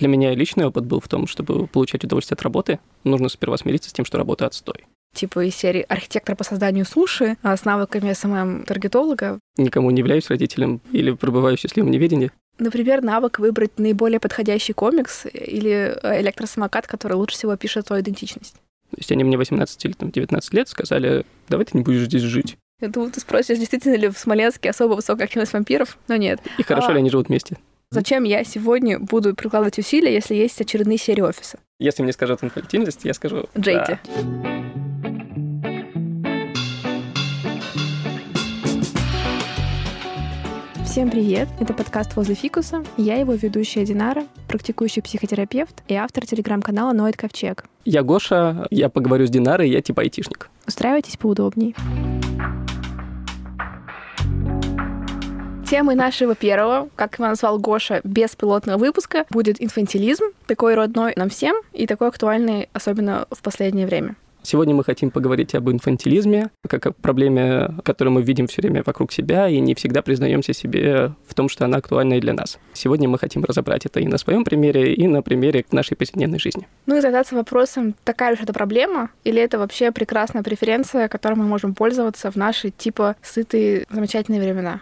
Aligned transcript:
Для 0.00 0.08
меня 0.08 0.34
личный 0.34 0.64
опыт 0.64 0.86
был 0.86 0.98
в 0.98 1.08
том, 1.08 1.26
чтобы 1.26 1.66
получать 1.66 2.04
удовольствие 2.04 2.34
от 2.34 2.42
работы, 2.42 2.80
нужно 3.04 3.28
сперва 3.28 3.58
смириться 3.58 3.90
с 3.90 3.92
тем, 3.92 4.06
что 4.06 4.16
работа 4.16 4.46
отстой. 4.46 4.86
Типа 5.14 5.44
из 5.44 5.54
серии 5.54 5.84
архитектор 5.86 6.36
по 6.36 6.42
созданию 6.42 6.86
суши 6.86 7.36
а 7.42 7.54
с 7.54 7.66
навыками 7.66 8.10
SMM-таргетолога. 8.12 9.38
Никому 9.58 9.90
не 9.90 9.98
являюсь 9.98 10.30
родителем 10.30 10.80
или 10.90 11.10
пребываю 11.10 11.58
в 11.58 11.60
счастливом 11.60 11.90
неведении. 11.90 12.30
Например, 12.58 13.02
навык 13.02 13.40
выбрать 13.40 13.78
наиболее 13.78 14.20
подходящий 14.20 14.72
комикс 14.72 15.26
или 15.26 15.94
э, 16.02 16.20
электросамокат, 16.22 16.86
который 16.86 17.14
лучше 17.14 17.36
всего 17.36 17.54
пишет 17.56 17.86
твою 17.86 18.02
идентичность. 18.02 18.54
То 18.54 18.96
есть 18.96 19.12
они 19.12 19.22
мне 19.22 19.36
18 19.36 19.84
или 19.84 19.92
там, 19.92 20.10
19 20.10 20.54
лет 20.54 20.68
сказали, 20.68 21.26
давай 21.50 21.66
ты 21.66 21.76
не 21.76 21.84
будешь 21.84 22.04
здесь 22.04 22.22
жить. 22.22 22.56
Я 22.80 22.88
думаю, 22.88 23.12
ты 23.12 23.20
спросишь, 23.20 23.58
действительно 23.58 23.96
ли 23.96 24.08
в 24.08 24.16
Смоленске 24.16 24.70
особо 24.70 24.94
высокая 24.94 25.24
активность 25.24 25.52
вампиров, 25.52 25.98
но 26.08 26.16
нет. 26.16 26.40
И 26.56 26.62
хорошо 26.62 26.88
а... 26.88 26.92
ли 26.92 27.00
они 27.00 27.10
живут 27.10 27.28
вместе? 27.28 27.58
Зачем 27.92 28.22
я 28.22 28.44
сегодня 28.44 29.00
буду 29.00 29.34
прикладывать 29.34 29.76
усилия, 29.80 30.14
если 30.14 30.36
есть 30.36 30.60
очередные 30.60 30.96
серии 30.96 31.22
офиса? 31.22 31.58
Если 31.80 32.04
мне 32.04 32.12
скажут 32.12 32.44
инфантильность, 32.44 33.04
я 33.04 33.12
скажу... 33.14 33.46
Джейти. 33.58 33.98
Да. 33.98 34.20
Всем 40.84 41.10
привет! 41.10 41.48
Это 41.58 41.74
подкаст 41.74 42.14
«Возле 42.14 42.36
фикуса». 42.36 42.84
Я 42.96 43.16
его 43.16 43.32
ведущая 43.32 43.84
Динара, 43.84 44.22
практикующий 44.46 45.02
психотерапевт 45.02 45.82
и 45.88 45.94
автор 45.94 46.24
телеграм-канала 46.24 46.92
«Ноет 46.92 47.16
Ковчег». 47.16 47.64
Я 47.84 48.04
Гоша, 48.04 48.68
я 48.70 48.88
поговорю 48.88 49.26
с 49.26 49.30
Динарой, 49.30 49.68
я 49.68 49.82
типа 49.82 50.02
айтишник. 50.02 50.48
Устраивайтесь 50.64 51.16
поудобнее. 51.16 51.74
Темой 55.70 55.94
нашего 55.94 56.34
первого, 56.34 56.88
как 56.96 57.20
его 57.20 57.28
назвал 57.28 57.60
Гоша, 57.60 58.00
беспилотного 58.02 58.76
выпуска 58.76 59.24
будет 59.30 59.62
инфантилизм, 59.62 60.24
такой 60.48 60.74
родной 60.74 61.12
нам 61.14 61.28
всем 61.28 61.54
и 61.72 61.86
такой 61.86 62.08
актуальный, 62.08 62.68
особенно 62.72 63.28
в 63.30 63.40
последнее 63.40 63.86
время. 63.86 64.16
Сегодня 64.42 64.74
мы 64.74 64.84
хотим 64.84 65.10
поговорить 65.10 65.54
об 65.54 65.70
инфантилизме, 65.70 66.50
как 66.68 66.86
о 66.86 66.92
проблеме, 66.92 67.74
которую 67.84 68.14
мы 68.14 68.22
видим 68.22 68.46
все 68.46 68.62
время 68.62 68.82
вокруг 68.84 69.12
себя, 69.12 69.48
и 69.48 69.60
не 69.60 69.74
всегда 69.74 70.02
признаемся 70.02 70.52
себе 70.52 71.12
в 71.26 71.34
том, 71.34 71.48
что 71.48 71.64
она 71.64 71.78
актуальна 71.78 72.14
и 72.14 72.20
для 72.20 72.32
нас. 72.32 72.58
Сегодня 72.72 73.08
мы 73.08 73.18
хотим 73.18 73.44
разобрать 73.44 73.86
это 73.86 74.00
и 74.00 74.06
на 74.06 74.18
своем 74.18 74.44
примере, 74.44 74.94
и 74.94 75.06
на 75.06 75.22
примере 75.22 75.64
нашей 75.72 75.96
повседневной 75.96 76.38
жизни. 76.38 76.66
Ну 76.86 76.96
и 76.96 77.00
задаться 77.00 77.34
вопросом, 77.34 77.94
такая 78.04 78.36
же 78.36 78.42
это 78.42 78.52
проблема, 78.52 79.10
или 79.24 79.40
это 79.40 79.58
вообще 79.58 79.92
прекрасная 79.92 80.42
преференция, 80.42 81.08
которой 81.08 81.34
мы 81.34 81.44
можем 81.44 81.74
пользоваться 81.74 82.30
в 82.30 82.36
наши 82.36 82.70
типа 82.70 83.16
сытые 83.22 83.86
замечательные 83.90 84.40
времена. 84.40 84.80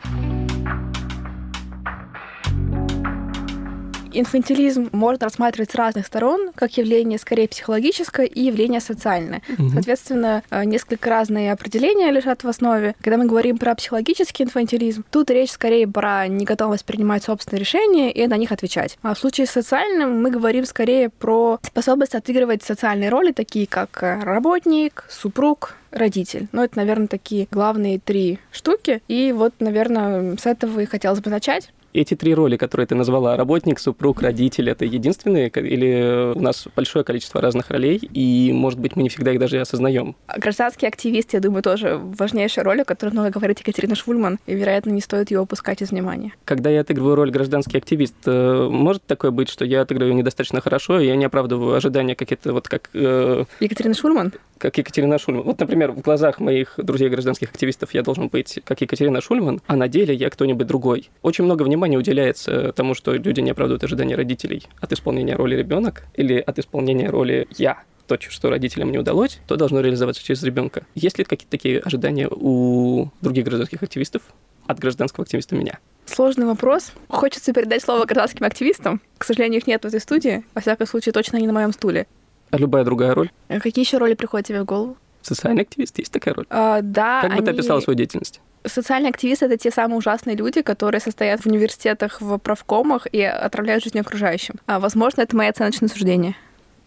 Инфантилизм 4.21 4.89
можно 4.93 5.27
рассматривать 5.27 5.71
с 5.71 5.75
разных 5.75 6.07
сторон, 6.07 6.51
как 6.55 6.77
явление 6.77 7.19
скорее 7.19 7.49
психологическое 7.49 8.27
и 8.27 8.43
явление 8.43 8.81
социальное. 8.81 9.43
Угу. 9.59 9.71
Соответственно, 9.71 10.43
э, 10.51 10.65
несколько 10.65 11.11
разные 11.11 11.53
определения 11.53 12.11
лежат 12.11 12.45
в 12.45 12.49
основе. 12.49 12.95
Когда 13.01 13.17
мы 13.17 13.27
говорим 13.27 13.59
про 13.59 13.75
психологический 13.75 14.45
инфантилизм, 14.45 15.05
тут 15.11 15.31
речь 15.31 15.53
скорее 15.53 15.87
про 15.87 16.27
неготовность 16.29 16.85
принимать 16.85 17.25
собственные 17.25 17.61
решения 17.61 18.13
и 18.13 18.27
на 18.27 18.37
них 18.37 18.53
отвечать. 18.53 18.99
А 19.03 19.15
в 19.15 19.19
случае 19.19 19.47
с 19.47 19.51
социальным 19.51 20.23
мы 20.23 20.31
говорим 20.31 20.65
скорее 20.65 21.11
про 21.11 21.59
способность 21.63 22.15
отыгрывать 22.15 22.63
социальные 22.63 23.11
роли, 23.11 23.33
такие 23.33 23.67
как 23.67 24.03
э, 24.03 24.21
работник, 24.23 25.05
супруг, 25.09 25.77
родитель. 25.91 26.49
Ну, 26.53 26.63
это, 26.63 26.77
наверное, 26.77 27.07
такие 27.07 27.49
главные 27.51 27.99
три 27.99 28.39
штуки. 28.53 29.03
И 29.09 29.33
вот, 29.33 29.55
наверное, 29.61 30.37
с 30.37 30.47
этого 30.47 30.81
и 30.81 30.87
хотелось 30.87 31.21
бы 31.21 31.31
начать 31.31 31.71
эти 31.93 32.15
три 32.15 32.35
роли, 32.35 32.57
которые 32.57 32.87
ты 32.87 32.95
назвала, 32.95 33.37
работник, 33.37 33.79
супруг, 33.79 34.23
родитель, 34.23 34.71
это 34.71 34.85
единственные? 34.85 35.49
Или 35.49 36.33
у 36.35 36.41
нас 36.41 36.69
большое 36.75 37.05
количество 37.05 37.41
разных 37.41 37.71
ролей, 37.71 37.97
и, 37.97 38.53
может 38.53 38.79
быть, 38.79 38.97
мы 38.97 39.03
не 39.03 39.09
всегда 39.09 39.33
их 39.33 39.39
даже 39.39 39.61
осознаем? 39.61 40.17
Гражданский 40.37 40.87
активист, 40.87 41.35
я 41.35 41.41
думаю, 41.41 41.63
тоже 41.63 41.99
важнейшая 41.99 42.65
роль, 42.65 42.83
о 42.83 42.85
которой 42.85 43.11
много 43.11 43.31
говорит 43.31 43.59
Екатерина 43.61 43.95
Швульман, 43.95 44.39
и, 44.47 44.55
вероятно, 44.55 44.91
не 44.91 45.01
стоит 45.01 45.31
ее 45.31 45.41
упускать 45.41 45.83
из 45.83 45.91
внимания. 45.91 46.33
Когда 46.45 46.71
я 46.71 46.81
отыгрываю 46.81 47.17
роль 47.17 47.31
гражданский 47.31 47.79
активист, 47.79 48.17
э, 48.27 48.69
может 48.71 49.05
такое 49.05 49.31
быть, 49.31 49.49
что 49.49 49.65
я 49.65 49.83
отыгрываю 49.83 50.15
недостаточно 50.15 50.61
хорошо, 50.61 51.01
и 51.01 51.07
я 51.07 51.17
не 51.17 51.25
оправдываю 51.25 51.75
ожидания 51.75 52.15
какие-то 52.15 52.53
вот 52.53 52.69
как... 52.69 52.91
Э... 52.95 53.45
Екатерина 53.61 53.95
Шульман? 53.95 54.33
как 54.59 54.77
Екатерина 54.77 55.19
Шульман. 55.19 55.45
Вот, 55.45 55.61
например, 55.61 55.93
в 55.93 56.01
глазах 56.01 56.41
моих 56.41 56.75
друзей 56.77 57.09
гражданских 57.09 57.51
активистов 57.51 57.95
я 57.95 58.03
должен 58.03 58.29
быть 58.29 58.61
как 58.65 58.81
Екатерина 58.81 59.21
Шульман, 59.21 59.61
а 59.67 59.77
на 59.77 59.89
деле 59.89 60.15
я 60.15 60.29
кто-нибудь 60.31 60.67
другой. 60.67 61.11
Очень 61.23 61.45
много 61.45 61.63
внимания 61.63 61.78
уделяется 61.87 62.73
тому, 62.73 62.95
что 62.95 63.13
люди 63.13 63.41
не 63.41 63.51
оправдывают 63.51 63.85
ожидания 63.85 64.17
родителей 64.17 64.67
от 64.81 64.93
исполнения 64.93 65.37
роли 65.37 65.57
ребенок 65.57 66.05
или 66.15 66.39
от 66.39 66.59
исполнения 66.59 67.09
роли 67.09 67.47
я 67.57 67.83
то, 68.07 68.19
что 68.21 68.51
родителям 68.51 68.91
не 68.91 68.99
удалось, 68.99 69.39
то 69.47 69.57
должно 69.57 69.81
реализоваться 69.81 70.25
через 70.25 70.43
ребенка. 70.43 70.85
Есть 70.95 71.19
ли 71.19 71.25
какие-то 71.25 71.51
такие 71.51 71.79
ожидания 71.79 72.29
у 72.31 73.11
других 73.21 73.45
гражданских 73.45 73.83
активистов 73.83 74.23
от 74.67 74.79
гражданского 74.79 75.25
активиста 75.25 75.55
меня? 75.55 75.79
Сложный 76.07 76.47
вопрос. 76.47 76.93
Хочется 77.09 77.53
передать 77.53 77.83
слово 77.83 78.07
гражданским 78.07 78.47
активистам. 78.47 79.03
К 79.19 79.25
сожалению, 79.25 79.61
их 79.61 79.67
нет 79.67 79.83
в 79.83 79.87
этой 79.87 80.01
студии. 80.01 80.43
Во 80.55 80.63
всяком 80.63 80.87
случае, 80.87 81.13
точно 81.13 81.37
не 81.37 81.47
на 81.47 81.53
моем 81.53 81.73
стуле. 81.73 82.07
А 82.51 82.57
любая 82.57 82.85
другая 82.85 83.15
роль? 83.15 83.31
А 83.49 83.61
какие 83.61 83.85
еще 83.85 83.99
роли 83.99 84.15
приходят 84.15 84.47
тебе 84.47 84.63
в 84.63 84.65
голову? 84.65 84.97
Социальный 85.21 85.63
активист, 85.63 85.99
есть 85.99 86.11
такая 86.11 86.33
роль? 86.33 86.47
А, 86.49 86.81
да. 86.81 87.21
Как 87.21 87.37
бы 87.37 87.43
ты 87.43 87.51
описала 87.51 87.81
свою 87.81 87.97
деятельность? 87.97 88.41
Социальные 88.65 89.11
активисты— 89.11 89.45
это 89.47 89.57
те 89.57 89.71
самые 89.71 89.99
ужасные 89.99 90.37
люди, 90.37 90.63
которые 90.63 91.01
состоят 91.01 91.41
в 91.41 91.47
университетах, 91.47 92.21
в 92.21 92.39
правкомах 92.39 93.07
и 93.11 93.23
отравляют 93.23 93.85
жизнь 93.85 93.99
окружающим. 93.99 94.57
А, 94.67 94.81
возможно, 94.81 95.23
это 95.23 95.37
мои 95.37 95.49
оценочные 95.49 95.89
суждения. 95.89 96.35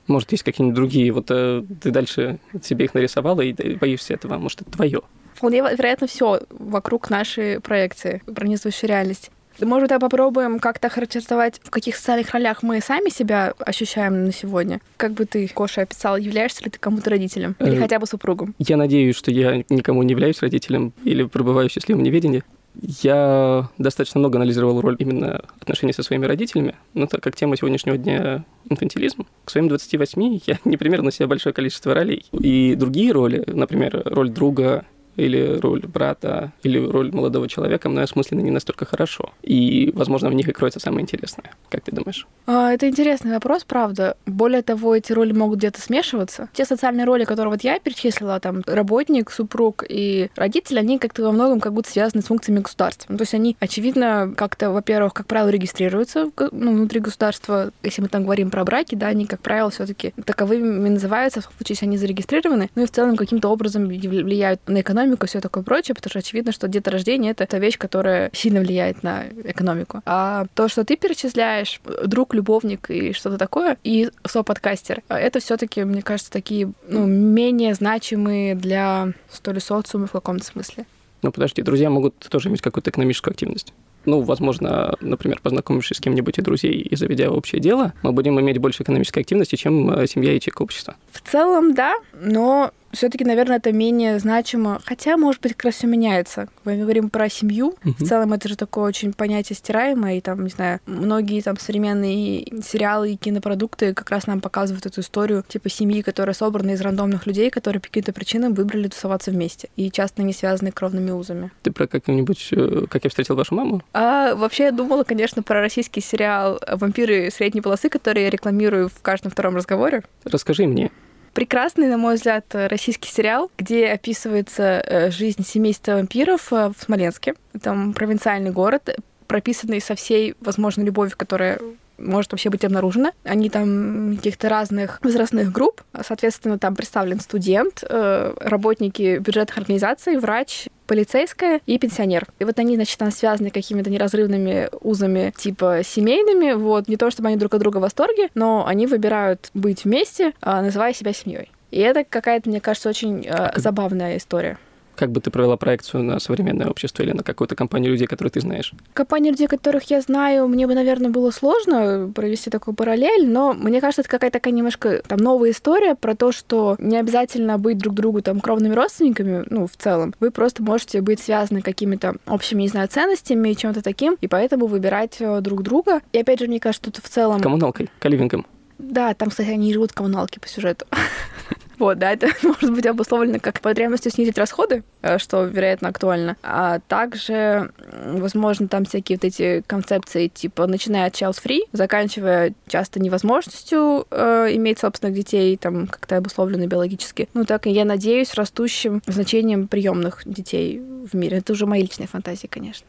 Может, 0.07 0.31
есть 0.31 0.43
какие-нибудь 0.43 0.75
другие, 0.75 1.11
вот 1.11 1.27
э, 1.29 1.63
ты 1.81 1.91
дальше 1.91 2.39
себе 2.61 2.85
их 2.85 2.93
нарисовала 2.93 3.41
и 3.41 3.75
боишься 3.75 4.13
этого, 4.13 4.37
может, 4.37 4.61
это 4.61 4.71
твое? 4.71 5.01
Вполне 5.35 5.61
вероятно, 5.61 6.07
все 6.07 6.41
вокруг 6.49 7.09
нашей 7.09 7.59
проекции, 7.61 8.21
пронизывающей 8.25 8.87
реальность. 8.87 9.31
Может, 9.61 9.89
давай 9.89 10.01
попробуем 10.01 10.59
как-то 10.59 10.89
характеризовать, 10.89 11.59
в 11.63 11.69
каких 11.69 11.95
социальных 11.95 12.31
ролях 12.31 12.63
мы 12.63 12.81
сами 12.81 13.09
себя 13.09 13.53
ощущаем 13.59 14.25
на 14.25 14.33
сегодня? 14.33 14.81
Как 14.97 15.13
бы 15.13 15.25
ты, 15.25 15.47
Коша, 15.47 15.81
описал, 15.81 16.17
являешься 16.17 16.63
ли 16.63 16.71
ты 16.71 16.79
кому-то 16.79 17.09
родителем? 17.09 17.55
Или 17.59 17.77
э, 17.77 17.79
хотя 17.79 17.99
бы 17.99 18.07
супругом? 18.07 18.55
Я 18.57 18.77
надеюсь, 18.77 19.15
что 19.15 19.31
я 19.31 19.63
никому 19.69 20.03
не 20.03 20.11
являюсь 20.11 20.41
родителем 20.41 20.93
или 21.03 21.23
пребываю 21.23 21.69
в 21.69 21.71
счастливом 21.71 22.03
неведении. 22.03 22.43
Я 22.75 23.69
достаточно 23.77 24.19
много 24.19 24.37
анализировал 24.37 24.79
роль 24.79 24.95
именно 24.99 25.43
отношений 25.59 25.93
со 25.93 26.03
своими 26.03 26.25
родителями, 26.25 26.75
но 26.93 27.05
так 27.05 27.21
как 27.21 27.35
тема 27.35 27.57
сегодняшнего 27.57 27.97
дня 27.97 28.45
инфантилизм, 28.69 29.27
к 29.43 29.49
своим 29.49 29.67
28 29.67 30.39
я 30.45 30.57
не 30.65 30.77
примерно 30.77 31.05
на 31.05 31.11
себя 31.11 31.27
большое 31.27 31.53
количество 31.53 31.93
ролей. 31.93 32.25
И 32.31 32.75
другие 32.75 33.11
роли, 33.11 33.43
например, 33.45 34.01
роль 34.05 34.29
друга 34.29 34.85
или 35.15 35.59
роль 35.59 35.81
брата, 35.81 36.51
или 36.63 36.79
роль 36.79 37.11
молодого 37.11 37.47
человека 37.47 37.89
мной 37.89 38.03
осмыслены 38.03 38.41
не 38.41 38.51
настолько 38.51 38.85
хорошо. 38.85 39.31
И, 39.41 39.91
возможно, 39.93 40.29
в 40.29 40.33
них 40.33 40.47
и 40.47 40.51
кроется 40.51 40.79
самое 40.79 41.03
интересное. 41.03 41.51
Как 41.69 41.81
ты 41.83 41.91
думаешь? 41.91 42.27
А, 42.47 42.71
это 42.71 42.87
интересный 42.87 43.31
вопрос, 43.31 43.63
правда. 43.63 44.17
Более 44.25 44.61
того, 44.61 44.95
эти 44.95 45.11
роли 45.13 45.31
могут 45.31 45.59
где-то 45.59 45.81
смешиваться. 45.81 46.49
Те 46.53 46.65
социальные 46.65 47.05
роли, 47.05 47.25
которые 47.25 47.51
вот 47.51 47.63
я 47.63 47.79
перечислила, 47.79 48.39
там, 48.39 48.61
работник, 48.65 49.31
супруг 49.31 49.83
и 49.87 50.29
родитель, 50.35 50.79
они 50.79 50.99
как-то 50.99 51.23
во 51.23 51.31
многом 51.31 51.59
как 51.59 51.73
будто 51.73 51.89
связаны 51.89 52.21
с 52.21 52.25
функциями 52.25 52.59
государства. 52.59 53.11
Ну, 53.11 53.17
то 53.17 53.23
есть 53.23 53.33
они, 53.33 53.55
очевидно, 53.59 54.33
как-то, 54.35 54.71
во-первых, 54.71 55.13
как 55.13 55.27
правило, 55.27 55.49
регистрируются 55.49 56.31
ну, 56.51 56.73
внутри 56.73 56.99
государства. 56.99 57.71
Если 57.83 58.01
мы 58.01 58.07
там 58.07 58.23
говорим 58.23 58.49
про 58.49 58.63
браки, 58.63 58.95
да, 58.95 59.07
они, 59.07 59.25
как 59.25 59.41
правило, 59.41 59.69
все 59.69 59.85
таки 59.85 60.13
таковыми 60.25 60.89
называются, 60.89 61.41
в 61.41 61.45
случае, 61.45 61.73
если 61.73 61.85
они 61.85 61.97
зарегистрированы, 61.97 62.69
ну 62.75 62.83
и 62.83 62.85
в 62.85 62.91
целом 62.91 63.17
каким-то 63.17 63.49
образом 63.49 63.87
влияют 63.87 64.61
на 64.67 64.81
экономику 64.81 65.00
экономику 65.01 65.25
и 65.25 65.27
все 65.27 65.41
такое 65.41 65.63
прочее, 65.63 65.95
потому 65.95 66.09
что 66.09 66.19
очевидно, 66.19 66.51
что 66.51 66.67
деторождение— 66.67 67.31
это 67.33 67.45
та 67.45 67.59
вещь, 67.59 67.77
которая 67.77 68.29
сильно 68.33 68.59
влияет 68.59 69.03
на 69.03 69.25
экономику. 69.43 70.01
А 70.05 70.45
то, 70.53 70.67
что 70.67 70.85
ты 70.85 70.95
перечисляешь, 70.95 71.81
друг, 72.05 72.33
любовник 72.33 72.89
и 72.89 73.13
что-то 73.13 73.37
такое, 73.37 73.77
и 73.83 74.09
соподкастер, 74.25 75.01
это 75.09 75.39
все 75.39 75.57
таки 75.57 75.83
мне 75.83 76.01
кажется, 76.01 76.31
такие 76.31 76.71
ну, 76.87 77.05
менее 77.05 77.73
значимые 77.73 78.55
для, 78.55 79.13
что 79.33 79.51
ли, 79.51 79.59
социума 79.59 80.07
в 80.07 80.11
каком-то 80.11 80.43
смысле. 80.43 80.85
Ну, 81.21 81.31
подожди, 81.31 81.61
друзья 81.61 81.89
могут 81.89 82.17
тоже 82.17 82.49
иметь 82.49 82.61
какую-то 82.61 82.89
экономическую 82.89 83.31
активность 83.31 83.73
ну, 84.05 84.21
возможно, 84.21 84.95
например, 84.99 85.39
познакомившись 85.41 85.97
с 85.97 85.99
кем-нибудь 85.99 86.37
и 86.39 86.41
друзей 86.41 86.81
и 86.81 86.95
заведя 86.95 87.29
общее 87.29 87.61
дело, 87.61 87.93
мы 88.01 88.11
будем 88.11 88.39
иметь 88.39 88.57
больше 88.57 88.83
экономической 88.83 89.19
активности, 89.19 89.55
чем 89.55 89.91
э, 89.91 90.07
семья 90.07 90.33
ячейка 90.33 90.63
общества. 90.63 90.95
В 91.11 91.21
целом, 91.21 91.73
да, 91.75 91.93
но 92.13 92.71
все-таки, 92.93 93.23
наверное, 93.23 93.57
это 93.57 93.71
менее 93.71 94.19
значимо. 94.19 94.81
Хотя, 94.85 95.17
может 95.17 95.41
быть, 95.41 95.53
как 95.53 95.65
раз 95.65 95.75
все 95.75 95.87
меняется. 95.87 96.47
Мы 96.65 96.77
говорим 96.77 97.09
про 97.09 97.29
семью. 97.29 97.75
Мгм. 97.83 97.95
В 97.97 98.07
целом, 98.07 98.33
это 98.33 98.47
же 98.47 98.55
такое 98.55 98.85
очень 98.85 99.13
понятие 99.13 99.55
стираемое. 99.55 100.17
И 100.17 100.21
там, 100.21 100.43
не 100.43 100.49
знаю, 100.49 100.79
многие 100.85 101.41
там 101.41 101.57
современные 101.57 102.45
сериалы 102.63 103.13
и 103.13 103.15
кинопродукты 103.15 103.93
как 103.93 104.09
раз 104.09 104.27
нам 104.27 104.41
показывают 104.41 104.85
эту 104.85 105.01
историю 105.01 105.43
типа 105.47 105.69
семьи, 105.69 106.01
которая 106.01 106.33
собрана 106.33 106.71
из 106.71 106.81
рандомных 106.81 107.25
людей, 107.25 107.49
которые 107.49 107.81
по 107.81 107.87
каким-то 107.87 108.13
причинам 108.13 108.53
выбрали 108.53 108.87
тусоваться 108.87 109.31
вместе. 109.31 109.69
И 109.75 109.91
часто 109.91 110.23
не 110.23 110.33
связаны 110.33 110.71
кровными 110.71 111.11
узами. 111.11 111.51
Ты 111.63 111.71
про 111.71 111.87
как-нибудь 111.87 112.49
э, 112.51 112.85
«Как 112.89 113.03
я 113.03 113.09
встретил 113.09 113.35
вашу 113.35 113.55
маму»? 113.55 113.81
А 113.93 114.35
вообще 114.35 114.65
я 114.65 114.71
думала, 114.71 115.03
конечно, 115.03 115.43
про 115.43 115.61
российский 115.61 116.01
сериал 116.01 116.59
«Вампиры 116.67 117.29
средней 117.31 117.61
полосы», 117.61 117.89
который 117.89 118.23
я 118.23 118.29
рекламирую 118.29 118.89
в 118.89 119.01
каждом 119.01 119.31
втором 119.31 119.55
разговоре. 119.55 120.03
Расскажи 120.23 120.67
мне. 120.67 120.91
Прекрасный, 121.33 121.87
на 121.87 121.97
мой 121.97 122.15
взгляд, 122.15 122.45
российский 122.53 123.09
сериал, 123.09 123.49
где 123.57 123.87
описывается 123.87 124.83
э, 124.85 125.11
жизнь 125.11 125.45
семейства 125.45 125.93
вампиров 125.93 126.51
э, 126.51 126.71
в 126.77 126.83
Смоленске. 126.83 127.35
Там 127.61 127.93
провинциальный 127.93 128.51
город, 128.51 128.97
прописанный 129.27 129.79
со 129.79 129.95
всей 129.95 130.35
возможной 130.41 130.85
любовью, 130.85 131.15
которая 131.15 131.59
может 132.01 132.31
вообще 132.31 132.49
быть 132.49 132.65
обнаружена. 132.65 133.11
Они 133.23 133.49
там 133.49 134.15
каких-то 134.17 134.49
разных 134.49 134.99
возрастных 135.03 135.51
групп. 135.51 135.81
Соответственно, 136.05 136.57
там 136.57 136.75
представлен 136.75 137.19
студент, 137.19 137.83
э, 137.87 138.33
работники 138.39 139.17
бюджетных 139.17 139.57
организаций, 139.57 140.17
врач, 140.17 140.67
полицейская 140.87 141.61
и 141.65 141.77
пенсионер. 141.77 142.27
И 142.39 142.43
вот 142.43 142.59
они, 142.59 142.75
значит, 142.75 142.97
там 142.97 143.11
связаны 143.11 143.49
какими-то 143.49 143.89
неразрывными 143.89 144.69
узами 144.81 145.33
типа 145.37 145.81
семейными. 145.83 146.53
Вот 146.53 146.87
не 146.87 146.97
то, 146.97 147.09
чтобы 147.11 147.29
они 147.29 147.37
друг 147.37 147.53
от 147.53 147.61
друга 147.61 147.77
в 147.77 147.81
восторге, 147.81 148.29
но 148.33 148.65
они 148.67 148.87
выбирают 148.87 149.51
быть 149.53 149.85
вместе, 149.85 150.33
а, 150.41 150.61
называя 150.61 150.93
себя 150.93 151.13
семьей. 151.13 151.49
И 151.71 151.79
это 151.79 152.03
какая-то, 152.03 152.49
мне 152.49 152.59
кажется, 152.59 152.89
очень 152.89 153.25
э, 153.25 153.53
забавная 153.55 154.17
история. 154.17 154.57
Как 154.95 155.11
бы 155.11 155.21
ты 155.21 155.31
провела 155.31 155.57
проекцию 155.57 156.03
на 156.03 156.19
современное 156.19 156.67
общество 156.67 157.03
или 157.03 157.11
на 157.11 157.23
какую-то 157.23 157.55
компанию 157.55 157.91
людей, 157.91 158.07
которые 158.07 158.31
ты 158.31 158.41
знаешь? 158.41 158.73
Компании 158.93 159.31
людей, 159.31 159.47
которых 159.47 159.83
я 159.89 160.01
знаю, 160.01 160.47
мне 160.47 160.67
бы, 160.67 160.75
наверное, 160.75 161.09
было 161.09 161.31
сложно 161.31 162.11
провести 162.13 162.49
такую 162.49 162.75
параллель, 162.75 163.27
но 163.27 163.53
мне 163.53 163.81
кажется, 163.81 164.01
это 164.01 164.09
какая-то 164.09 164.39
такая 164.39 164.53
немножко 164.53 165.01
там 165.07 165.19
новая 165.19 165.51
история 165.51 165.95
про 165.95 166.15
то, 166.15 166.31
что 166.31 166.75
не 166.79 166.97
обязательно 166.97 167.57
быть 167.57 167.77
друг 167.77 167.95
другу 167.95 168.21
там 168.21 168.39
кровными 168.39 168.73
родственниками, 168.73 169.43
ну, 169.49 169.67
в 169.67 169.75
целом. 169.77 170.13
Вы 170.19 170.31
просто 170.31 170.63
можете 170.63 171.01
быть 171.01 171.19
связаны 171.19 171.61
какими-то 171.61 172.15
общими, 172.27 172.63
не 172.63 172.67
знаю, 172.67 172.87
ценностями 172.87 173.49
и 173.49 173.55
чем-то 173.55 173.81
таким, 173.81 174.17
и 174.21 174.27
поэтому 174.27 174.67
выбирать 174.67 175.17
э, 175.19 175.41
друг 175.41 175.63
друга. 175.63 176.01
И 176.11 176.19
опять 176.19 176.39
же, 176.39 176.47
мне 176.47 176.59
кажется, 176.59 176.91
что 176.91 177.01
в 177.01 177.09
целом... 177.09 177.41
Коммуналкой, 177.41 177.89
каливингом. 177.99 178.45
Да, 178.77 179.13
там, 179.13 179.29
кстати, 179.29 179.49
они 179.49 179.71
живут 179.73 179.91
в 179.91 179.93
коммуналке 179.93 180.39
по 180.39 180.47
сюжету. 180.47 180.85
Вот, 181.81 181.97
да, 181.97 182.11
это 182.11 182.27
может 182.43 182.71
быть 182.71 182.85
обусловлено 182.85 183.39
как 183.39 183.59
потребностью 183.59 184.11
снизить 184.11 184.37
расходы, 184.37 184.83
э, 185.01 185.17
что, 185.17 185.45
вероятно, 185.45 185.89
актуально. 185.89 186.37
А 186.43 186.77
также, 186.87 187.71
возможно, 188.05 188.67
там 188.67 188.85
всякие 188.85 189.17
вот 189.17 189.25
эти 189.25 189.63
концепции, 189.65 190.27
типа, 190.27 190.67
начиная 190.67 191.07
от 191.07 191.15
child-free, 191.15 191.61
заканчивая 191.71 192.53
часто 192.67 192.99
невозможностью 192.99 194.05
э, 194.11 194.49
иметь 194.51 194.77
собственных 194.77 195.15
детей, 195.15 195.57
там, 195.57 195.87
как-то 195.87 196.17
обусловлено 196.17 196.67
биологически. 196.67 197.27
Ну, 197.33 197.45
так 197.45 197.65
и 197.65 197.71
я 197.71 197.83
надеюсь, 197.83 198.35
растущим 198.35 199.01
значением 199.07 199.67
приемных 199.67 200.21
детей 200.25 200.79
в 200.79 201.15
мире. 201.15 201.37
Это 201.37 201.53
уже 201.53 201.65
мои 201.65 201.81
личные 201.81 202.07
фантазии, 202.07 202.45
конечно. 202.45 202.85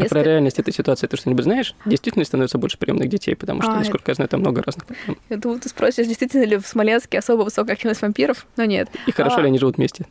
А 0.00 0.04
про 0.08 0.22
реальность 0.22 0.58
этой 0.58 0.72
ситуации 0.72 1.06
ты 1.06 1.16
что-нибудь 1.16 1.44
знаешь? 1.44 1.74
Действительно 1.86 2.24
становится 2.24 2.58
больше 2.58 2.78
приемных 2.78 3.08
детей, 3.08 3.34
потому 3.36 3.62
что, 3.62 3.72
А, 3.72 3.76
насколько 3.76 4.10
я 4.10 4.14
знаю, 4.14 4.28
там 4.28 4.40
много 4.40 4.62
разных 4.62 4.86
проблем. 4.86 5.18
Я 5.28 5.36
думаю, 5.36 5.60
ты 5.60 5.68
спросишь, 5.68 6.06
действительно 6.06 6.44
ли 6.44 6.56
в 6.56 6.66
Смоленске 6.66 7.18
особо 7.18 7.42
высокая 7.42 7.74
активность 7.74 8.02
вампиров, 8.02 8.46
но 8.56 8.64
нет. 8.64 8.88
И 9.06 9.12
хорошо 9.12 9.36
А. 9.36 9.40
ли 9.42 9.48
они 9.48 9.58
живут 9.58 9.76
вместе? 9.76 10.06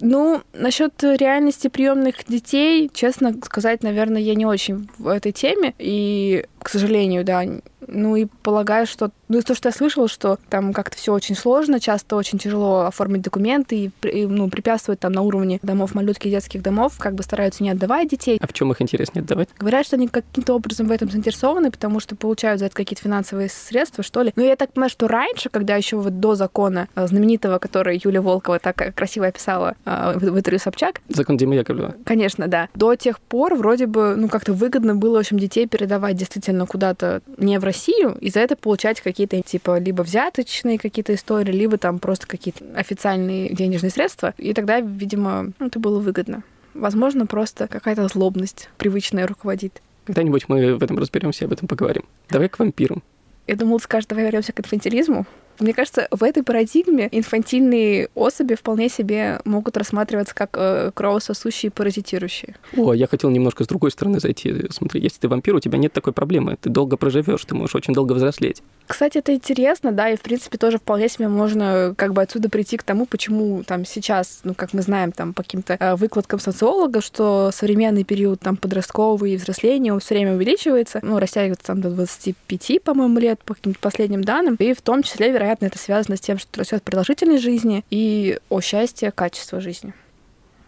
Ну, 0.00 0.42
насчет 0.52 1.02
реальности 1.02 1.68
приемных 1.68 2.24
детей, 2.26 2.90
честно 2.92 3.34
сказать, 3.44 3.82
наверное, 3.82 4.20
я 4.20 4.34
не 4.34 4.46
очень 4.46 4.88
в 4.98 5.08
этой 5.08 5.32
теме. 5.32 5.74
И, 5.78 6.44
к 6.60 6.68
сожалению, 6.68 7.24
да. 7.24 7.42
Ну 7.86 8.16
и 8.16 8.26
полагаю, 8.42 8.86
что... 8.86 9.10
Ну, 9.28 9.38
из 9.38 9.44
того, 9.44 9.56
что 9.56 9.68
я 9.68 9.72
слышала, 9.72 10.08
что 10.08 10.38
там 10.50 10.72
как-то 10.72 10.96
все 10.96 11.12
очень 11.12 11.34
сложно, 11.34 11.80
часто 11.80 12.16
очень 12.16 12.38
тяжело 12.38 12.82
оформить 12.82 13.22
документы 13.22 13.76
и, 13.76 14.08
и, 14.08 14.26
ну, 14.26 14.48
препятствует 14.48 15.00
там 15.00 15.12
на 15.12 15.22
уровне 15.22 15.58
домов 15.62 15.94
малютки 15.94 16.28
и 16.28 16.30
детских 16.30 16.62
домов, 16.62 16.94
как 16.98 17.14
бы 17.14 17.22
стараются 17.22 17.62
не 17.62 17.70
отдавать 17.70 18.08
детей. 18.08 18.38
А 18.40 18.46
в 18.46 18.52
чем 18.52 18.70
их 18.72 18.82
интереснее 18.82 19.22
отдавать? 19.22 19.48
Говорят, 19.58 19.86
что 19.86 19.96
они 19.96 20.08
каким-то 20.08 20.54
образом 20.54 20.86
в 20.86 20.90
этом 20.92 21.10
заинтересованы, 21.10 21.70
потому 21.70 21.98
что 21.98 22.14
получают 22.14 22.60
за 22.60 22.66
это 22.66 22.74
какие-то 22.74 23.02
финансовые 23.02 23.48
средства, 23.48 24.04
что 24.04 24.22
ли. 24.22 24.32
Но 24.36 24.42
я 24.42 24.56
так 24.56 24.72
понимаю, 24.72 24.90
что 24.90 25.08
раньше, 25.08 25.48
когда 25.48 25.76
еще 25.76 25.96
вот 25.96 26.20
до 26.20 26.34
закона 26.34 26.88
э, 26.94 27.06
знаменитого, 27.06 27.58
который 27.58 28.00
Юлия 28.02 28.20
Волкова 28.20 28.58
так 28.58 28.80
э, 28.82 28.92
красиво 28.92 29.26
описала 29.26 29.74
э, 29.81 29.81
в 29.84 30.32
в 30.32 30.38
интервью 30.38 30.58
Собчак, 30.58 31.00
Закон 31.08 31.36
Димы 31.36 31.54
Яковлева. 31.54 31.94
Конечно, 32.04 32.48
да. 32.48 32.68
До 32.74 32.94
тех 32.94 33.20
пор 33.20 33.54
вроде 33.54 33.86
бы, 33.86 34.14
ну, 34.16 34.28
как-то 34.28 34.52
выгодно 34.52 34.94
было, 34.94 35.16
в 35.16 35.20
общем, 35.20 35.38
детей 35.38 35.66
передавать 35.66 36.16
действительно 36.16 36.66
куда-то 36.66 37.22
не 37.36 37.58
в 37.58 37.64
Россию, 37.64 38.16
и 38.20 38.30
за 38.30 38.40
это 38.40 38.56
получать 38.56 39.00
какие-то, 39.00 39.40
типа, 39.42 39.78
либо 39.78 40.02
взяточные 40.02 40.78
какие-то 40.78 41.14
истории, 41.14 41.52
либо 41.52 41.78
там 41.78 41.98
просто 41.98 42.26
какие-то 42.26 42.64
официальные 42.74 43.54
денежные 43.54 43.90
средства. 43.90 44.34
И 44.38 44.54
тогда, 44.54 44.80
видимо, 44.80 45.52
ну, 45.58 45.66
это 45.66 45.78
было 45.78 46.00
выгодно. 46.00 46.42
Возможно, 46.74 47.26
просто 47.26 47.68
какая-то 47.68 48.08
злобность 48.08 48.70
привычная 48.78 49.26
руководит. 49.26 49.82
Когда-нибудь 50.04 50.48
мы 50.48 50.74
в 50.74 50.82
этом 50.82 50.98
разберемся 50.98 51.44
и 51.44 51.46
об 51.46 51.52
этом 51.52 51.68
поговорим. 51.68 52.04
Давай 52.28 52.48
к 52.48 52.58
вампирам. 52.58 53.02
Я 53.46 53.56
думала, 53.56 53.78
ты 53.78 53.84
скажешь, 53.84 54.06
давай 54.06 54.24
вернемся 54.24 54.52
к 54.52 54.60
инфантилизму. 54.60 55.26
Мне 55.58 55.74
кажется, 55.74 56.08
в 56.10 56.22
этой 56.22 56.42
парадигме 56.42 57.08
инфантильные 57.10 58.08
особи 58.14 58.54
вполне 58.54 58.88
себе 58.88 59.40
могут 59.44 59.76
рассматриваться 59.76 60.34
как 60.34 60.50
э, 60.54 60.90
кровососущие 60.94 61.70
и 61.70 61.72
паразитирующие. 61.72 62.56
О, 62.76 62.92
я 62.92 63.06
хотел 63.06 63.30
немножко 63.30 63.64
с 63.64 63.66
другой 63.66 63.90
стороны 63.90 64.20
зайти. 64.20 64.66
Смотри, 64.70 65.00
если 65.00 65.20
ты 65.20 65.28
вампир, 65.28 65.54
у 65.54 65.60
тебя 65.60 65.78
нет 65.78 65.92
такой 65.92 66.12
проблемы. 66.12 66.56
Ты 66.60 66.70
долго 66.70 66.96
проживешь, 66.96 67.44
ты 67.44 67.54
можешь 67.54 67.74
очень 67.74 67.94
долго 67.94 68.12
взрослеть. 68.14 68.62
Кстати, 68.86 69.18
это 69.18 69.34
интересно, 69.34 69.92
да, 69.92 70.10
и, 70.10 70.16
в 70.16 70.22
принципе, 70.22 70.58
тоже 70.58 70.78
вполне 70.78 71.08
себе 71.08 71.28
можно 71.28 71.94
как 71.96 72.12
бы 72.12 72.22
отсюда 72.22 72.48
прийти 72.48 72.76
к 72.76 72.82
тому, 72.82 73.06
почему 73.06 73.62
там 73.62 73.84
сейчас, 73.84 74.40
ну, 74.44 74.54
как 74.54 74.72
мы 74.72 74.82
знаем, 74.82 75.12
там, 75.12 75.32
по 75.32 75.42
каким-то 75.42 75.76
э, 75.78 75.94
выкладкам 75.94 76.40
социолога, 76.40 77.00
что 77.00 77.50
современный 77.52 78.04
период 78.04 78.40
там 78.40 78.56
подростковый 78.56 79.32
и 79.32 79.36
взросления, 79.36 79.92
он 79.92 80.00
все 80.00 80.14
время 80.14 80.34
увеличивается, 80.34 81.00
ну, 81.02 81.18
растягивается 81.18 81.66
там 81.66 81.80
до 81.80 81.90
25, 81.90 82.82
по-моему, 82.82 83.18
лет, 83.18 83.40
по 83.44 83.54
каким-то 83.54 83.78
последним 83.78 84.24
данным, 84.24 84.56
и 84.58 84.74
в 84.74 84.82
том 84.82 85.02
числе, 85.02 85.30
вероятно, 85.30 85.41
это 85.44 85.78
связано 85.78 86.16
с 86.16 86.20
тем, 86.20 86.38
что 86.38 86.60
растет 86.60 86.82
продолжительность 86.82 87.42
жизни 87.42 87.84
и 87.90 88.38
о 88.48 88.60
счастье, 88.60 89.10
качество 89.10 89.60
жизни. 89.60 89.94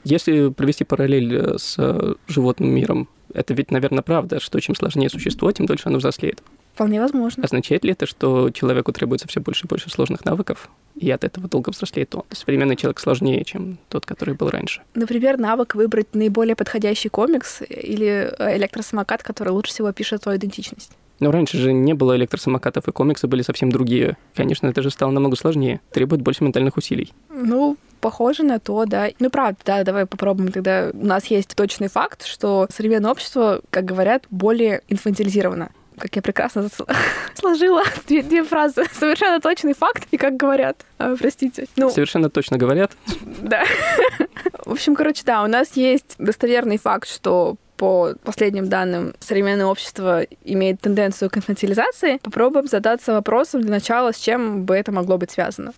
Если 0.05 0.51
провести 0.51 0.85
параллель 0.85 1.35
э, 1.35 1.59
с 1.59 1.77
э, 1.79 2.15
животным 2.29 2.71
миром, 2.71 3.09
это 3.33 3.55
ведь, 3.55 3.71
наверное, 3.71 4.03
правда, 4.03 4.39
что 4.39 4.61
чем 4.61 4.75
сложнее 4.75 5.09
существо, 5.09 5.51
тем 5.51 5.67
дольше 5.67 5.89
оно 5.89 5.99
взрослеет. 5.99 6.43
Вполне 6.75 7.01
возможно. 7.01 7.45
Означает 7.45 7.85
ли 7.85 7.93
это, 7.93 8.07
что 8.07 8.51
человеку 8.51 8.93
требуется 8.93 9.29
все 9.29 9.41
больше 9.41 9.67
и 9.67 9.69
больше 9.69 9.91
сложных 9.91 10.25
навыков, 10.25 10.71
и 10.97 11.09
от 11.11 11.23
этого 11.23 11.49
долго 11.49 11.71
взрослеет 11.71 12.15
он? 12.15 12.25
Современный 12.31 12.77
человек 12.77 12.99
сложнее, 12.99 13.45
чем 13.45 13.79
тот, 13.89 14.07
который 14.07 14.35
был 14.35 14.51
раньше. 14.51 14.83
Например, 14.95 15.39
навык 15.39 15.77
выбрать 15.77 16.15
наиболее 16.15 16.57
подходящий 16.57 17.09
комикс 17.09 17.63
или 17.63 18.35
э, 18.39 18.57
электросамокат, 18.57 19.23
который 19.23 19.51
лучше 19.51 19.73
всего 19.73 19.93
пишет 19.93 20.23
твою 20.23 20.39
идентичность. 20.39 20.91
Но 21.21 21.31
раньше 21.31 21.59
же 21.59 21.73
не 21.73 21.93
было 21.95 22.17
электросамокатов, 22.17 22.89
и 22.89 22.93
комиксы 22.93 23.27
были 23.27 23.43
совсем 23.43 23.71
другие. 23.71 24.17
Конечно, 24.35 24.67
это 24.67 24.83
же 24.83 24.91
стало 24.91 25.11
намного 25.11 25.37
сложнее, 25.37 25.81
требует 25.93 26.23
больше 26.23 26.43
ментальных 26.45 26.77
усилий. 26.77 27.13
Ну, 27.31 27.77
похоже 28.01 28.43
на 28.43 28.59
то, 28.59 28.85
да. 28.85 29.09
Ну, 29.21 29.31
правда, 29.31 29.59
да, 29.65 29.85
давай 29.85 30.07
попробуем 30.07 30.51
тогда. 30.53 30.91
У 30.93 31.07
нас 31.07 31.27
есть 31.27 31.55
точный 31.55 31.89
факт, 31.89 32.25
что 32.27 32.67
современное 32.75 33.11
общество, 33.11 33.61
как 33.71 33.85
говорят, 33.85 34.25
более 34.31 34.83
инфантилизировано. 34.89 35.71
Как 35.97 36.17
я 36.17 36.23
прекрасно 36.23 36.69
сложила 37.35 37.85
две, 38.09 38.23
две 38.23 38.43
фразы. 38.43 38.85
Совершенно 38.93 39.41
точный 39.41 39.75
факт, 39.75 40.09
и 40.11 40.17
как 40.17 40.37
говорят. 40.37 40.85
А, 40.99 41.15
простите. 41.17 41.67
Ну, 41.77 41.89
Совершенно 41.91 42.29
точно 42.29 42.59
говорят. 42.59 42.93
да. 43.41 43.63
В 44.65 44.73
общем, 44.73 44.97
короче, 44.97 45.23
да, 45.25 45.45
у 45.45 45.47
нас 45.47 45.77
есть 45.77 46.17
достоверный 46.19 46.79
факт, 46.79 47.09
что 47.09 47.57
по 47.77 48.15
последним 48.23 48.69
данным 48.69 49.15
современное 49.21 49.67
общество 49.67 50.23
имеет 50.45 50.81
тенденцию 50.81 51.31
к 51.31 51.37
инфантилизации. 51.37 52.19
Попробуем 52.23 52.67
задаться 52.67 53.13
вопросом 53.13 53.63
для 53.63 53.71
начала, 53.71 54.13
с 54.13 54.19
чем 54.19 54.65
бы 54.65 54.77
это 54.77 54.93
могло 54.93 55.19
быть 55.19 55.31
связано. 55.31 55.73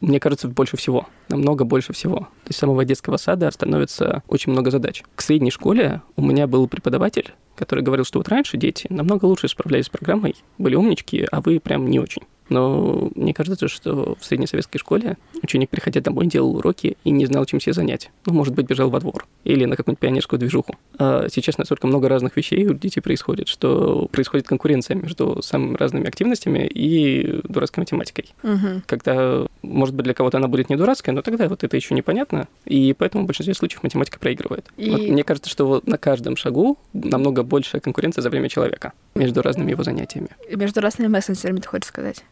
Мне 0.00 0.20
кажется, 0.20 0.46
больше 0.46 0.76
всего, 0.76 1.08
намного 1.28 1.64
больше 1.64 1.92
всего. 1.92 2.18
То 2.18 2.48
есть 2.48 2.58
с 2.58 2.60
самого 2.60 2.84
детского 2.84 3.16
сада 3.16 3.50
становится 3.50 4.22
очень 4.28 4.52
много 4.52 4.70
задач. 4.70 5.02
К 5.16 5.22
средней 5.22 5.50
школе 5.50 6.02
у 6.14 6.22
меня 6.22 6.46
был 6.46 6.68
преподаватель, 6.68 7.34
который 7.56 7.82
говорил, 7.82 8.04
что 8.04 8.20
вот 8.20 8.28
раньше 8.28 8.56
дети 8.56 8.86
намного 8.90 9.24
лучше 9.24 9.48
справлялись 9.48 9.86
с 9.86 9.90
программой, 9.90 10.36
были 10.56 10.76
умнички, 10.76 11.26
а 11.32 11.40
вы 11.40 11.58
прям 11.58 11.88
не 11.90 11.98
очень. 11.98 12.22
Но 12.48 13.10
мне 13.14 13.34
кажется, 13.34 13.68
что 13.68 14.16
в 14.18 14.24
среднесоветской 14.24 14.78
школе 14.78 15.16
ученик, 15.42 15.70
приходя 15.70 16.00
домой, 16.00 16.26
делал 16.26 16.56
уроки 16.56 16.96
и 17.04 17.10
не 17.10 17.26
знал, 17.26 17.44
чем 17.44 17.60
себя 17.60 17.72
занять. 17.72 18.10
Ну, 18.26 18.32
может 18.32 18.54
быть, 18.54 18.66
бежал 18.66 18.90
во 18.90 19.00
двор 19.00 19.26
или 19.44 19.64
на 19.64 19.76
какую-нибудь 19.76 20.00
пионерскую 20.00 20.38
движуху. 20.40 20.74
А 20.98 21.28
сейчас 21.30 21.58
настолько 21.58 21.86
много 21.86 22.08
разных 22.08 22.36
вещей 22.36 22.66
у 22.66 22.74
детей 22.74 23.00
происходит, 23.00 23.48
что 23.48 24.08
происходит 24.10 24.46
конкуренция 24.46 24.96
между 24.96 25.42
самыми 25.42 25.76
разными 25.76 26.06
активностями 26.08 26.66
и 26.66 27.40
дурацкой 27.44 27.82
математикой. 27.82 28.32
Угу. 28.42 28.82
Когда, 28.86 29.46
может 29.62 29.94
быть, 29.94 30.04
для 30.04 30.14
кого-то 30.14 30.38
она 30.38 30.48
будет 30.48 30.70
не 30.70 30.76
дурацкая, 30.76 31.14
но 31.14 31.22
тогда 31.22 31.48
вот 31.48 31.64
это 31.64 31.76
еще 31.76 31.94
непонятно, 31.94 32.48
и 32.64 32.94
поэтому 32.96 33.24
в 33.24 33.26
большинстве 33.26 33.54
случаев 33.54 33.82
математика 33.82 34.18
проигрывает. 34.18 34.66
И- 34.76 34.90
Вот 34.90 35.00
мне 35.00 35.24
кажется, 35.24 35.50
что 35.50 35.66
вот 35.66 35.86
на 35.86 35.98
каждом 35.98 36.36
шагу 36.36 36.78
намного 36.92 37.42
большая 37.42 37.80
конкуренция 37.80 38.22
за 38.22 38.30
время 38.30 38.48
человека 38.48 38.92
между 39.14 39.42
разными 39.42 39.70
его 39.70 39.82
занятиями. 39.82 40.28
Между 40.50 40.80
разными 40.80 41.08
мессенджерами, 41.08 41.60
ты 41.60 41.68
хочешь 41.68 41.88
сказать? 41.88 42.24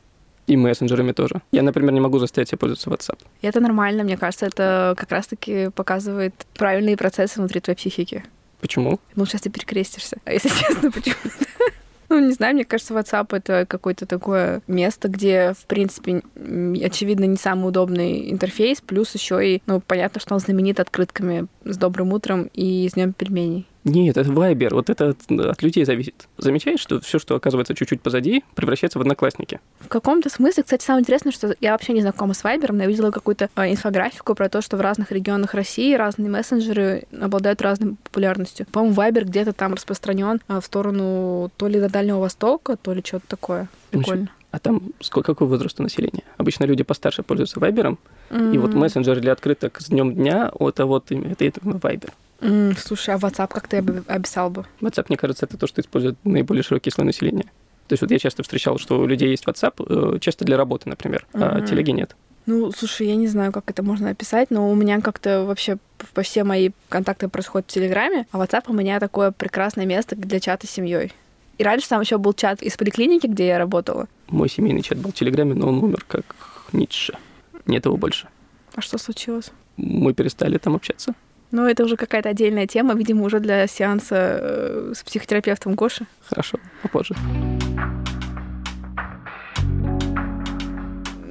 И 0.47 0.57
мессенджерами 0.57 1.13
тоже. 1.13 1.43
Я, 1.53 1.63
например, 1.63 1.93
не 1.93 2.01
могу 2.01 2.19
заставить 2.19 2.49
себя 2.49 2.59
пользоваться 2.59 2.91
WhatsApp. 2.91 3.19
И 3.43 3.47
это 3.47 3.61
нормально, 3.61 4.05
мне 4.05 4.17
кажется, 4.17 4.47
это 4.47 4.95
как 4.97 5.11
раз-таки 5.11 5.71
показывает 5.71 6.35
правильные 6.55 6.97
процессы 6.97 7.39
внутри 7.39 7.61
твоей 7.61 7.77
психики. 7.77 8.25
Почему? 8.61 9.01
Ну, 9.17 9.27
сейчас 9.27 9.43
ты 9.43 9.51
перекрестишься. 9.51 10.19
А 10.25 10.33
если 10.33 10.49
честно, 10.49 10.91
почему 10.91 11.17
Ну, 12.09 12.21
не 12.21 12.33
знаю, 12.33 12.55
мне 12.55 12.65
кажется, 12.65 12.95
WhatsApp— 12.95 13.29
это 13.37 13.67
какое-то 13.67 14.07
такое 14.07 14.63
место, 14.69 15.09
где, 15.09 15.55
в 15.59 15.67
принципе, 15.67 16.23
очевидно, 16.85 17.25
не 17.25 17.37
самый 17.37 17.69
удобный 17.69 18.31
интерфейс, 18.31 18.81
плюс 18.81 19.13
еще 19.15 19.45
и, 19.45 19.63
ну, 19.67 19.81
понятно, 19.81 20.21
что 20.21 20.35
он 20.35 20.41
знаменит 20.41 20.79
открытками 20.79 21.47
с 21.65 21.77
добрым 21.77 22.13
утром 22.13 22.49
и 22.55 22.89
с 22.89 22.93
днем 22.93 23.13
пельменей. 23.13 23.67
Нет, 23.87 24.17
это 24.17 24.29
Viber. 24.29 24.75
Вот 24.75 24.91
это 24.91 25.11
от, 25.11 25.31
от 25.31 25.63
людей 25.63 25.85
зависит. 25.85 26.27
Замечаешь, 26.39 26.81
что 26.81 27.01
все, 27.01 27.21
что 27.21 27.37
оказывается 27.37 27.73
чуть-чуть 27.73 28.03
позади, 28.03 28.43
превращается 28.57 28.99
в 28.99 29.03
одноклассники. 29.03 29.61
В 29.79 29.87
каком-то 29.87 30.29
смысле, 30.29 30.65
кстати, 30.65 30.85
самое 30.85 31.03
интересное, 31.03 31.31
что 31.31 31.55
я 31.61 31.71
вообще 31.71 31.93
не 31.93 32.01
знакома 32.01 32.35
с 32.35 32.43
Viber, 32.43 32.73
но 32.73 32.83
я 32.83 32.89
видела 32.89 33.13
какую-то 33.13 33.49
а, 33.55 33.71
инфографику 33.71 34.35
про 34.35 34.49
то, 34.49 34.61
что 34.61 34.77
в 34.77 34.81
разных 34.81 35.13
регионах 35.13 35.55
России 35.55 35.95
разные 35.95 36.29
мессенджеры 36.29 37.05
обладают 37.21 37.63
разной 37.63 37.95
популярностью. 38.03 38.67
По-моему, 38.73 38.97
Viber 38.97 39.23
где-то 39.23 39.53
там 39.53 39.73
распространен 39.75 40.41
а, 40.49 40.61
в 40.61 40.65
сторону 40.65 41.53
то 41.57 41.69
ли 41.69 41.79
до 41.79 41.89
Дальнего 41.89 42.19
Востока, 42.19 42.77
то 42.77 42.93
ли 42.93 43.05
что-то 43.07 43.29
такое. 43.29 43.69
Прикольно. 43.91 44.31
А 44.51 44.59
там 44.59 44.83
сколько, 45.01 45.33
какой 45.35 45.47
возраст 45.47 45.79
у 45.79 45.85
населения? 45.85 46.25
Обычно 46.39 46.65
люди 46.65 46.83
постарше 46.83 47.23
пользуются 47.23 47.61
Вайбером, 47.61 47.99
и 48.33 48.59
вот 48.59 48.75
мессенджер 48.75 49.21
для 49.21 49.31
открыток 49.31 49.81
с 49.81 49.91
днем 49.91 50.13
дня, 50.13 50.51
это 50.59 50.87
вот 50.87 51.13
им- 51.13 51.31
это, 51.31 51.45
это 51.45 51.61
Viber. 51.61 52.11
М, 52.41 52.77
Слушай, 52.77 53.15
а 53.15 53.19
WhatsApp 53.19 53.49
как 53.49 53.69
ты 53.69 53.79
описал 54.09 54.51
бы? 54.51 54.65
WhatsApp, 54.81 55.07
мне 55.09 55.17
кажется, 55.17 55.47
это 55.47 55.57
то, 55.57 55.67
что 55.67 55.81
использует 55.81 56.17
наиболее 56.25 56.63
широкий 56.63 56.91
слой 56.91 57.07
населения. 57.07 57.45
То 57.89 57.93
есть 57.93 58.03
вот 58.03 58.11
я 58.11 58.19
часто 58.19 58.43
встречал, 58.43 58.79
что 58.79 58.99
у 58.99 59.07
людей 59.07 59.31
есть 59.31 59.45
WhatsApp, 59.45 60.15
э, 60.17 60.19
часто 60.19 60.45
для 60.45 60.57
работы, 60.57 60.89
например, 60.89 61.27
а 61.33 61.59
Мгм. 61.59 61.67
телеги 61.67 61.91
нет. 61.93 62.17
Ну, 62.47 62.71
слушай, 62.73 63.07
я 63.09 63.17
не 63.17 63.27
знаю, 63.27 63.53
как 63.53 63.69
это 63.71 63.83
можно 63.83 64.11
описать, 64.11 64.51
но 64.51 64.71
у 64.71 64.75
меня 64.75 65.01
как-то 65.01 65.45
вообще 65.45 65.79
по 66.15 66.23
все 66.23 66.45
мои 66.45 66.71
контакты 66.89 67.29
происходят 67.29 67.69
в 67.69 67.75
Телеграме, 67.75 68.27
а 68.31 68.39
WhatsApp 68.39 68.65
у 68.69 68.73
меня 68.73 69.01
такое 69.01 69.33
прекрасное 69.33 69.85
место 69.87 70.15
для 70.15 70.39
чата 70.41 70.67
с 70.67 70.71
семьей. 70.71 71.13
И 71.59 71.65
раньше 71.65 71.89
там 71.89 72.01
еще 72.01 72.19
был 72.19 72.35
чат 72.35 72.63
из 72.63 72.77
поликлиники, 72.77 73.27
где 73.27 73.47
я 73.49 73.59
работала. 73.59 74.07
Мой 74.29 74.49
семейный 74.49 74.83
чат 74.83 74.99
был 74.99 75.11
в 75.11 75.15
Телеграме, 75.15 75.55
но 75.55 75.69
он 75.69 75.83
умер 75.83 76.05
как 76.07 76.25
Ницше. 76.73 77.17
Нет 77.67 77.85
его 77.87 77.97
больше. 77.97 78.29
А 78.75 78.81
что 78.81 78.99
случилось? 78.99 79.51
Мы 79.77 80.13
перестали 80.13 80.59
там 80.59 80.75
общаться. 80.77 81.15
Ну, 81.51 81.67
это 81.67 81.85
уже 81.85 81.97
какая-то 81.97 82.29
отдельная 82.29 82.67
тема, 82.67 82.95
видимо, 82.95 83.25
уже 83.25 83.41
для 83.41 83.67
сеанса 83.67 84.17
э, 84.41 84.93
с 84.95 85.03
психотерапевтом 85.03 85.75
Гоши. 85.75 86.07
Хорошо, 86.29 86.59
попозже. 86.83 87.15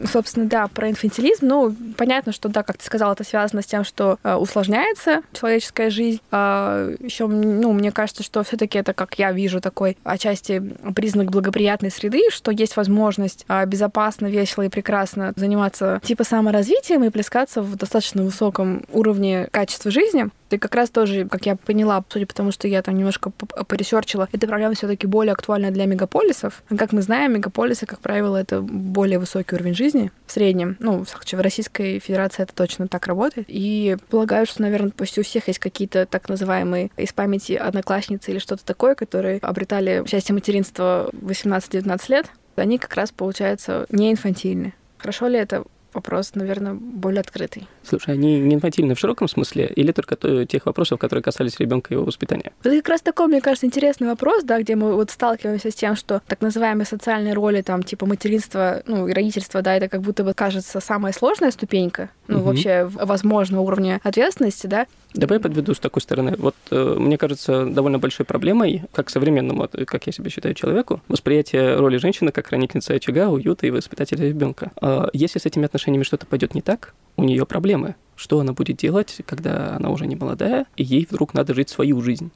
Собственно, 0.05 0.45
да, 0.45 0.67
про 0.67 0.89
инфантилизм. 0.89 1.45
Ну, 1.47 1.75
понятно, 1.97 2.31
что, 2.31 2.49
да, 2.49 2.63
как 2.63 2.77
ты 2.77 2.85
сказала, 2.85 3.13
это 3.13 3.23
связано 3.23 3.61
с 3.61 3.65
тем, 3.65 3.83
что 3.83 4.17
э, 4.23 4.35
усложняется 4.35 5.21
человеческая 5.33 5.89
жизнь. 5.89 6.19
еще, 6.31 7.27
ну, 7.27 7.73
мне 7.73 7.91
кажется, 7.91 8.23
что 8.23 8.43
все 8.43 8.57
таки 8.57 8.77
это, 8.77 8.93
как 8.93 9.17
я 9.19 9.31
вижу, 9.31 9.61
такой 9.61 9.97
отчасти 10.03 10.61
признак 10.95 11.31
благоприятной 11.31 11.91
среды, 11.91 12.29
что 12.29 12.51
есть 12.51 12.77
возможность 12.77 13.45
а, 13.47 13.65
безопасно, 13.65 14.27
весело 14.27 14.63
и 14.63 14.69
прекрасно 14.69 15.33
заниматься 15.35 15.99
типа 16.03 16.23
саморазвитием 16.23 17.03
и 17.03 17.09
плескаться 17.09 17.61
в 17.61 17.75
достаточно 17.75 18.23
высоком 18.23 18.85
уровне 18.91 19.47
качества 19.51 19.91
жизни. 19.91 20.29
Ты 20.49 20.57
как 20.57 20.75
раз 20.75 20.89
тоже, 20.89 21.27
как 21.27 21.45
я 21.45 21.55
поняла, 21.55 22.03
судя 22.09 22.25
по 22.25 22.33
тому, 22.33 22.51
что 22.51 22.67
я 22.67 22.81
там 22.81 22.95
немножко 22.95 23.31
поресерчила, 23.31 24.27
эта 24.31 24.47
проблема 24.47 24.75
все 24.75 24.87
таки 24.87 25.07
более 25.07 25.33
актуальна 25.33 25.71
для 25.71 25.85
мегаполисов. 25.85 26.63
Как 26.77 26.91
мы 26.91 27.01
знаем, 27.01 27.33
мегаполисы, 27.33 27.85
как 27.85 27.99
правило, 27.99 28.37
это 28.37 28.61
более 28.61 29.19
высокий 29.19 29.55
уровень 29.55 29.75
жизни 29.75 30.11
в 30.25 30.31
среднем. 30.31 30.77
Ну, 30.79 31.03
в 31.03 31.25
в 31.25 31.41
Российской 31.41 31.99
Федерации 31.99 32.43
это 32.43 32.53
точно 32.53 32.87
так 32.87 33.07
работает. 33.07 33.47
И 33.49 33.97
полагаю, 34.09 34.45
что, 34.45 34.61
наверное, 34.61 34.91
почти 34.91 35.21
у 35.21 35.23
всех 35.23 35.47
есть 35.47 35.59
какие-то 35.59 36.05
так 36.05 36.29
называемые 36.29 36.91
из 36.97 37.11
памяти 37.11 37.53
одноклассницы 37.53 38.31
или 38.31 38.39
что-то 38.39 38.63
такое, 38.63 38.95
которые 38.95 39.39
обретали 39.39 40.03
счастье 40.07 40.33
материнства 40.33 41.09
в 41.11 41.31
18-19 41.31 42.01
лет. 42.09 42.27
Они 42.55 42.77
как 42.77 42.95
раз, 42.95 43.11
получается, 43.11 43.85
не 43.89 44.11
инфантильны. 44.11 44.73
Хорошо 44.97 45.27
ли 45.27 45.37
это? 45.37 45.65
Вопрос, 45.95 46.35
наверное, 46.35 46.73
более 46.73 47.21
открытый. 47.21 47.67
Слушай, 47.81 48.15
они 48.15 48.39
не 48.41 48.55
инфантильны 48.55 48.95
в 48.95 48.99
широком 48.99 49.29
смысле 49.29 49.71
или 49.75 49.93
только 49.93 50.17
то- 50.17 50.45
тех 50.45 50.65
вопросов, 50.65 50.99
которые 50.99 51.23
касались 51.23 51.57
ребенка 51.59 51.93
и 51.93 51.93
его 51.95 52.03
воспитания? 52.03 52.51
Это 52.63 52.75
как 52.75 52.89
раз 52.89 53.01
такой, 53.01 53.27
мне 53.27 53.39
кажется, 53.39 53.65
интересный 53.65 54.07
вопрос, 54.07 54.43
да, 54.43 54.59
где 54.61 54.75
мы 54.75 54.93
вот 54.93 55.09
сталкиваемся 55.09 55.71
с 55.71 55.75
тем, 55.75 55.95
что 55.95 56.21
так 56.27 56.41
называемые 56.41 56.85
социальные 56.85 57.33
роли, 57.33 57.61
там, 57.61 57.81
типа 57.81 58.05
материнство, 58.05 58.83
ну, 58.85 59.07
и 59.07 59.13
родительство, 59.13 59.61
да, 59.61 59.75
это 59.75 59.87
как 59.87 60.01
будто 60.01 60.25
бы 60.25 60.33
кажется 60.33 60.81
самая 60.81 61.13
сложная 61.13 61.51
ступенька, 61.51 62.09
ну, 62.27 62.37
Мгм. 62.37 62.45
вообще 62.45 62.85
возможного 62.85 63.61
уровня 63.61 63.99
ответственности, 64.03 64.67
да. 64.67 64.87
Давай 65.13 65.37
я 65.37 65.41
подведу 65.41 65.73
с 65.73 65.79
такой 65.79 66.01
стороны. 66.01 66.35
Вот 66.37 66.55
э, 66.71 66.95
мне 66.99 67.17
кажется 67.17 67.65
довольно 67.65 67.99
большой 67.99 68.25
проблемой, 68.25 68.83
как 68.91 69.09
современному, 69.09 69.69
э, 69.71 69.85
как 69.85 70.07
я 70.07 70.13
себя 70.13 70.29
считаю, 70.29 70.55
человеку, 70.55 71.01
восприятие 71.07 71.77
роли 71.77 71.97
женщины 71.97 72.31
как 72.31 72.47
хранительницы 72.47 72.91
очага, 72.91 73.29
уюта 73.29 73.67
и 73.67 73.71
воспитателя 73.71 74.27
ребенка. 74.27 74.71
А 74.81 75.09
если 75.13 75.39
с 75.39 75.45
этими 75.45 75.65
отношениями 75.65 76.03
что-то 76.03 76.25
пойдет 76.25 76.53
не 76.55 76.61
так, 76.61 76.93
у 77.15 77.23
нее 77.23 77.45
проблемы. 77.45 77.95
Что 78.15 78.39
она 78.39 78.53
будет 78.53 78.77
делать, 78.77 79.21
когда 79.25 79.75
она 79.75 79.89
уже 79.89 80.05
не 80.07 80.15
молодая, 80.15 80.65
и 80.75 80.83
ей 80.83 81.07
вдруг 81.09 81.33
надо 81.33 81.53
жить 81.53 81.69
свою 81.69 82.01
жизнь? 82.01 82.31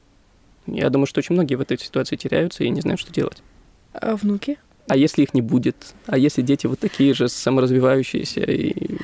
Я 0.66 0.88
думаю, 0.90 1.06
что 1.06 1.18
очень 1.20 1.34
многие 1.34 1.54
в 1.56 1.60
этой 1.60 1.78
ситуации 1.78 2.16
теряются 2.16 2.64
и 2.64 2.68
не 2.70 2.80
знают, 2.80 3.00
что 3.00 3.12
делать. 3.12 3.42
А 3.92 4.14
внуки? 4.14 4.58
А 4.88 4.96
если 4.96 5.22
их 5.22 5.34
не 5.34 5.40
будет? 5.42 5.94
А 6.06 6.18
если 6.18 6.42
дети 6.42 6.66
вот 6.66 6.78
такие 6.80 7.14
же 7.14 7.28
саморазвивающиеся 7.28 8.40
и 8.42 8.98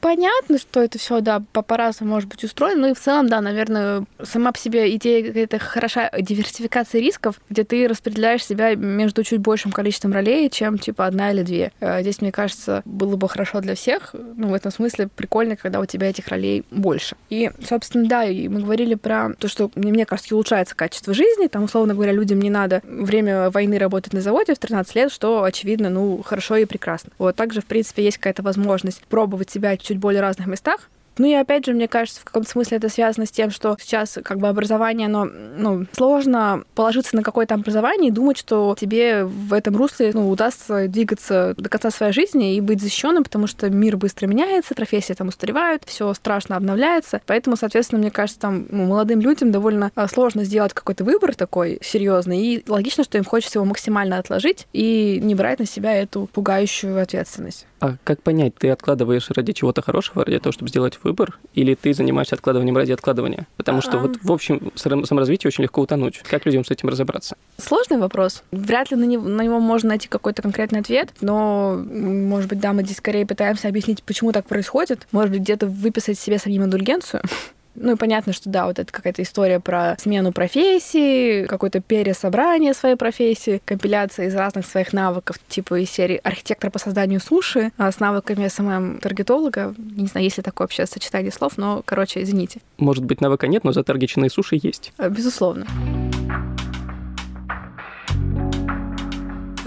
Понятно, 0.00 0.58
что 0.58 0.80
это 0.80 0.98
все, 0.98 1.20
да, 1.20 1.42
по- 1.52 1.62
по-разному 1.62 2.12
может 2.12 2.28
быть 2.28 2.44
устроено, 2.44 2.82
но 2.82 2.86
и 2.88 2.94
в 2.94 3.00
целом, 3.00 3.28
да, 3.28 3.40
наверное, 3.40 4.04
сама 4.22 4.52
по 4.52 4.58
себе 4.58 4.94
идея 4.94 5.26
какая-то 5.26 5.58
хороша 5.58 6.10
диверсификация 6.18 7.00
рисков, 7.00 7.40
где 7.50 7.64
ты 7.64 7.88
распределяешь 7.88 8.44
себя 8.44 8.74
между 8.76 9.24
чуть 9.24 9.40
большим 9.40 9.72
количеством 9.72 10.12
ролей, 10.12 10.48
чем 10.50 10.78
типа 10.78 11.06
одна 11.06 11.32
или 11.32 11.42
две. 11.42 11.72
Э, 11.80 12.00
Здесь, 12.02 12.20
мне 12.20 12.30
кажется, 12.30 12.82
было 12.84 13.16
бы 13.16 13.28
хорошо 13.28 13.60
для 13.60 13.74
всех. 13.74 14.14
Ну, 14.36 14.48
в 14.48 14.54
этом 14.54 14.70
смысле 14.70 15.08
прикольно, 15.14 15.56
когда 15.56 15.80
у 15.80 15.84
тебя 15.84 16.08
этих 16.10 16.28
ролей 16.28 16.64
больше. 16.70 17.16
И, 17.28 17.50
собственно, 17.68 18.06
да, 18.08 18.24
и 18.24 18.46
мы 18.46 18.60
говорили 18.60 18.94
про 18.94 19.30
то, 19.38 19.48
что, 19.48 19.70
мне, 19.74 20.06
кажется, 20.06 20.34
улучшается 20.34 20.76
качество 20.76 21.12
жизни. 21.12 21.48
Там, 21.48 21.64
условно 21.64 21.94
говоря, 21.94 22.12
людям 22.12 22.40
не 22.40 22.50
надо 22.50 22.82
время 22.84 23.50
войны 23.50 23.78
работать 23.78 24.12
на 24.12 24.20
заводе 24.20 24.54
в 24.54 24.58
13 24.58 24.94
лет, 24.94 25.12
что, 25.12 25.42
очевидно, 25.42 25.90
ну, 25.90 26.22
хорошо 26.24 26.56
и 26.56 26.64
прекрасно. 26.66 27.10
Вот 27.18 27.34
также, 27.34 27.60
в 27.60 27.66
принципе, 27.66 28.04
есть 28.04 28.18
какая-то 28.18 28.42
возможность 28.42 29.02
пробовать 29.08 29.50
себя 29.50 29.76
чуть 29.88 29.98
более 29.98 30.20
разных 30.20 30.46
местах. 30.46 30.90
Ну 31.18 31.26
и 31.26 31.34
опять 31.34 31.66
же, 31.66 31.72
мне 31.72 31.88
кажется, 31.88 32.20
в 32.20 32.24
каком-то 32.24 32.48
смысле 32.48 32.78
это 32.78 32.88
связано 32.88 33.26
с 33.26 33.30
тем, 33.30 33.50
что 33.50 33.76
сейчас 33.80 34.18
как 34.22 34.38
бы 34.38 34.48
образование, 34.48 35.06
оно, 35.06 35.24
ну, 35.24 35.86
сложно 35.92 36.64
положиться 36.74 37.16
на 37.16 37.22
какое-то 37.22 37.54
образование 37.54 38.08
и 38.08 38.12
думать, 38.12 38.38
что 38.38 38.74
тебе 38.78 39.24
в 39.24 39.52
этом 39.52 39.76
русле, 39.76 40.10
ну, 40.14 40.28
удастся 40.30 40.88
двигаться 40.88 41.54
до 41.56 41.68
конца 41.68 41.90
своей 41.90 42.12
жизни 42.12 42.56
и 42.56 42.60
быть 42.60 42.80
защищенным, 42.80 43.24
потому 43.24 43.46
что 43.46 43.68
мир 43.70 43.96
быстро 43.96 44.26
меняется, 44.26 44.74
профессии 44.74 45.12
там 45.12 45.28
устаревают, 45.28 45.82
все 45.86 46.12
страшно 46.14 46.56
обновляется. 46.56 47.20
Поэтому, 47.26 47.56
соответственно, 47.56 48.00
мне 48.00 48.10
кажется, 48.10 48.40
там 48.40 48.66
ну, 48.70 48.86
молодым 48.86 49.20
людям 49.20 49.52
довольно 49.52 49.90
а, 49.94 50.08
сложно 50.08 50.44
сделать 50.44 50.72
какой-то 50.72 51.04
выбор 51.04 51.34
такой 51.34 51.78
серьезный. 51.82 52.38
И 52.40 52.64
логично, 52.68 53.04
что 53.04 53.18
им 53.18 53.24
хочется 53.24 53.58
его 53.58 53.66
максимально 53.66 54.18
отложить 54.18 54.66
и 54.72 55.20
не 55.22 55.34
брать 55.34 55.58
на 55.58 55.66
себя 55.66 55.94
эту 55.94 56.28
пугающую 56.32 57.00
ответственность. 57.00 57.66
А 57.80 57.96
как 58.04 58.22
понять, 58.22 58.54
ты 58.56 58.70
откладываешь 58.70 59.30
ради 59.30 59.52
чего-то 59.52 59.82
хорошего, 59.82 60.24
ради 60.24 60.38
того, 60.38 60.52
чтобы 60.52 60.68
сделать 60.68 60.98
выбор, 61.08 61.38
или 61.54 61.74
ты 61.74 61.92
занимаешься 61.92 62.34
откладыванием 62.34 62.76
ради 62.76 62.92
откладывания? 62.92 63.46
Потому 63.56 63.80
что 63.80 63.98
вот 63.98 64.18
в 64.22 64.30
общем 64.32 64.72
сам- 64.76 65.04
саморазвитии 65.04 65.48
очень 65.48 65.64
легко 65.64 65.80
утонуть. 65.80 66.18
Как 66.18 66.46
людям 66.46 66.64
с 66.64 66.70
этим 66.70 66.88
разобраться? 66.88 67.36
Сложный 67.56 67.98
вопрос. 67.98 68.42
Вряд 68.52 68.90
ли 68.90 68.96
на 68.96 69.04
него, 69.04 69.26
на 69.28 69.42
него 69.42 69.58
можно 69.58 69.90
найти 69.90 70.08
какой-то 70.08 70.42
конкретный 70.42 70.80
ответ, 70.80 71.10
но, 71.20 71.76
может 71.84 72.48
быть, 72.48 72.60
да, 72.60 72.72
мы 72.72 72.82
здесь 72.84 72.98
скорее 72.98 73.26
пытаемся 73.26 73.68
объяснить, 73.68 74.02
почему 74.02 74.32
так 74.32 74.46
происходит. 74.46 75.06
Может 75.12 75.32
быть, 75.32 75.40
где-то 75.40 75.66
выписать 75.66 76.18
себе 76.18 76.38
самим 76.38 76.64
индульгенцию. 76.64 77.22
Ну 77.80 77.92
и 77.92 77.96
понятно, 77.96 78.32
что 78.32 78.50
да, 78.50 78.66
вот 78.66 78.78
это 78.78 78.92
какая-то 78.92 79.22
история 79.22 79.60
про 79.60 79.96
смену 79.98 80.32
профессии, 80.32 81.46
какое-то 81.46 81.80
пересобрание 81.80 82.74
своей 82.74 82.96
профессии, 82.96 83.62
компиляция 83.64 84.26
из 84.26 84.34
разных 84.34 84.66
своих 84.66 84.92
навыков, 84.92 85.38
типа 85.48 85.80
из 85.80 85.90
серии 85.90 86.20
архитектор 86.22 86.70
по 86.70 86.78
созданию 86.78 87.20
суши, 87.20 87.70
а 87.76 87.92
с 87.92 88.00
навыками 88.00 88.46
SMM-таргетолога. 88.46 89.74
Не 89.78 90.06
знаю, 90.06 90.24
есть 90.24 90.38
ли 90.38 90.42
такое 90.42 90.64
вообще 90.64 90.86
сочетание 90.86 91.32
слов, 91.32 91.56
но, 91.56 91.82
короче, 91.84 92.22
извините. 92.22 92.60
Может 92.78 93.04
быть, 93.04 93.20
навыка 93.20 93.46
нет, 93.46 93.64
но 93.64 93.72
затаргеченные 93.72 94.30
суши 94.30 94.58
есть. 94.60 94.92
Э, 94.98 95.08
безусловно. 95.08 95.66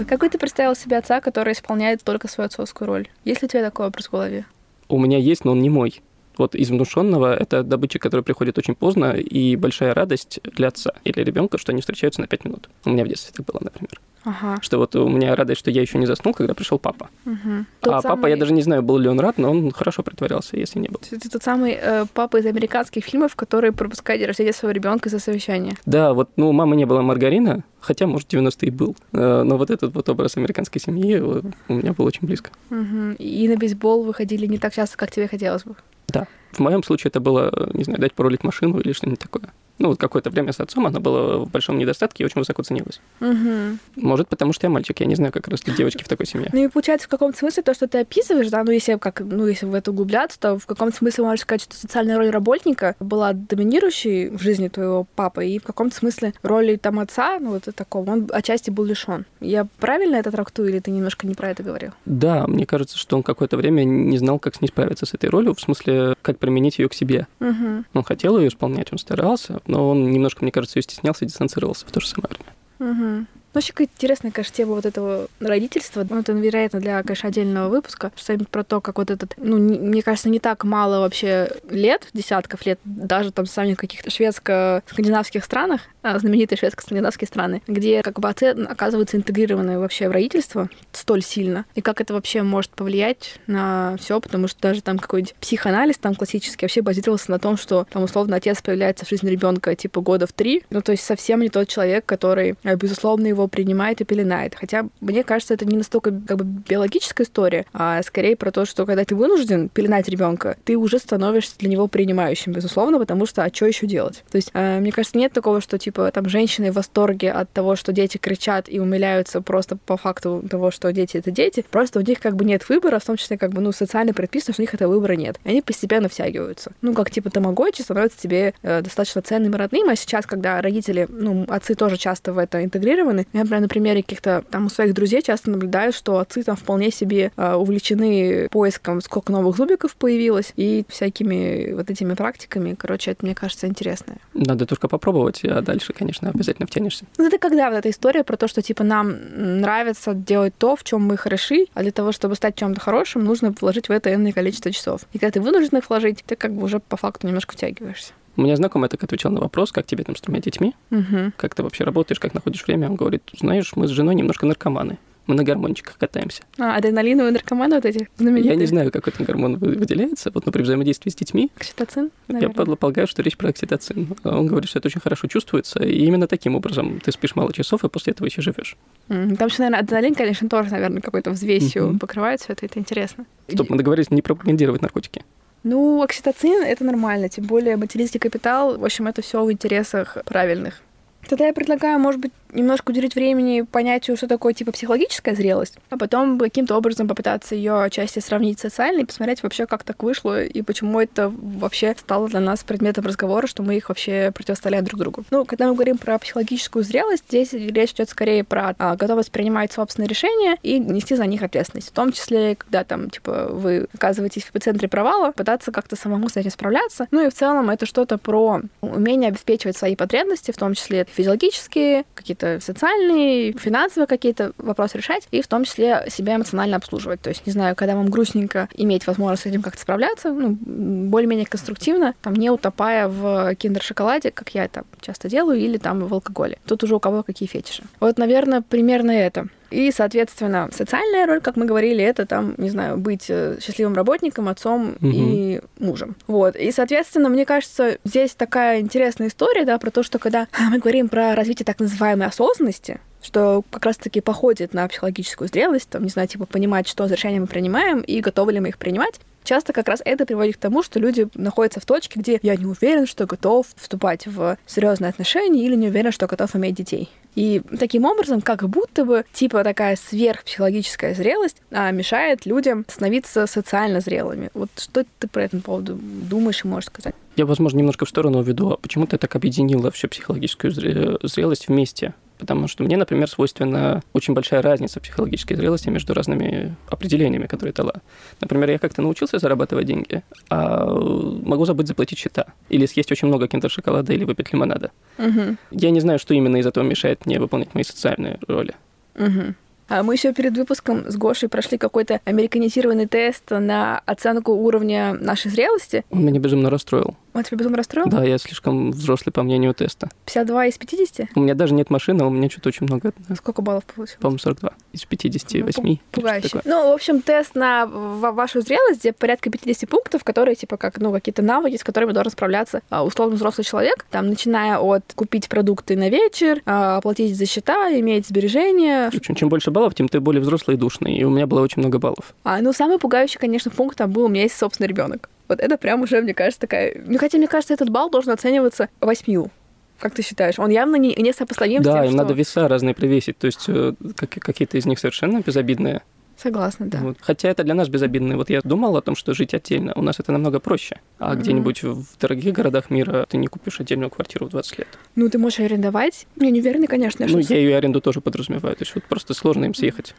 Как 0.08 0.30
ты 0.30 0.38
представил 0.38 0.74
себе 0.74 0.98
отца, 0.98 1.20
который 1.20 1.52
исполняет 1.52 2.02
только 2.02 2.28
свою 2.28 2.46
отцовскую 2.46 2.88
роль? 2.88 3.08
Есть 3.24 3.42
ли 3.42 3.46
у 3.46 3.48
тебя 3.48 3.62
такой 3.62 3.86
образ 3.86 4.06
в 4.06 4.10
голове? 4.10 4.44
У 4.88 4.98
меня 4.98 5.18
есть, 5.18 5.44
но 5.44 5.52
он 5.52 5.62
не 5.62 5.70
мой. 5.70 6.02
Вот 6.38 6.54
из 6.54 6.70
внушенного 6.70 7.34
это 7.34 7.62
добытчик, 7.62 8.02
который 8.02 8.22
приходит 8.22 8.58
очень 8.58 8.74
поздно, 8.74 9.12
и 9.12 9.56
большая 9.56 9.94
радость 9.94 10.40
для 10.44 10.68
отца 10.68 10.92
или 11.04 11.22
ребенка, 11.22 11.58
что 11.58 11.72
они 11.72 11.80
встречаются 11.80 12.20
на 12.20 12.26
пять 12.26 12.44
минут. 12.44 12.68
У 12.84 12.90
меня 12.90 13.04
в 13.04 13.08
детстве 13.08 13.32
так 13.36 13.46
было, 13.46 13.60
например. 13.62 14.00
Ага. 14.24 14.58
Что 14.62 14.78
вот 14.78 14.94
у 14.94 15.08
меня 15.08 15.34
радость, 15.34 15.60
что 15.60 15.70
я 15.70 15.80
еще 15.80 15.98
не 15.98 16.06
заснул, 16.06 16.34
когда 16.34 16.54
пришел 16.54 16.78
папа. 16.78 17.10
Угу. 17.26 17.64
а 17.82 18.00
самый... 18.00 18.16
папа, 18.16 18.26
я 18.26 18.36
даже 18.36 18.52
не 18.52 18.62
знаю, 18.62 18.82
был 18.82 18.98
ли 18.98 19.08
он 19.08 19.18
рад, 19.18 19.38
но 19.38 19.50
он 19.50 19.72
хорошо 19.72 20.02
притворялся, 20.02 20.56
если 20.56 20.78
не 20.78 20.88
был. 20.88 21.00
Это 21.10 21.28
тот 21.28 21.42
самый 21.42 21.72
э, 21.72 22.06
папа 22.14 22.38
из 22.38 22.46
американских 22.46 23.04
фильмов, 23.04 23.34
который 23.34 23.72
пропускает 23.72 24.20
день 24.20 24.28
рождения 24.28 24.52
своего 24.52 24.72
ребенка 24.72 25.08
за 25.08 25.18
совещание. 25.18 25.74
Да, 25.86 26.14
вот, 26.14 26.30
ну, 26.36 26.48
у 26.48 26.52
мамы 26.52 26.76
не 26.76 26.84
было 26.84 27.02
маргарина, 27.02 27.64
хотя, 27.80 28.06
может, 28.06 28.32
90-й 28.32 28.70
был. 28.70 28.96
Э, 29.12 29.42
но 29.42 29.56
вот 29.56 29.70
этот 29.70 29.94
вот 29.94 30.08
образ 30.08 30.36
американской 30.36 30.80
семьи 30.80 31.18
у 31.18 31.42
меня 31.72 31.92
был 31.92 32.04
очень 32.04 32.26
близко. 32.26 32.50
Угу. 32.70 33.16
И 33.18 33.48
на 33.48 33.56
бейсбол 33.56 34.04
выходили 34.04 34.46
не 34.46 34.58
так 34.58 34.72
часто, 34.72 34.96
как 34.96 35.10
тебе 35.10 35.26
хотелось 35.26 35.64
бы. 35.64 35.74
Да. 36.08 36.26
В 36.52 36.60
моем 36.60 36.82
случае 36.82 37.10
это 37.10 37.20
было, 37.20 37.70
не 37.72 37.84
знаю, 37.84 38.00
дать 38.00 38.12
порулить 38.12 38.44
машину 38.44 38.78
или 38.78 38.92
что-нибудь 38.92 39.20
такое. 39.20 39.52
Ну, 39.78 39.88
вот 39.88 39.98
какое-то 39.98 40.30
время 40.30 40.52
с 40.52 40.60
отцом 40.60 40.86
она 40.86 41.00
была 41.00 41.38
в 41.38 41.50
большом 41.50 41.78
недостатке 41.78 42.22
и 42.22 42.26
очень 42.26 42.38
высоко 42.38 42.62
ценилась. 42.62 43.00
Угу. 43.20 43.78
Может, 43.96 44.28
потому 44.28 44.52
что 44.52 44.66
я 44.66 44.70
мальчик, 44.70 45.00
я 45.00 45.06
не 45.06 45.16
знаю, 45.16 45.32
как 45.32 45.48
растут 45.48 45.74
девочки 45.74 46.04
в 46.04 46.08
такой 46.08 46.26
семье. 46.26 46.50
Ну 46.52 46.64
и 46.64 46.68
получается, 46.68 47.08
в 47.08 47.10
каком-то 47.10 47.36
смысле 47.36 47.62
то, 47.62 47.74
что 47.74 47.88
ты 47.88 47.98
описываешь, 47.98 48.48
да, 48.48 48.62
ну 48.62 48.70
если 48.70 48.96
как, 48.96 49.20
ну 49.20 49.46
если 49.46 49.66
в 49.66 49.74
это 49.74 49.90
углубляться, 49.90 50.38
то 50.38 50.58
в 50.58 50.66
каком-то 50.66 50.96
смысле 50.96 51.24
можно 51.24 51.42
сказать, 51.42 51.62
что 51.62 51.74
социальная 51.74 52.16
роль 52.16 52.30
работника 52.30 52.94
была 53.00 53.32
доминирующей 53.32 54.28
в 54.28 54.40
жизни 54.40 54.68
твоего 54.68 55.06
папы, 55.16 55.46
и 55.46 55.58
в 55.58 55.64
каком-то 55.64 55.96
смысле 55.96 56.34
роли 56.42 56.76
там 56.76 57.00
отца, 57.00 57.38
ну 57.40 57.50
вот 57.50 57.68
такого, 57.74 58.10
он 58.10 58.28
отчасти 58.30 58.70
был 58.70 58.84
лишен. 58.84 59.24
Я 59.40 59.66
правильно 59.80 60.16
это 60.16 60.30
трактую, 60.30 60.68
или 60.68 60.78
ты 60.78 60.90
немножко 60.90 61.26
не 61.26 61.34
про 61.34 61.50
это 61.50 61.62
говорил? 61.62 61.90
Да, 62.04 62.46
мне 62.46 62.66
кажется, 62.66 62.98
что 62.98 63.16
он 63.16 63.22
какое-то 63.22 63.56
время 63.56 63.82
не 63.82 64.18
знал, 64.18 64.38
как 64.38 64.54
с 64.54 64.60
ней 64.60 64.68
справиться 64.68 65.06
с 65.06 65.14
этой 65.14 65.28
ролью, 65.28 65.54
в 65.54 65.60
смысле, 65.60 66.14
как 66.22 66.38
применить 66.42 66.78
ее 66.78 66.88
к 66.88 66.94
себе. 66.94 67.28
Угу. 67.40 67.84
Он 67.94 68.02
хотел 68.02 68.38
ее 68.38 68.48
исполнять, 68.48 68.92
он 68.92 68.98
старался, 68.98 69.60
но 69.68 69.88
он 69.88 70.10
немножко, 70.10 70.42
мне 70.42 70.50
кажется, 70.50 70.78
ее 70.78 70.82
стеснялся 70.82 71.24
и 71.24 71.28
дистанцировался 71.28 71.86
в 71.86 71.92
то 71.92 72.00
же 72.00 72.08
самое 72.08 72.34
время. 72.34 72.92
Угу. 72.92 73.26
Ну, 73.54 73.58
вообще, 73.58 73.72
какая 73.72 73.88
интересная, 73.88 74.30
конечно, 74.30 74.54
тема 74.54 74.74
вот 74.74 74.86
этого 74.86 75.28
родительства. 75.40 76.06
Ну, 76.08 76.20
это, 76.20 76.32
вероятно, 76.32 76.80
для, 76.80 77.02
конечно, 77.02 77.28
отдельного 77.28 77.68
выпуска. 77.68 78.12
Что-нибудь 78.16 78.48
про 78.48 78.64
то, 78.64 78.80
как 78.80 78.98
вот 78.98 79.10
этот... 79.10 79.34
Ну, 79.36 79.58
не, 79.58 79.78
мне 79.78 80.02
кажется, 80.02 80.30
не 80.30 80.40
так 80.40 80.64
мало 80.64 81.00
вообще 81.00 81.50
лет, 81.68 82.08
десятков 82.14 82.64
лет, 82.64 82.80
даже 82.84 83.30
там 83.30 83.44
в 83.44 83.76
каких-то 83.76 84.10
шведско-скандинавских 84.10 85.44
странах, 85.44 85.82
а, 86.02 86.18
знаменитые 86.18 86.58
шведско-скандинавские 86.58 87.26
страны, 87.26 87.62
где 87.66 88.02
как 88.02 88.18
бы 88.18 88.28
отцы 88.28 88.46
оказываются 88.46 89.16
интегрированы 89.16 89.78
вообще 89.78 90.08
в 90.08 90.12
родительство 90.12 90.68
столь 90.92 91.22
сильно. 91.22 91.64
И 91.74 91.80
как 91.80 92.00
это 92.00 92.14
вообще 92.14 92.42
может 92.42 92.70
повлиять 92.72 93.36
на 93.46 93.96
все, 93.98 94.20
потому 94.20 94.48
что 94.48 94.60
даже 94.60 94.82
там 94.82 94.98
какой-нибудь 94.98 95.34
психоанализ 95.34 95.98
там 95.98 96.14
классический 96.14 96.64
вообще 96.64 96.82
базировался 96.82 97.30
на 97.30 97.38
том, 97.38 97.56
что 97.56 97.86
там 97.90 98.02
условно 98.02 98.36
отец 98.36 98.62
появляется 98.62 99.04
в 99.04 99.08
жизни 99.08 99.30
ребенка 99.30 99.74
типа 99.74 100.00
года 100.00 100.26
в 100.26 100.32
три. 100.32 100.64
Ну, 100.70 100.82
то 100.82 100.92
есть 100.92 101.04
совсем 101.04 101.40
не 101.40 101.50
тот 101.50 101.68
человек, 101.68 102.04
который, 102.04 102.56
э, 102.64 102.74
безусловно, 102.76 103.26
его 103.26 103.41
его 103.42 103.48
принимает 103.48 104.00
и 104.00 104.04
пеленает. 104.04 104.54
Хотя, 104.54 104.86
мне 105.00 105.24
кажется, 105.24 105.54
это 105.54 105.64
не 105.64 105.76
настолько 105.76 106.12
как 106.26 106.38
бы 106.38 106.44
биологическая 106.44 107.26
история, 107.26 107.66
а 107.72 108.02
скорее 108.02 108.36
про 108.36 108.50
то, 108.50 108.64
что 108.64 108.86
когда 108.86 109.04
ты 109.04 109.14
вынужден 109.14 109.68
пеленать 109.68 110.08
ребенка, 110.08 110.56
ты 110.64 110.76
уже 110.76 110.98
становишься 110.98 111.58
для 111.58 111.68
него 111.68 111.88
принимающим, 111.88 112.52
безусловно, 112.52 112.98
потому 112.98 113.26
что 113.26 113.44
а 113.44 113.52
что 113.52 113.66
еще 113.66 113.86
делать? 113.86 114.24
То 114.30 114.36
есть, 114.36 114.50
э, 114.54 114.80
мне 114.80 114.92
кажется, 114.92 115.18
нет 115.18 115.32
такого, 115.32 115.60
что 115.60 115.78
типа 115.78 116.10
там 116.12 116.28
женщины 116.28 116.70
в 116.70 116.76
восторге 116.76 117.32
от 117.32 117.50
того, 117.52 117.76
что 117.76 117.92
дети 117.92 118.18
кричат 118.18 118.68
и 118.68 118.78
умиляются 118.78 119.40
просто 119.40 119.76
по 119.76 119.96
факту 119.96 120.44
того, 120.48 120.70
что 120.70 120.92
дети 120.92 121.16
это 121.16 121.30
дети. 121.30 121.64
Просто 121.70 121.98
у 121.98 122.02
них 122.02 122.20
как 122.20 122.36
бы 122.36 122.44
нет 122.44 122.68
выбора, 122.68 122.98
в 122.98 123.04
том 123.04 123.16
числе 123.16 123.36
как 123.38 123.50
бы 123.50 123.60
ну 123.60 123.72
социально 123.72 124.12
предписано, 124.12 124.54
что 124.54 124.62
у 124.62 124.64
них 124.64 124.74
этого 124.74 124.92
выбора 124.92 125.14
нет. 125.14 125.38
И 125.44 125.50
они 125.50 125.62
постепенно 125.62 126.08
втягиваются. 126.08 126.72
Ну, 126.82 126.94
как 126.94 127.10
типа 127.10 127.30
тамагочи 127.30 127.82
становится 127.82 128.18
тебе 128.18 128.54
э, 128.62 128.82
достаточно 128.82 129.22
ценным 129.22 129.54
и 129.54 129.58
родным, 129.58 129.88
а 129.88 129.96
сейчас, 129.96 130.26
когда 130.26 130.60
родители, 130.60 131.06
ну, 131.08 131.44
отцы 131.48 131.74
тоже 131.74 131.96
часто 131.96 132.32
в 132.32 132.38
это 132.38 132.64
интегрированы, 132.64 133.26
я, 133.32 133.40
например, 133.40 133.62
на 133.62 133.68
примере 133.68 134.02
каких-то 134.02 134.44
там 134.50 134.66
у 134.66 134.68
своих 134.68 134.94
друзей 134.94 135.22
часто 135.22 135.50
наблюдаю, 135.50 135.92
что 135.92 136.18
отцы 136.18 136.42
там 136.42 136.56
вполне 136.56 136.90
себе 136.90 137.32
э, 137.36 137.54
увлечены 137.54 138.48
поиском, 138.50 139.00
сколько 139.00 139.32
новых 139.32 139.56
зубиков 139.56 139.94
появилось, 139.96 140.52
и 140.56 140.84
всякими 140.88 141.72
вот 141.72 141.90
этими 141.90 142.14
практиками. 142.14 142.74
Короче, 142.74 143.12
это, 143.12 143.24
мне 143.24 143.34
кажется, 143.34 143.66
интересно. 143.66 144.16
Надо 144.34 144.66
только 144.66 144.88
попробовать, 144.88 145.44
а 145.44 145.60
дальше, 145.62 145.92
конечно, 145.92 146.30
обязательно 146.30 146.66
втянешься. 146.66 147.04
Ну, 147.18 147.26
это 147.26 147.38
когда 147.38 147.70
вот 147.70 147.78
эта 147.78 147.90
история 147.90 148.24
про 148.24 148.36
то, 148.36 148.48
что, 148.48 148.62
типа, 148.62 148.84
нам 148.84 149.14
нравится 149.60 150.14
делать 150.14 150.54
то, 150.56 150.76
в 150.76 150.84
чем 150.84 151.02
мы 151.02 151.16
хороши, 151.16 151.66
а 151.74 151.82
для 151.82 151.92
того, 151.92 152.12
чтобы 152.12 152.34
стать 152.34 152.56
чем-то 152.56 152.80
хорошим, 152.80 153.24
нужно 153.24 153.54
вложить 153.60 153.88
в 153.88 153.92
это 153.92 154.12
энное 154.12 154.32
количество 154.32 154.70
часов. 154.70 155.02
И 155.12 155.18
когда 155.18 155.32
ты 155.32 155.40
вынужден 155.40 155.78
их 155.78 155.88
вложить, 155.88 156.22
ты 156.26 156.36
как 156.36 156.52
бы 156.52 156.64
уже 156.64 156.80
по 156.80 156.96
факту 156.96 157.26
немножко 157.26 157.52
втягиваешься. 157.52 158.12
У 158.36 158.42
меня 158.42 158.56
знакомый 158.56 158.88
так 158.88 159.02
отвечал 159.02 159.30
на 159.32 159.40
вопрос, 159.40 159.72
как 159.72 159.86
тебе 159.86 160.04
там 160.04 160.16
с 160.16 160.20
тремя 160.20 160.40
детьми, 160.40 160.74
угу. 160.90 161.32
как 161.36 161.54
ты 161.54 161.62
вообще 161.62 161.84
работаешь, 161.84 162.18
как 162.18 162.34
находишь 162.34 162.66
время. 162.66 162.88
Он 162.88 162.96
говорит, 162.96 163.22
знаешь, 163.38 163.72
мы 163.76 163.86
с 163.86 163.90
женой 163.90 164.14
немножко 164.14 164.46
наркоманы. 164.46 164.98
Мы 165.26 165.36
на 165.36 165.44
гормончиках 165.44 165.98
катаемся. 165.98 166.42
А, 166.58 166.76
адреналиновые 166.76 167.32
наркоманы 167.32 167.76
вот 167.76 167.84
эти 167.84 168.08
знаменитые? 168.18 168.54
Я 168.54 168.56
не 168.56 168.66
знаю, 168.66 168.90
как 168.90 169.06
этот 169.06 169.24
гормон 169.24 169.56
выделяется. 169.56 170.32
Вот, 170.34 170.46
но 170.46 170.52
при 170.52 170.62
взаимодействии 170.62 171.10
с 171.10 171.14
детьми... 171.14 171.50
Окситоцин, 171.56 172.10
наверное. 172.26 172.66
Я 172.66 172.76
полагаю, 172.76 173.06
что 173.06 173.22
речь 173.22 173.36
про 173.36 173.50
окситоцин. 173.50 174.08
Он 174.24 174.46
говорит, 174.48 174.68
что 174.68 174.80
это 174.80 174.88
очень 174.88 175.00
хорошо 175.00 175.28
чувствуется, 175.28 175.78
и 175.84 176.04
именно 176.06 176.26
таким 176.26 176.56
образом 176.56 176.98
ты 176.98 177.12
спишь 177.12 177.36
мало 177.36 177.52
часов, 177.52 177.84
и 177.84 177.88
после 177.88 178.12
этого 178.12 178.26
еще 178.26 178.42
живешь. 178.42 178.76
Mm, 179.08 179.36
там 179.36 179.46
еще, 179.46 179.58
наверное, 179.58 179.80
адреналин, 179.80 180.14
конечно, 180.16 180.48
тоже, 180.48 180.70
наверное, 180.70 181.00
какой-то 181.00 181.30
взвесью 181.30 181.84
mm-hmm. 181.84 181.98
покрывает 181.98 182.40
все 182.40 182.54
это, 182.54 182.66
это 182.66 182.80
интересно. 182.80 183.24
Стоп, 183.48 183.70
мы 183.70 183.76
договорились 183.76 184.10
не 184.10 184.22
пропагандировать 184.22 184.82
наркотики. 184.82 185.22
Ну, 185.64 186.02
окситоцин 186.02 186.62
это 186.62 186.84
нормально, 186.84 187.28
тем 187.28 187.44
более 187.44 187.76
материнский 187.76 188.18
капитал, 188.18 188.78
в 188.78 188.84
общем, 188.84 189.06
это 189.06 189.22
все 189.22 189.44
в 189.44 189.52
интересах 189.52 190.18
правильных. 190.24 190.80
Тогда 191.28 191.46
я 191.46 191.52
предлагаю, 191.52 191.98
может 191.98 192.20
быть, 192.20 192.32
немножко 192.52 192.90
уделить 192.90 193.14
времени 193.14 193.62
понятию, 193.62 194.16
что 194.16 194.28
такое 194.28 194.52
типа 194.52 194.72
психологическая 194.72 195.34
зрелость, 195.34 195.78
а 195.90 195.96
потом 195.96 196.38
каким-то 196.38 196.76
образом 196.76 197.08
попытаться 197.08 197.54
ее 197.54 197.82
отчасти 197.82 198.18
сравнить 198.18 198.58
с 198.58 198.62
социальной 198.62 199.06
посмотреть 199.06 199.42
вообще, 199.42 199.66
как 199.66 199.82
так 199.84 200.02
вышло 200.02 200.42
и 200.42 200.62
почему 200.62 201.00
это 201.00 201.32
вообще 201.34 201.94
стало 201.98 202.28
для 202.28 202.40
нас 202.40 202.62
предметом 202.62 203.06
разговора, 203.06 203.46
что 203.46 203.62
мы 203.62 203.76
их 203.76 203.88
вообще 203.88 204.32
противостояем 204.34 204.84
друг 204.84 205.00
другу. 205.00 205.24
Ну, 205.30 205.44
когда 205.44 205.68
мы 205.68 205.74
говорим 205.74 205.98
про 205.98 206.18
психологическую 206.18 206.84
зрелость, 206.84 207.24
здесь 207.28 207.52
речь 207.52 207.92
идет 207.92 208.10
скорее 208.10 208.44
про 208.44 208.74
а, 208.78 208.96
готовность 208.96 209.30
принимать 209.30 209.72
собственные 209.72 210.08
решения 210.08 210.56
и 210.62 210.78
нести 210.78 211.14
за 211.14 211.26
них 211.26 211.42
ответственность. 211.42 211.88
В 211.88 211.92
том 211.92 212.12
числе, 212.12 212.56
когда 212.56 212.84
там, 212.84 213.10
типа, 213.10 213.48
вы 213.50 213.86
оказываетесь 213.94 214.44
в 214.44 214.50
эпицентре 214.50 214.88
провала, 214.88 215.32
пытаться 215.32 215.72
как-то 215.72 215.96
самому 215.96 216.28
с 216.28 216.36
этим 216.36 216.50
справляться. 216.50 217.06
Ну 217.10 217.26
и 217.26 217.30
в 217.30 217.34
целом 217.34 217.70
это 217.70 217.86
что-то 217.86 218.18
про 218.18 218.60
умение 218.80 219.28
обеспечивать 219.28 219.76
свои 219.76 219.96
потребности, 219.96 220.50
в 220.50 220.56
том 220.56 220.74
числе 220.74 221.06
физиологические, 221.12 222.04
какие-то 222.14 222.60
социальные, 222.60 223.52
финансовые 223.52 224.06
какие-то 224.06 224.52
вопросы 224.58 224.98
решать, 224.98 225.26
и 225.30 225.42
в 225.42 225.46
том 225.46 225.64
числе 225.64 226.06
себя 226.08 226.36
эмоционально 226.36 226.76
обслуживать. 226.76 227.20
То 227.20 227.30
есть, 227.30 227.46
не 227.46 227.52
знаю, 227.52 227.76
когда 227.76 227.94
вам 227.94 228.10
грустненько, 228.10 228.68
иметь 228.74 229.06
возможность 229.06 229.42
с 229.42 229.46
этим 229.46 229.62
как-то 229.62 229.80
справляться, 229.80 230.32
ну, 230.32 230.56
более-менее 230.60 231.46
конструктивно, 231.46 232.14
там, 232.22 232.34
не 232.34 232.50
утопая 232.50 233.08
в 233.08 233.54
киндер-шоколаде, 233.54 234.30
как 234.30 234.50
я 234.54 234.64
это 234.64 234.84
часто 235.00 235.28
делаю, 235.28 235.58
или 235.58 235.78
там 235.78 236.00
в 236.06 236.12
алкоголе. 236.14 236.58
Тут 236.66 236.84
уже 236.84 236.96
у 236.96 237.00
кого 237.00 237.22
какие 237.22 237.48
фетиши. 237.48 237.84
Вот, 238.00 238.18
наверное, 238.18 238.62
примерно 238.62 239.10
это. 239.10 239.48
И, 239.72 239.90
соответственно, 239.90 240.68
социальная 240.72 241.26
роль, 241.26 241.40
как 241.40 241.56
мы 241.56 241.64
говорили, 241.64 242.04
это 242.04 242.26
там, 242.26 242.54
не 242.58 242.68
знаю, 242.68 242.98
быть 242.98 243.26
э, 243.28 243.58
счастливым 243.60 243.94
работником, 243.94 244.48
отцом 244.48 244.96
угу. 245.00 245.10
и 245.12 245.60
мужем. 245.78 246.14
Вот. 246.26 246.56
И, 246.56 246.70
соответственно, 246.72 247.30
мне 247.30 247.46
кажется, 247.46 247.98
здесь 248.04 248.34
такая 248.34 248.80
интересная 248.80 249.28
история, 249.28 249.64
да, 249.64 249.78
про 249.78 249.90
то, 249.90 250.02
что 250.02 250.18
когда 250.18 250.46
мы 250.70 250.78
говорим 250.78 251.08
про 251.08 251.34
развитие 251.34 251.64
так 251.64 251.80
называемой 251.80 252.26
осознанности, 252.26 253.00
что 253.22 253.64
как 253.70 253.86
раз-таки 253.86 254.20
походит 254.20 254.74
на 254.74 254.86
психологическую 254.88 255.48
зрелость, 255.48 255.88
там, 255.88 256.02
не 256.02 256.10
знаю, 256.10 256.28
типа 256.28 256.44
понимать, 256.44 256.86
что 256.86 257.06
за 257.08 257.14
решения 257.14 257.40
мы 257.40 257.46
принимаем 257.46 258.00
и 258.00 258.20
готовы 258.20 258.52
ли 258.52 258.60
мы 258.60 258.68
их 258.68 258.78
принимать. 258.78 259.20
Часто 259.44 259.72
как 259.72 259.88
раз 259.88 260.02
это 260.04 260.26
приводит 260.26 260.56
к 260.56 260.60
тому, 260.60 260.82
что 260.82 261.00
люди 261.00 261.28
находятся 261.34 261.80
в 261.80 261.86
точке, 261.86 262.20
где 262.20 262.38
я 262.42 262.56
не 262.56 262.66
уверен, 262.66 263.06
что 263.06 263.26
готов 263.26 263.66
вступать 263.76 264.26
в 264.26 264.56
серьезные 264.66 265.08
отношения 265.08 265.64
или 265.64 265.74
не 265.74 265.88
уверен, 265.88 266.12
что 266.12 266.26
готов 266.26 266.54
иметь 266.54 266.74
детей. 266.74 267.10
И 267.34 267.62
таким 267.78 268.04
образом, 268.04 268.40
как 268.42 268.68
будто 268.68 269.04
бы, 269.04 269.24
типа 269.32 269.64
такая 269.64 269.96
сверхпсихологическая 269.96 271.14
зрелость 271.14 271.56
а, 271.70 271.90
мешает 271.90 272.44
людям 272.46 272.84
становиться 272.88 273.46
социально 273.46 274.00
зрелыми. 274.00 274.50
Вот 274.54 274.70
что 274.76 275.04
ты 275.18 275.28
по 275.28 275.38
этому 275.38 275.62
поводу 275.62 275.98
думаешь 275.98 276.64
и 276.64 276.68
можешь 276.68 276.88
сказать? 276.88 277.14
Я, 277.36 277.46
возможно, 277.46 277.78
немножко 277.78 278.04
в 278.04 278.08
сторону 278.08 278.40
уведу. 278.40 278.72
А 278.72 278.76
почему 278.76 279.06
ты 279.06 279.16
так 279.16 279.34
объединила 279.34 279.90
всю 279.90 280.08
психологическую 280.08 280.72
зрелость 280.72 281.68
вместе? 281.68 282.12
Потому 282.42 282.66
что 282.66 282.82
мне, 282.82 282.96
например, 282.96 283.28
свойственна 283.28 284.02
очень 284.14 284.34
большая 284.34 284.62
разница 284.62 284.98
психологической 284.98 285.56
зрелости 285.56 285.88
между 285.90 286.12
разными 286.12 286.74
определениями, 286.88 287.46
которые 287.46 287.72
дала. 287.72 287.94
Например, 288.40 288.68
я 288.68 288.78
как-то 288.80 289.00
научился 289.00 289.38
зарабатывать 289.38 289.86
деньги, 289.86 290.24
а 290.50 290.84
могу 290.84 291.64
забыть 291.66 291.86
заплатить 291.86 292.18
счета. 292.18 292.46
Или 292.68 292.86
съесть 292.86 293.12
очень 293.12 293.28
много 293.28 293.46
киндер-шоколада, 293.46 294.12
или 294.12 294.24
выпить 294.24 294.52
лимонада. 294.52 294.90
Угу. 295.18 295.56
Я 295.70 295.90
не 295.92 296.00
знаю, 296.00 296.18
что 296.18 296.34
именно 296.34 296.56
из 296.56 296.66
этого 296.66 296.82
мешает 296.82 297.26
мне 297.26 297.38
выполнять 297.38 297.74
мои 297.74 297.84
социальные 297.84 298.40
роли. 298.48 298.74
Угу. 299.14 299.54
А 299.88 300.02
мы 300.02 300.14
еще 300.14 300.32
перед 300.32 300.56
выпуском 300.56 301.08
с 301.08 301.16
Гошей 301.16 301.48
прошли 301.48 301.78
какой-то 301.78 302.20
американизированный 302.24 303.06
тест 303.06 303.50
на 303.50 304.00
оценку 304.04 304.52
уровня 304.52 305.12
нашей 305.12 305.52
зрелости. 305.52 306.04
Он 306.10 306.24
меня 306.24 306.40
безумно 306.40 306.70
расстроил. 306.70 307.16
Он 307.34 307.42
тебя 307.44 307.56
безумно 307.56 307.78
расстроил? 307.78 308.08
Да, 308.08 308.24
я 308.24 308.36
слишком 308.38 308.90
взрослый 308.90 309.32
по 309.32 309.42
мнению 309.42 309.72
теста. 309.74 310.10
52 310.26 310.66
из 310.66 310.78
50? 310.78 311.28
У 311.34 311.40
меня 311.40 311.54
даже 311.54 311.74
нет 311.74 311.88
машины, 311.88 312.22
а 312.22 312.26
у 312.26 312.30
меня 312.30 312.50
что-то 312.50 312.68
очень 312.68 312.86
много. 312.86 313.12
Сколько 313.36 313.62
баллов 313.62 313.84
получилось? 313.84 314.18
По-моему, 314.20 314.38
42 314.38 314.70
из 314.92 315.04
58. 315.04 315.82
Ну, 315.82 315.98
пугающе. 316.10 316.60
Ну, 316.64 316.90
в 316.90 316.92
общем, 316.92 317.22
тест 317.22 317.54
на 317.54 317.86
вашу 317.86 318.60
зрелость, 318.60 319.00
где 319.00 319.12
порядка 319.12 319.50
50 319.50 319.88
пунктов, 319.88 320.24
которые, 320.24 320.56
типа, 320.56 320.76
как, 320.76 320.98
ну, 320.98 321.12
какие-то 321.12 321.42
навыки, 321.42 321.76
с 321.76 321.84
которыми 321.84 322.12
должен 322.12 322.32
справляться 322.32 322.82
а, 322.90 323.04
условно 323.04 323.36
взрослый 323.36 323.64
человек. 323.64 324.04
Там, 324.10 324.28
начиная 324.28 324.78
от 324.78 325.12
купить 325.14 325.48
продукты 325.48 325.96
на 325.96 326.10
вечер, 326.10 326.60
а, 326.66 326.98
оплатить 326.98 327.36
за 327.36 327.46
счета, 327.46 327.98
иметь 327.98 328.26
сбережения. 328.26 329.10
Чем, 329.22 329.34
чем 329.34 329.48
больше 329.48 329.70
баллов, 329.70 329.94
тем 329.94 330.08
ты 330.08 330.20
более 330.20 330.42
взрослый 330.42 330.76
и 330.76 330.78
душный. 330.78 331.14
И 331.14 331.24
у 331.24 331.30
меня 331.30 331.46
было 331.46 331.60
очень 331.60 331.80
много 331.80 331.98
баллов. 331.98 332.34
А, 332.44 332.60
ну, 332.60 332.72
самый 332.72 332.98
пугающий, 332.98 333.38
конечно, 333.38 333.70
пункт 333.70 333.96
там 333.96 334.10
был, 334.10 334.24
у 334.24 334.28
меня 334.28 334.42
есть 334.42 334.56
собственный 334.56 334.88
ребенок. 334.88 335.30
Вот 335.52 335.60
это 335.60 335.76
прям 335.76 336.00
уже, 336.00 336.22
мне 336.22 336.32
кажется, 336.32 336.60
такая... 336.62 336.98
Ну, 337.06 337.18
хотя, 337.18 337.36
мне 337.36 337.46
кажется, 337.46 337.74
этот 337.74 337.90
балл 337.90 338.08
должен 338.08 338.32
оцениваться 338.32 338.88
восьмью. 339.02 339.50
Как 339.98 340.14
ты 340.14 340.22
считаешь? 340.22 340.58
Он 340.58 340.70
явно 340.70 340.96
не, 340.96 341.14
не 341.14 341.34
сопоставим 341.34 341.82
да, 341.82 341.92
с 341.92 341.94
тем, 341.94 342.04
им 342.04 342.08
что... 342.08 342.16
надо 342.16 342.32
веса 342.32 342.68
разные 342.68 342.94
привесить. 342.94 343.36
То 343.36 343.48
есть 343.48 343.66
э, 343.68 343.92
какие-то 344.16 344.78
из 344.78 344.86
них 344.86 344.98
совершенно 344.98 345.40
безобидные. 345.40 346.00
Согласна, 346.38 346.86
да. 346.86 347.00
Вот. 347.02 347.18
Хотя 347.20 347.50
это 347.50 347.64
для 347.64 347.74
нас 347.74 347.90
безобидно. 347.90 348.38
Вот 348.38 348.48
я 348.48 348.62
думал 348.64 348.96
о 348.96 349.02
том, 349.02 349.14
что 349.14 349.34
жить 349.34 349.52
отдельно. 349.52 349.92
У 349.94 350.00
нас 350.00 350.20
это 350.20 350.32
намного 350.32 350.58
проще. 350.58 351.00
А 351.18 351.34
mm-hmm. 351.34 351.38
где-нибудь 351.38 351.82
в 351.82 352.18
дорогих 352.18 352.54
городах 352.54 352.88
мира 352.88 353.26
ты 353.28 353.36
не 353.36 353.48
купишь 353.48 353.78
отдельную 353.78 354.08
квартиру 354.08 354.46
в 354.46 354.48
20 354.48 354.78
лет. 354.78 354.88
Ну, 355.16 355.28
ты 355.28 355.36
можешь 355.36 355.60
арендовать. 355.60 356.26
Я 356.40 356.50
не 356.50 356.60
уверена, 356.60 356.86
конечно. 356.86 357.26
Ну, 357.28 357.38
я 357.38 357.58
ее 357.58 357.76
аренду 357.76 358.00
тоже 358.00 358.22
подразумеваю. 358.22 358.74
То 358.74 358.84
есть 358.84 358.94
вот 358.94 359.04
просто 359.04 359.34
сложно 359.34 359.66
им 359.66 359.74
съехать. 359.74 360.14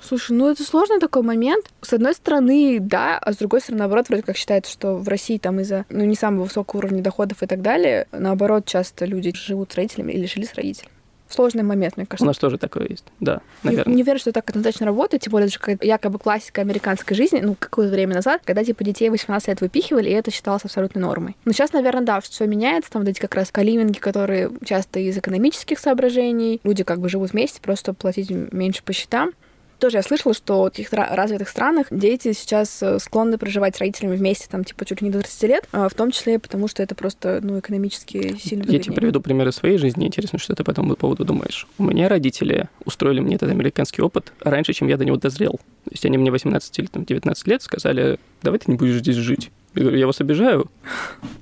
Слушай, 0.00 0.32
ну 0.36 0.48
это 0.48 0.62
сложный 0.62 1.00
такой 1.00 1.22
момент. 1.22 1.66
С 1.82 1.92
одной 1.92 2.14
стороны, 2.14 2.78
да, 2.80 3.18
а 3.18 3.32
с 3.32 3.36
другой 3.36 3.60
стороны, 3.60 3.80
наоборот, 3.80 4.08
вроде 4.08 4.22
как 4.22 4.36
считается, 4.36 4.70
что 4.72 4.96
в 4.96 5.08
России 5.08 5.38
там 5.38 5.60
из-за 5.60 5.84
ну, 5.88 6.04
не 6.04 6.14
самого 6.14 6.44
высокого 6.44 6.78
уровня 6.78 7.02
доходов 7.02 7.42
и 7.42 7.46
так 7.46 7.62
далее, 7.62 8.06
наоборот, 8.12 8.66
часто 8.66 9.04
люди 9.04 9.32
живут 9.34 9.72
с 9.72 9.76
родителями 9.76 10.12
или 10.12 10.26
жили 10.26 10.44
с 10.44 10.54
родителями. 10.54 10.92
Сложный 11.28 11.64
момент, 11.64 11.96
мне 11.96 12.06
кажется. 12.06 12.24
У 12.24 12.28
нас 12.28 12.38
тоже 12.38 12.56
такое 12.56 12.86
есть, 12.88 13.04
да, 13.18 13.40
наверное. 13.64 13.92
Не, 13.92 13.96
не 13.96 14.02
верю, 14.04 14.20
что 14.20 14.30
так 14.30 14.48
однозначно 14.48 14.86
работает, 14.86 15.24
тем 15.24 15.32
более, 15.32 15.48
это 15.48 15.58
же 15.58 15.78
якобы 15.82 16.20
классика 16.20 16.60
американской 16.60 17.16
жизни, 17.16 17.40
ну, 17.40 17.56
какое-то 17.58 17.92
время 17.92 18.14
назад, 18.14 18.42
когда, 18.44 18.62
типа, 18.62 18.84
детей 18.84 19.10
18 19.10 19.48
лет 19.48 19.60
выпихивали, 19.60 20.08
и 20.08 20.12
это 20.12 20.30
считалось 20.30 20.64
абсолютной 20.64 21.02
нормой. 21.02 21.36
Но 21.44 21.50
сейчас, 21.50 21.72
наверное, 21.72 22.04
да, 22.04 22.20
все 22.20 22.46
меняется, 22.46 22.92
там 22.92 23.02
вот 23.02 23.08
эти 23.08 23.18
как 23.18 23.34
раз 23.34 23.50
калиминги, 23.50 23.98
которые 23.98 24.52
часто 24.64 25.00
из 25.00 25.18
экономических 25.18 25.80
соображений, 25.80 26.60
люди 26.62 26.84
как 26.84 27.00
бы 27.00 27.08
живут 27.08 27.32
вместе, 27.32 27.60
просто 27.60 27.92
платить 27.92 28.30
меньше 28.30 28.84
по 28.84 28.92
счетам. 28.92 29.32
Тоже 29.78 29.98
я 29.98 30.02
слышала, 30.02 30.34
что 30.34 30.64
в 30.64 30.70
каких-то 30.70 30.96
развитых 30.96 31.48
странах 31.48 31.86
дети 31.90 32.32
сейчас 32.32 32.82
э, 32.82 32.98
склонны 32.98 33.36
проживать 33.36 33.76
с 33.76 33.78
родителями 33.78 34.16
вместе, 34.16 34.46
там, 34.50 34.64
типа, 34.64 34.84
чуть 34.84 35.02
ли 35.02 35.08
не 35.08 35.12
до 35.12 35.20
30 35.20 35.42
лет, 35.42 35.68
а 35.72 35.88
в 35.88 35.94
том 35.94 36.10
числе 36.10 36.38
потому, 36.38 36.66
что 36.68 36.82
это 36.82 36.94
просто, 36.94 37.40
ну, 37.42 37.58
экономически 37.58 38.36
сильно 38.38 38.64
Я 38.70 38.78
тебе 38.78 38.94
приведу 38.94 39.20
примеры 39.20 39.52
своей 39.52 39.76
жизни. 39.76 40.06
Интересно, 40.06 40.38
что 40.38 40.54
ты 40.54 40.64
по 40.64 40.70
этому 40.70 40.96
поводу 40.96 41.24
думаешь. 41.24 41.66
У 41.78 41.84
меня 41.84 42.08
родители 42.08 42.68
устроили 42.84 43.20
мне 43.20 43.36
этот 43.36 43.50
американский 43.50 44.02
опыт 44.02 44.32
раньше, 44.40 44.72
чем 44.72 44.88
я 44.88 44.96
до 44.96 45.04
него 45.04 45.16
дозрел. 45.16 45.60
То 45.84 45.90
есть 45.90 46.06
они 46.06 46.16
мне 46.18 46.30
18 46.30 46.78
или 46.78 46.86
там, 46.86 47.04
19 47.04 47.46
лет 47.46 47.62
сказали, 47.62 48.18
давай 48.42 48.58
ты 48.58 48.70
не 48.70 48.76
будешь 48.76 48.96
здесь 48.96 49.16
жить. 49.16 49.50
Я 49.76 49.82
говорю, 49.82 49.98
я 49.98 50.06
вас 50.06 50.20
обижаю? 50.22 50.70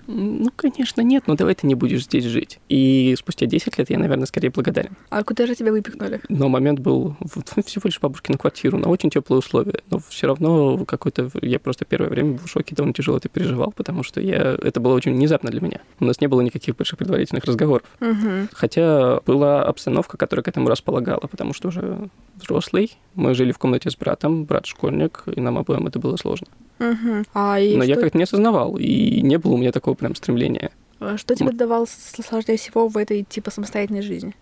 Ну, 0.09 0.51
конечно, 0.57 1.01
нет, 1.01 1.25
но 1.29 1.37
давай 1.37 1.55
ты 1.55 1.69
не 1.69 1.77
будешь 1.77 2.05
здесь 2.05 2.25
жить. 2.25 2.59
И 2.69 3.15
спустя 3.17 3.47
10 3.47 3.79
лет 3.79 3.91
я, 3.91 3.99
наверное, 3.99 4.27
скорее 4.27 4.51
благодарен. 4.51 4.97
А 5.09 5.23
куда 5.23 5.47
же 5.47 5.55
тебя 5.55 5.71
выпихнули? 5.71 6.21
Но 6.29 6.49
момент 6.49 6.81
был 6.81 7.17
всего 7.65 7.83
лишь 7.85 8.01
бабушкину 8.01 8.37
квартиру, 8.37 8.77
на 8.77 8.89
очень 8.89 9.09
теплые 9.09 9.39
условия. 9.39 9.81
Но 9.91 10.01
все 10.09 10.27
равно 10.27 10.85
какой-то... 10.85 11.31
Я 11.43 11.61
просто 11.61 11.85
первое 11.85 12.11
время 12.11 12.33
был 12.33 12.45
в 12.45 12.51
шоке, 12.51 12.75
довольно 12.75 12.93
тяжело 12.93 13.19
это 13.19 13.29
переживал, 13.29 13.73
потому 13.73 14.03
что 14.03 14.21
я... 14.21 14.57
это 14.61 14.81
было 14.81 14.95
очень 14.95 15.15
внезапно 15.15 15.51
для 15.51 15.61
меня. 15.61 15.81
У 16.01 16.05
нас 16.05 16.21
не 16.21 16.27
было 16.27 16.41
никаких 16.41 16.77
больших 16.77 16.99
предварительных 16.99 17.45
разговоров. 17.45 17.87
Угу. 18.01 18.49
Хотя 18.53 19.21
была 19.27 19.63
обстановка, 19.63 20.17
которая 20.17 20.43
к 20.43 20.49
этому 20.49 20.69
располагала, 20.69 21.21
потому 21.21 21.55
что 21.55 21.69
уже 21.69 22.09
взрослый. 22.35 22.93
Мы 23.15 23.35
жили 23.35 23.53
в 23.53 23.59
комнате 23.59 23.91
с 23.91 23.97
братом, 23.97 24.45
брат 24.45 24.67
школьник, 24.67 25.23
и 25.35 25.41
нам 25.41 25.57
обоим 25.57 25.87
это 25.87 26.01
было 26.01 26.17
сложно. 26.17 26.49
Угу. 26.79 27.25
А 27.35 27.59
Но 27.59 27.83
что... 27.83 27.85
я 27.85 27.97
как-то 27.97 28.19
не 28.19 28.25
осознавал, 28.25 28.77
и 28.77 29.21
не 29.21 29.39
было 29.39 29.53
у 29.55 29.57
меня 29.57 29.73
такого 29.73 29.95
прям 29.95 30.15
стремления. 30.15 30.71
А 31.01 31.19
что 31.19 31.35
тебе 31.35 31.51
давал 31.53 31.87
сложнее 31.87 32.57
всего 32.57 32.89
в 32.89 32.97
этой 32.97 33.25
типа 33.25 33.51
самостоятельной 33.51 34.03
жизни? 34.03 34.35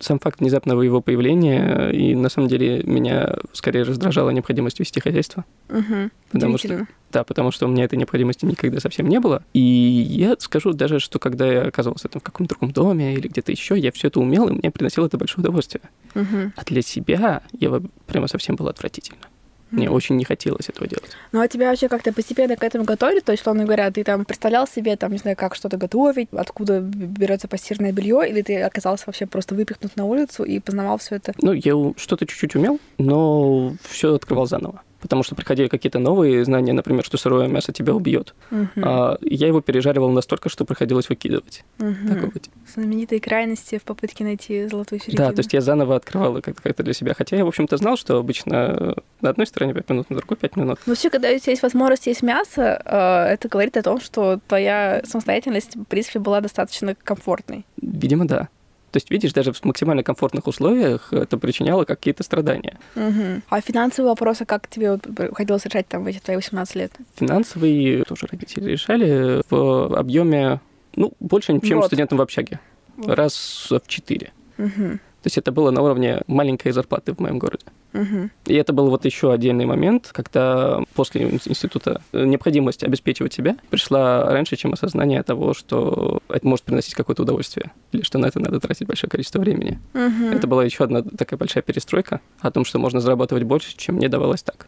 Сам 0.00 0.18
факт 0.18 0.40
внезапного 0.40 0.82
его 0.82 1.00
появления, 1.00 1.90
и 1.90 2.14
на 2.14 2.28
самом 2.28 2.48
деле 2.48 2.82
меня 2.84 3.36
скорее 3.52 3.82
раздражала 3.82 4.30
необходимость 4.30 4.78
вести 4.78 5.00
хозяйство. 5.00 5.44
Угу. 5.70 6.10
Потому 6.30 6.58
что, 6.58 6.86
да, 7.10 7.24
потому 7.24 7.50
что 7.50 7.66
у 7.66 7.68
меня 7.68 7.84
этой 7.84 7.96
необходимости 7.96 8.44
никогда 8.44 8.80
совсем 8.80 9.08
не 9.08 9.18
было. 9.18 9.42
И 9.54 9.60
я 9.60 10.36
скажу 10.38 10.72
даже, 10.72 11.00
что 11.00 11.18
когда 11.18 11.50
я 11.50 11.62
оказывался 11.62 12.08
там 12.08 12.20
в 12.20 12.24
каком-то 12.24 12.54
другом 12.54 12.72
доме 12.72 13.14
или 13.14 13.26
где-то 13.26 13.50
еще, 13.50 13.78
я 13.78 13.90
все 13.90 14.08
это 14.08 14.20
умел, 14.20 14.48
и 14.48 14.52
мне 14.52 14.70
приносило 14.70 15.06
это 15.06 15.16
большое 15.16 15.42
удовольствие. 15.42 15.82
Угу. 16.14 16.52
А 16.54 16.64
для 16.64 16.82
себя 16.82 17.42
я 17.58 17.82
прямо 18.06 18.28
совсем 18.28 18.56
было 18.56 18.70
отвратительно. 18.70 19.22
Мне 19.70 19.90
очень 19.90 20.16
не 20.16 20.24
хотелось 20.24 20.68
этого 20.68 20.86
делать. 20.86 21.10
Ну 21.32 21.40
а 21.40 21.48
тебя 21.48 21.68
вообще 21.68 21.88
как-то 21.88 22.12
постепенно 22.12 22.56
к 22.56 22.62
этому 22.62 22.84
готовили? 22.84 23.20
То 23.20 23.32
есть, 23.32 23.42
условно 23.42 23.64
говоря, 23.64 23.90
ты 23.90 24.04
там 24.04 24.24
представлял 24.24 24.66
себе, 24.66 24.96
там, 24.96 25.12
не 25.12 25.18
знаю, 25.18 25.36
как 25.36 25.54
что-то 25.54 25.76
готовить, 25.76 26.28
откуда 26.32 26.80
берется 26.80 27.48
постирное 27.48 27.92
белье, 27.92 28.28
или 28.28 28.42
ты 28.42 28.60
оказался 28.62 29.04
вообще 29.06 29.26
просто 29.26 29.54
выпихнут 29.54 29.96
на 29.96 30.04
улицу 30.04 30.44
и 30.44 30.60
познавал 30.60 30.98
все 30.98 31.16
это? 31.16 31.32
Ну, 31.38 31.52
я 31.52 31.74
что-то 31.96 32.26
чуть-чуть 32.26 32.54
умел, 32.54 32.78
но 32.98 33.74
все 33.88 34.14
открывал 34.14 34.46
заново 34.46 34.82
потому 35.04 35.22
что 35.22 35.34
приходили 35.34 35.68
какие-то 35.68 35.98
новые 35.98 36.42
знания, 36.46 36.72
например, 36.72 37.04
что 37.04 37.18
сырое 37.18 37.46
мясо 37.46 37.72
тебя 37.72 37.94
убьет. 37.94 38.34
Угу. 38.50 38.68
А, 38.82 39.18
я 39.20 39.48
его 39.48 39.60
пережаривал 39.60 40.08
настолько, 40.08 40.48
что 40.48 40.64
приходилось 40.64 41.10
выкидывать. 41.10 41.62
Угу. 41.78 42.08
Такое 42.08 42.30
вот. 42.32 42.48
Знаменитые 42.74 43.20
крайности 43.20 43.76
в 43.76 43.82
попытке 43.82 44.24
найти 44.24 44.66
золотую 44.66 45.02
середину. 45.02 45.28
Да, 45.28 45.32
то 45.32 45.40
есть 45.40 45.52
я 45.52 45.60
заново 45.60 45.96
открывал 45.96 46.40
как-то 46.40 46.82
для 46.82 46.94
себя. 46.94 47.12
Хотя 47.12 47.36
я, 47.36 47.44
в 47.44 47.48
общем-то, 47.48 47.76
знал, 47.76 47.98
что 47.98 48.16
обычно 48.16 48.96
на 49.20 49.28
одной 49.28 49.46
стороне 49.46 49.74
5 49.74 49.90
минут, 49.90 50.08
на 50.08 50.16
другой 50.16 50.38
5 50.38 50.56
минут. 50.56 50.78
Но 50.86 50.94
все, 50.94 51.10
когда 51.10 51.28
у 51.28 51.38
тебя 51.38 51.50
есть 51.50 51.62
возможность 51.62 52.06
есть 52.06 52.22
мясо, 52.22 52.80
э, 52.82 53.34
это 53.34 53.48
говорит 53.50 53.76
о 53.76 53.82
том, 53.82 54.00
что 54.00 54.40
твоя 54.48 55.02
самостоятельность, 55.04 55.76
в 55.76 55.84
принципе, 55.84 56.18
была 56.18 56.40
достаточно 56.40 56.94
комфортной. 56.94 57.66
Видимо, 57.76 58.26
да. 58.26 58.48
То 58.94 58.98
есть, 58.98 59.10
видишь, 59.10 59.32
даже 59.32 59.52
в 59.52 59.64
максимально 59.64 60.04
комфортных 60.04 60.46
условиях 60.46 61.12
это 61.12 61.36
причиняло 61.36 61.84
какие-то 61.84 62.22
страдания. 62.22 62.78
Угу. 62.94 63.42
А 63.50 63.60
финансовые 63.60 64.10
вопросы 64.10 64.44
как 64.44 64.68
тебе 64.68 64.98
приходилось 64.98 65.66
решать 65.66 65.88
там 65.88 66.04
в 66.04 66.06
эти 66.06 66.20
твои 66.20 66.36
18 66.36 66.76
лет? 66.76 66.92
Финансовые 67.16 68.04
тоже 68.04 68.28
родители 68.30 68.70
решали 68.70 69.42
в 69.50 69.98
объеме, 69.98 70.60
ну, 70.94 71.12
больше, 71.18 71.58
чем 71.60 71.78
вот. 71.78 71.86
студентам 71.86 72.18
в 72.18 72.22
общаге. 72.22 72.60
Вот. 72.96 73.18
Раз 73.18 73.66
в 73.68 73.82
четыре. 73.88 74.30
Угу. 74.58 75.00
То 75.24 75.28
есть 75.28 75.38
это 75.38 75.52
было 75.52 75.70
на 75.70 75.80
уровне 75.80 76.20
маленькой 76.26 76.72
зарплаты 76.72 77.14
в 77.14 77.18
моем 77.18 77.38
городе. 77.38 77.64
Угу. 77.94 78.28
И 78.44 78.54
это 78.56 78.74
был 78.74 78.90
вот 78.90 79.06
еще 79.06 79.32
отдельный 79.32 79.64
момент, 79.64 80.10
когда 80.12 80.82
после 80.92 81.22
института 81.22 82.02
необходимость 82.12 82.84
обеспечивать 82.84 83.32
себя 83.32 83.56
пришла 83.70 84.30
раньше, 84.30 84.56
чем 84.56 84.74
осознание 84.74 85.22
того, 85.22 85.54
что 85.54 86.20
это 86.28 86.46
может 86.46 86.66
приносить 86.66 86.94
какое-то 86.94 87.22
удовольствие, 87.22 87.72
или 87.92 88.02
что 88.02 88.18
на 88.18 88.26
это 88.26 88.38
надо 88.38 88.60
тратить 88.60 88.86
большое 88.86 89.08
количество 89.08 89.38
времени. 89.38 89.80
Угу. 89.94 90.36
Это 90.36 90.46
была 90.46 90.62
еще 90.62 90.84
одна 90.84 91.00
такая 91.00 91.38
большая 91.38 91.62
перестройка 91.62 92.20
о 92.40 92.50
том, 92.50 92.66
что 92.66 92.78
можно 92.78 93.00
зарабатывать 93.00 93.44
больше, 93.44 93.74
чем 93.78 93.94
мне 93.94 94.10
давалось 94.10 94.42
так. 94.42 94.66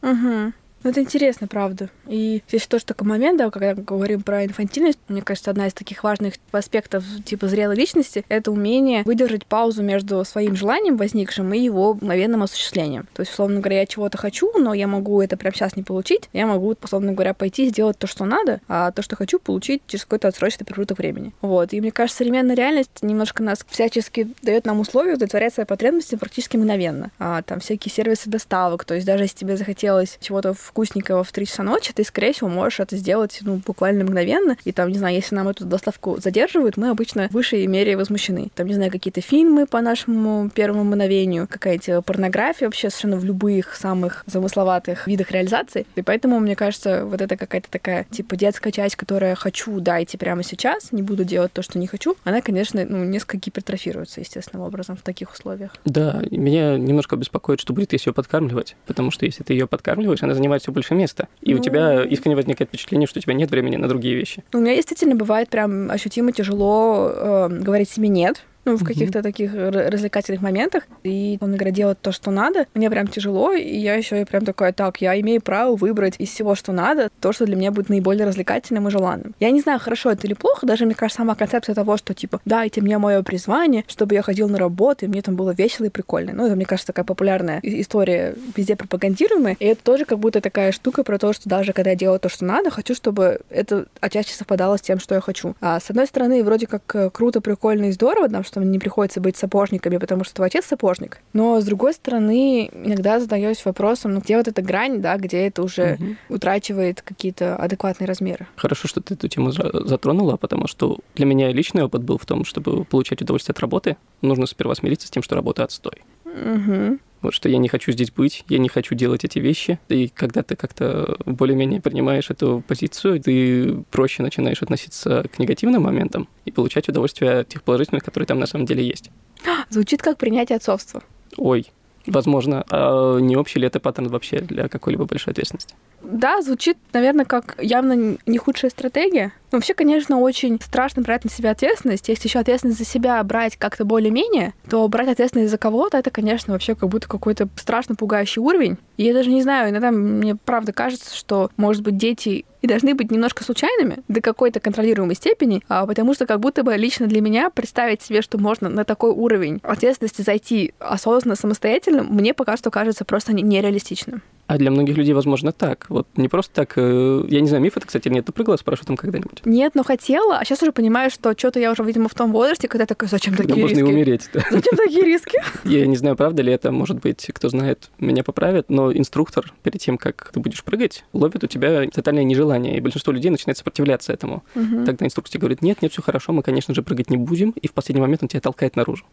Угу. 0.00 0.54
Ну, 0.84 0.90
это 0.90 1.00
интересно, 1.00 1.46
правда. 1.48 1.90
И 2.06 2.42
здесь 2.48 2.66
тоже 2.66 2.84
такой 2.84 3.08
момент, 3.08 3.38
да, 3.38 3.50
когда 3.50 3.74
говорим 3.74 4.22
про 4.22 4.44
инфантильность, 4.44 4.98
мне 5.08 5.22
кажется, 5.22 5.50
одна 5.50 5.66
из 5.66 5.74
таких 5.74 6.04
важных 6.04 6.34
аспектов 6.52 7.04
типа 7.24 7.48
зрелой 7.48 7.76
личности— 7.76 8.24
это 8.28 8.52
умение 8.52 9.02
выдержать 9.02 9.44
паузу 9.46 9.82
между 9.82 10.24
своим 10.24 10.54
желанием 10.54 10.96
возникшим 10.96 11.52
и 11.52 11.58
его 11.58 11.94
мгновенным 11.94 12.42
осуществлением. 12.42 13.08
То 13.14 13.22
есть, 13.22 13.32
условно 13.32 13.60
говоря, 13.60 13.80
я 13.80 13.86
чего-то 13.86 14.18
хочу, 14.18 14.56
но 14.56 14.72
я 14.72 14.86
могу 14.86 15.20
это 15.20 15.36
прямо 15.36 15.54
сейчас 15.54 15.76
не 15.76 15.82
получить, 15.82 16.28
я 16.32 16.46
могу, 16.46 16.76
условно 16.82 17.12
говоря, 17.12 17.34
пойти 17.34 17.68
сделать 17.68 17.98
то, 17.98 18.06
что 18.06 18.24
надо, 18.24 18.60
а 18.68 18.92
то, 18.92 19.02
что 19.02 19.16
хочу, 19.16 19.38
получить 19.38 19.82
через 19.86 20.04
какой-то 20.04 20.28
отсроченный 20.28 20.66
промежуток 20.66 20.98
времени. 20.98 21.32
Вот. 21.40 21.72
И 21.72 21.80
мне 21.80 21.90
кажется, 21.90 22.18
современная 22.18 22.54
реальность 22.54 23.02
немножко 23.02 23.42
нас 23.42 23.64
всячески 23.68 24.28
дает 24.42 24.64
нам 24.64 24.80
условия 24.80 25.14
удовлетворять 25.14 25.54
свои 25.54 25.66
потребности 25.66 26.14
практически 26.14 26.56
мгновенно. 26.56 27.10
А, 27.18 27.42
там 27.42 27.60
всякие 27.60 27.92
сервисы 27.92 28.30
доставок, 28.30 28.84
то 28.84 28.94
есть 28.94 29.06
даже 29.06 29.24
если 29.24 29.36
тебе 29.36 29.56
захотелось 29.56 30.18
чего-то 30.20 30.54
вкусненького 30.68 31.24
в 31.24 31.32
3 31.32 31.46
часа 31.46 31.62
ночи, 31.62 31.92
ты, 31.92 32.04
скорее 32.04 32.32
всего, 32.32 32.48
можешь 32.48 32.80
это 32.80 32.96
сделать 32.96 33.38
ну, 33.42 33.60
буквально 33.66 34.04
мгновенно. 34.04 34.56
И 34.64 34.72
там, 34.72 34.88
не 34.90 34.98
знаю, 34.98 35.14
если 35.14 35.34
нам 35.34 35.48
эту 35.48 35.64
доставку 35.64 36.20
задерживают, 36.20 36.76
мы 36.76 36.90
обычно 36.90 37.28
в 37.28 37.32
высшей 37.32 37.66
мере 37.66 37.96
возмущены. 37.96 38.48
Там, 38.54 38.66
не 38.66 38.74
знаю, 38.74 38.90
какие-то 38.90 39.20
фильмы 39.20 39.66
по 39.66 39.80
нашему 39.80 40.50
первому 40.50 40.84
мгновению, 40.84 41.48
какая-то 41.48 42.02
порнография 42.02 42.66
вообще 42.66 42.90
совершенно 42.90 43.16
в 43.16 43.24
любых 43.24 43.74
самых 43.74 44.24
замысловатых 44.26 45.06
видах 45.06 45.30
реализации. 45.30 45.86
И 45.96 46.02
поэтому, 46.02 46.38
мне 46.40 46.56
кажется, 46.56 47.04
вот 47.04 47.20
это 47.20 47.36
какая-то 47.36 47.70
такая, 47.70 48.04
типа, 48.10 48.36
детская 48.36 48.72
часть, 48.72 48.96
которая 48.96 49.34
хочу, 49.34 49.80
дайте 49.80 50.18
прямо 50.18 50.42
сейчас, 50.42 50.92
не 50.92 51.02
буду 51.02 51.24
делать 51.24 51.52
то, 51.52 51.62
что 51.62 51.78
не 51.78 51.86
хочу, 51.86 52.16
она, 52.24 52.40
конечно, 52.40 52.84
ну, 52.88 53.04
несколько 53.04 53.38
гипертрофируется 53.38 54.20
естественным 54.20 54.66
образом 54.66 54.96
в 54.96 55.02
таких 55.02 55.32
условиях. 55.32 55.76
Да, 55.84 56.22
меня 56.30 56.76
немножко 56.76 57.16
беспокоит, 57.16 57.60
что 57.60 57.72
будет, 57.72 57.92
если 57.92 58.10
ее 58.10 58.14
подкармливать, 58.14 58.76
потому 58.86 59.10
что 59.10 59.26
если 59.26 59.42
ты 59.42 59.52
ее 59.52 59.66
подкармливаешь, 59.66 60.22
она 60.22 60.34
занимает 60.34 60.57
все 60.58 60.72
больше 60.72 60.94
места, 60.94 61.28
и 61.40 61.54
ну... 61.54 61.60
у 61.60 61.62
тебя 61.62 62.04
искренне 62.04 62.36
возникает 62.36 62.68
впечатление, 62.68 63.06
что 63.06 63.18
у 63.18 63.22
тебя 63.22 63.34
нет 63.34 63.50
времени 63.50 63.76
на 63.76 63.88
другие 63.88 64.14
вещи. 64.14 64.42
У 64.52 64.58
меня 64.58 64.74
действительно 64.74 65.14
бывает 65.14 65.48
прям 65.48 65.90
ощутимо 65.90 66.32
тяжело 66.32 67.10
э, 67.12 67.48
говорить 67.50 67.88
себе 67.88 68.08
нет, 68.08 68.44
ну, 68.64 68.76
в 68.76 68.84
каких-то 68.84 69.22
таких 69.22 69.54
развлекательных 69.54 70.42
моментах. 70.42 70.84
И, 71.02 71.38
он 71.40 71.54
говоря, 71.54 71.70
делать 71.70 72.00
то, 72.00 72.12
что 72.12 72.30
надо. 72.30 72.66
Мне 72.74 72.90
прям 72.90 73.06
тяжело, 73.06 73.52
и 73.52 73.76
я 73.76 73.94
еще 73.94 74.20
и 74.20 74.24
прям 74.24 74.44
такая, 74.44 74.72
так, 74.72 75.00
я 75.00 75.18
имею 75.20 75.40
право 75.40 75.76
выбрать 75.76 76.14
из 76.18 76.30
всего, 76.30 76.54
что 76.54 76.72
надо, 76.72 77.10
то, 77.20 77.32
что 77.32 77.46
для 77.46 77.56
меня 77.56 77.70
будет 77.70 77.88
наиболее 77.88 78.26
развлекательным 78.26 78.88
и 78.88 78.90
желанным. 78.90 79.34
Я 79.40 79.50
не 79.50 79.60
знаю, 79.60 79.80
хорошо 79.80 80.10
это 80.10 80.26
или 80.26 80.34
плохо, 80.34 80.66
даже, 80.66 80.84
мне 80.84 80.94
кажется, 80.94 81.18
сама 81.18 81.34
концепция 81.34 81.74
того, 81.74 81.96
что, 81.96 82.14
типа, 82.14 82.40
дайте 82.44 82.80
мне 82.80 82.98
мое 82.98 83.22
призвание, 83.22 83.84
чтобы 83.88 84.14
я 84.14 84.22
ходил 84.22 84.48
на 84.48 84.58
работу, 84.58 85.04
и 85.04 85.08
мне 85.08 85.22
там 85.22 85.36
было 85.36 85.50
весело 85.50 85.86
и 85.86 85.90
прикольно. 85.90 86.32
Ну, 86.32 86.46
это, 86.46 86.56
мне 86.56 86.64
кажется, 86.64 86.88
такая 86.88 87.04
популярная 87.04 87.60
история, 87.62 88.34
везде 88.56 88.76
пропагандируемая. 88.76 89.56
И 89.58 89.64
это 89.64 89.82
тоже 89.82 90.04
как 90.04 90.18
будто 90.18 90.40
такая 90.40 90.72
штука 90.72 91.04
про 91.04 91.18
то, 91.18 91.32
что 91.32 91.48
даже 91.48 91.72
когда 91.72 91.90
я 91.90 91.96
делаю 91.96 92.20
то, 92.20 92.28
что 92.28 92.44
надо, 92.44 92.70
хочу, 92.70 92.94
чтобы 92.94 93.40
это 93.50 93.86
отчасти 94.00 94.32
совпадало 94.32 94.76
с 94.76 94.80
тем, 94.80 94.98
что 94.98 95.14
я 95.14 95.20
хочу. 95.20 95.54
А 95.60 95.80
с 95.80 95.90
одной 95.90 96.06
стороны, 96.06 96.42
вроде 96.44 96.66
как 96.66 96.82
э, 96.94 97.10
круто, 97.10 97.40
прикольно 97.40 97.86
и 97.86 97.92
здорово, 97.92 98.28
там, 98.28 98.44
что 98.48 98.60
мне 98.60 98.70
не 98.70 98.78
приходится 98.78 99.20
быть 99.20 99.36
сапожниками, 99.36 99.98
потому 99.98 100.24
что 100.24 100.34
твой 100.34 100.48
отец 100.48 100.66
сапожник. 100.66 101.18
Но, 101.32 101.60
с 101.60 101.64
другой 101.64 101.92
стороны, 101.94 102.68
иногда 102.72 103.20
задаюсь 103.20 103.64
вопросом, 103.64 104.14
ну, 104.14 104.20
где 104.20 104.36
вот 104.36 104.48
эта 104.48 104.62
грань, 104.62 105.00
да, 105.00 105.16
где 105.16 105.46
это 105.46 105.62
уже 105.62 105.94
угу. 105.94 106.36
утрачивает 106.36 107.02
какие-то 107.02 107.56
адекватные 107.56 108.08
размеры. 108.08 108.46
Хорошо, 108.56 108.88
что 108.88 109.00
ты 109.00 109.14
эту 109.14 109.28
тему 109.28 109.52
затронула, 109.52 110.36
потому 110.36 110.66
что 110.66 110.98
для 111.14 111.26
меня 111.26 111.52
личный 111.52 111.84
опыт 111.84 112.02
был 112.02 112.18
в 112.18 112.26
том, 112.26 112.44
чтобы 112.44 112.84
получать 112.84 113.22
удовольствие 113.22 113.52
от 113.52 113.60
работы, 113.60 113.96
нужно 114.22 114.46
сперва 114.46 114.74
смириться 114.74 115.06
с 115.06 115.10
тем, 115.10 115.22
что 115.22 115.34
работа 115.34 115.64
отстой. 115.64 116.02
Угу. 116.24 116.98
Вот 117.20 117.34
что 117.34 117.48
я 117.48 117.58
не 117.58 117.68
хочу 117.68 117.92
здесь 117.92 118.10
быть, 118.10 118.44
я 118.48 118.58
не 118.58 118.68
хочу 118.68 118.94
делать 118.94 119.24
эти 119.24 119.38
вещи. 119.38 119.78
И 119.88 120.08
когда 120.08 120.42
ты 120.42 120.56
как-то 120.56 121.16
более-менее 121.26 121.80
принимаешь 121.80 122.30
эту 122.30 122.62
позицию, 122.66 123.20
ты 123.20 123.84
проще 123.90 124.22
начинаешь 124.22 124.62
относиться 124.62 125.24
к 125.32 125.38
негативным 125.38 125.82
моментам 125.82 126.28
и 126.44 126.50
получать 126.50 126.88
удовольствие 126.88 127.40
от 127.40 127.48
тех 127.48 127.62
положительных, 127.62 128.04
которые 128.04 128.26
там 128.26 128.38
на 128.38 128.46
самом 128.46 128.66
деле 128.66 128.86
есть. 128.86 129.10
Звучит 129.70 130.02
как 130.02 130.18
принятие 130.18 130.56
отцовства. 130.56 131.02
Ой, 131.36 131.66
возможно. 132.10 132.64
А 132.70 133.18
не 133.18 133.36
общий 133.36 133.58
ли 133.58 133.66
это 133.66 133.80
паттерн 133.80 134.08
вообще 134.08 134.40
для 134.40 134.68
какой-либо 134.68 135.04
большой 135.04 135.32
ответственности? 135.32 135.74
Да, 136.02 136.40
звучит, 136.42 136.78
наверное, 136.92 137.24
как 137.24 137.56
явно 137.60 138.16
не 138.24 138.38
худшая 138.38 138.70
стратегия. 138.70 139.32
Вообще, 139.50 139.74
конечно, 139.74 140.18
очень 140.18 140.60
страшно 140.60 141.02
брать 141.02 141.24
на 141.24 141.30
себя 141.30 141.50
ответственность. 141.50 142.08
Если 142.08 142.28
еще 142.28 142.38
ответственность 142.38 142.78
за 142.78 142.84
себя 142.84 143.22
брать 143.24 143.56
как-то 143.56 143.84
более-менее, 143.84 144.54
то 144.68 144.86
брать 144.88 145.08
ответственность 145.08 145.50
за 145.50 145.58
кого-то, 145.58 145.96
это, 145.98 146.10
конечно, 146.10 146.52
вообще 146.52 146.74
как 146.74 146.88
будто 146.88 147.08
какой-то 147.08 147.48
страшно 147.56 147.94
пугающий 147.94 148.40
уровень. 148.40 148.76
И 148.96 149.04
я 149.04 149.14
даже 149.14 149.30
не 149.30 149.42
знаю, 149.42 149.70
иногда 149.70 149.90
мне 149.90 150.36
правда 150.36 150.72
кажется, 150.72 151.16
что, 151.16 151.50
может 151.56 151.82
быть, 151.82 151.96
дети 151.96 152.44
и 152.62 152.66
должны 152.66 152.94
быть 152.94 153.10
немножко 153.10 153.44
случайными 153.44 153.98
до 154.08 154.20
какой-то 154.20 154.60
контролируемой 154.60 155.14
степени, 155.14 155.62
а 155.68 155.86
потому 155.86 156.14
что 156.14 156.26
как 156.26 156.40
будто 156.40 156.62
бы 156.62 156.76
лично 156.76 157.06
для 157.06 157.20
меня 157.20 157.50
представить 157.50 158.02
себе, 158.02 158.22
что 158.22 158.38
можно 158.38 158.68
на 158.68 158.84
такой 158.84 159.10
уровень 159.10 159.60
ответственности 159.62 160.22
зайти 160.22 160.74
осознанно, 160.78 161.36
самостоятельно, 161.36 162.02
мне 162.02 162.34
пока 162.34 162.56
что 162.56 162.70
кажется 162.70 163.04
просто 163.04 163.32
нереалистичным. 163.32 164.22
А 164.48 164.56
для 164.56 164.70
многих 164.70 164.96
людей, 164.96 165.12
возможно, 165.12 165.52
так. 165.52 165.84
Вот 165.90 166.08
не 166.16 166.26
просто 166.26 166.54
так. 166.54 166.72
Э, 166.76 167.22
я 167.28 167.42
не 167.42 167.48
знаю, 167.48 167.62
миф 167.62 167.76
это, 167.76 167.86
кстати, 167.86 168.08
нет. 168.08 168.24
Ты 168.24 168.32
прыгала 168.32 168.56
с 168.56 168.62
парашютом 168.62 168.96
когда-нибудь? 168.96 169.44
Нет, 169.44 169.74
но 169.74 169.84
хотела. 169.84 170.38
А 170.38 170.44
сейчас 170.46 170.62
уже 170.62 170.72
понимаю, 170.72 171.10
что 171.10 171.36
что-то 171.36 171.60
я 171.60 171.70
уже, 171.70 171.84
видимо, 171.84 172.08
в 172.08 172.14
том 172.14 172.32
возрасте, 172.32 172.66
когда 172.66 172.86
такой, 172.86 173.08
зачем 173.08 173.34
когда 173.34 173.50
такие 173.50 173.62
можно 173.62 173.78
риски? 173.78 173.90
и 173.90 173.92
умереть. 173.92 174.30
Да. 174.32 174.40
Зачем 174.50 174.74
такие 174.74 175.04
риски? 175.04 175.38
Я 175.64 175.86
не 175.86 175.96
знаю, 175.96 176.16
правда 176.16 176.40
ли 176.40 176.50
это. 176.50 176.72
Может 176.72 176.98
быть, 177.00 177.30
кто 177.34 177.50
знает, 177.50 177.90
меня 177.98 178.24
поправит. 178.24 178.70
Но 178.70 178.90
инструктор, 178.90 179.52
перед 179.62 179.82
тем, 179.82 179.98
как 179.98 180.30
ты 180.32 180.40
будешь 180.40 180.64
прыгать, 180.64 181.04
ловит 181.12 181.44
у 181.44 181.46
тебя 181.46 181.86
тотальное 181.90 182.24
нежелание. 182.24 182.78
И 182.78 182.80
большинство 182.80 183.12
людей 183.12 183.30
начинает 183.30 183.58
сопротивляться 183.58 184.14
этому. 184.14 184.44
Угу. 184.54 184.86
Тогда 184.86 185.04
инструктор 185.04 185.30
тебе 185.30 185.40
говорит, 185.40 185.60
нет, 185.60 185.82
нет, 185.82 185.92
все 185.92 186.00
хорошо, 186.00 186.32
мы, 186.32 186.42
конечно 186.42 186.74
же, 186.74 186.82
прыгать 186.82 187.10
не 187.10 187.18
будем. 187.18 187.50
И 187.50 187.68
в 187.68 187.72
последний 187.72 188.00
момент 188.00 188.22
он 188.22 188.30
тебя 188.30 188.40
толкает 188.40 188.76
наружу. 188.76 189.04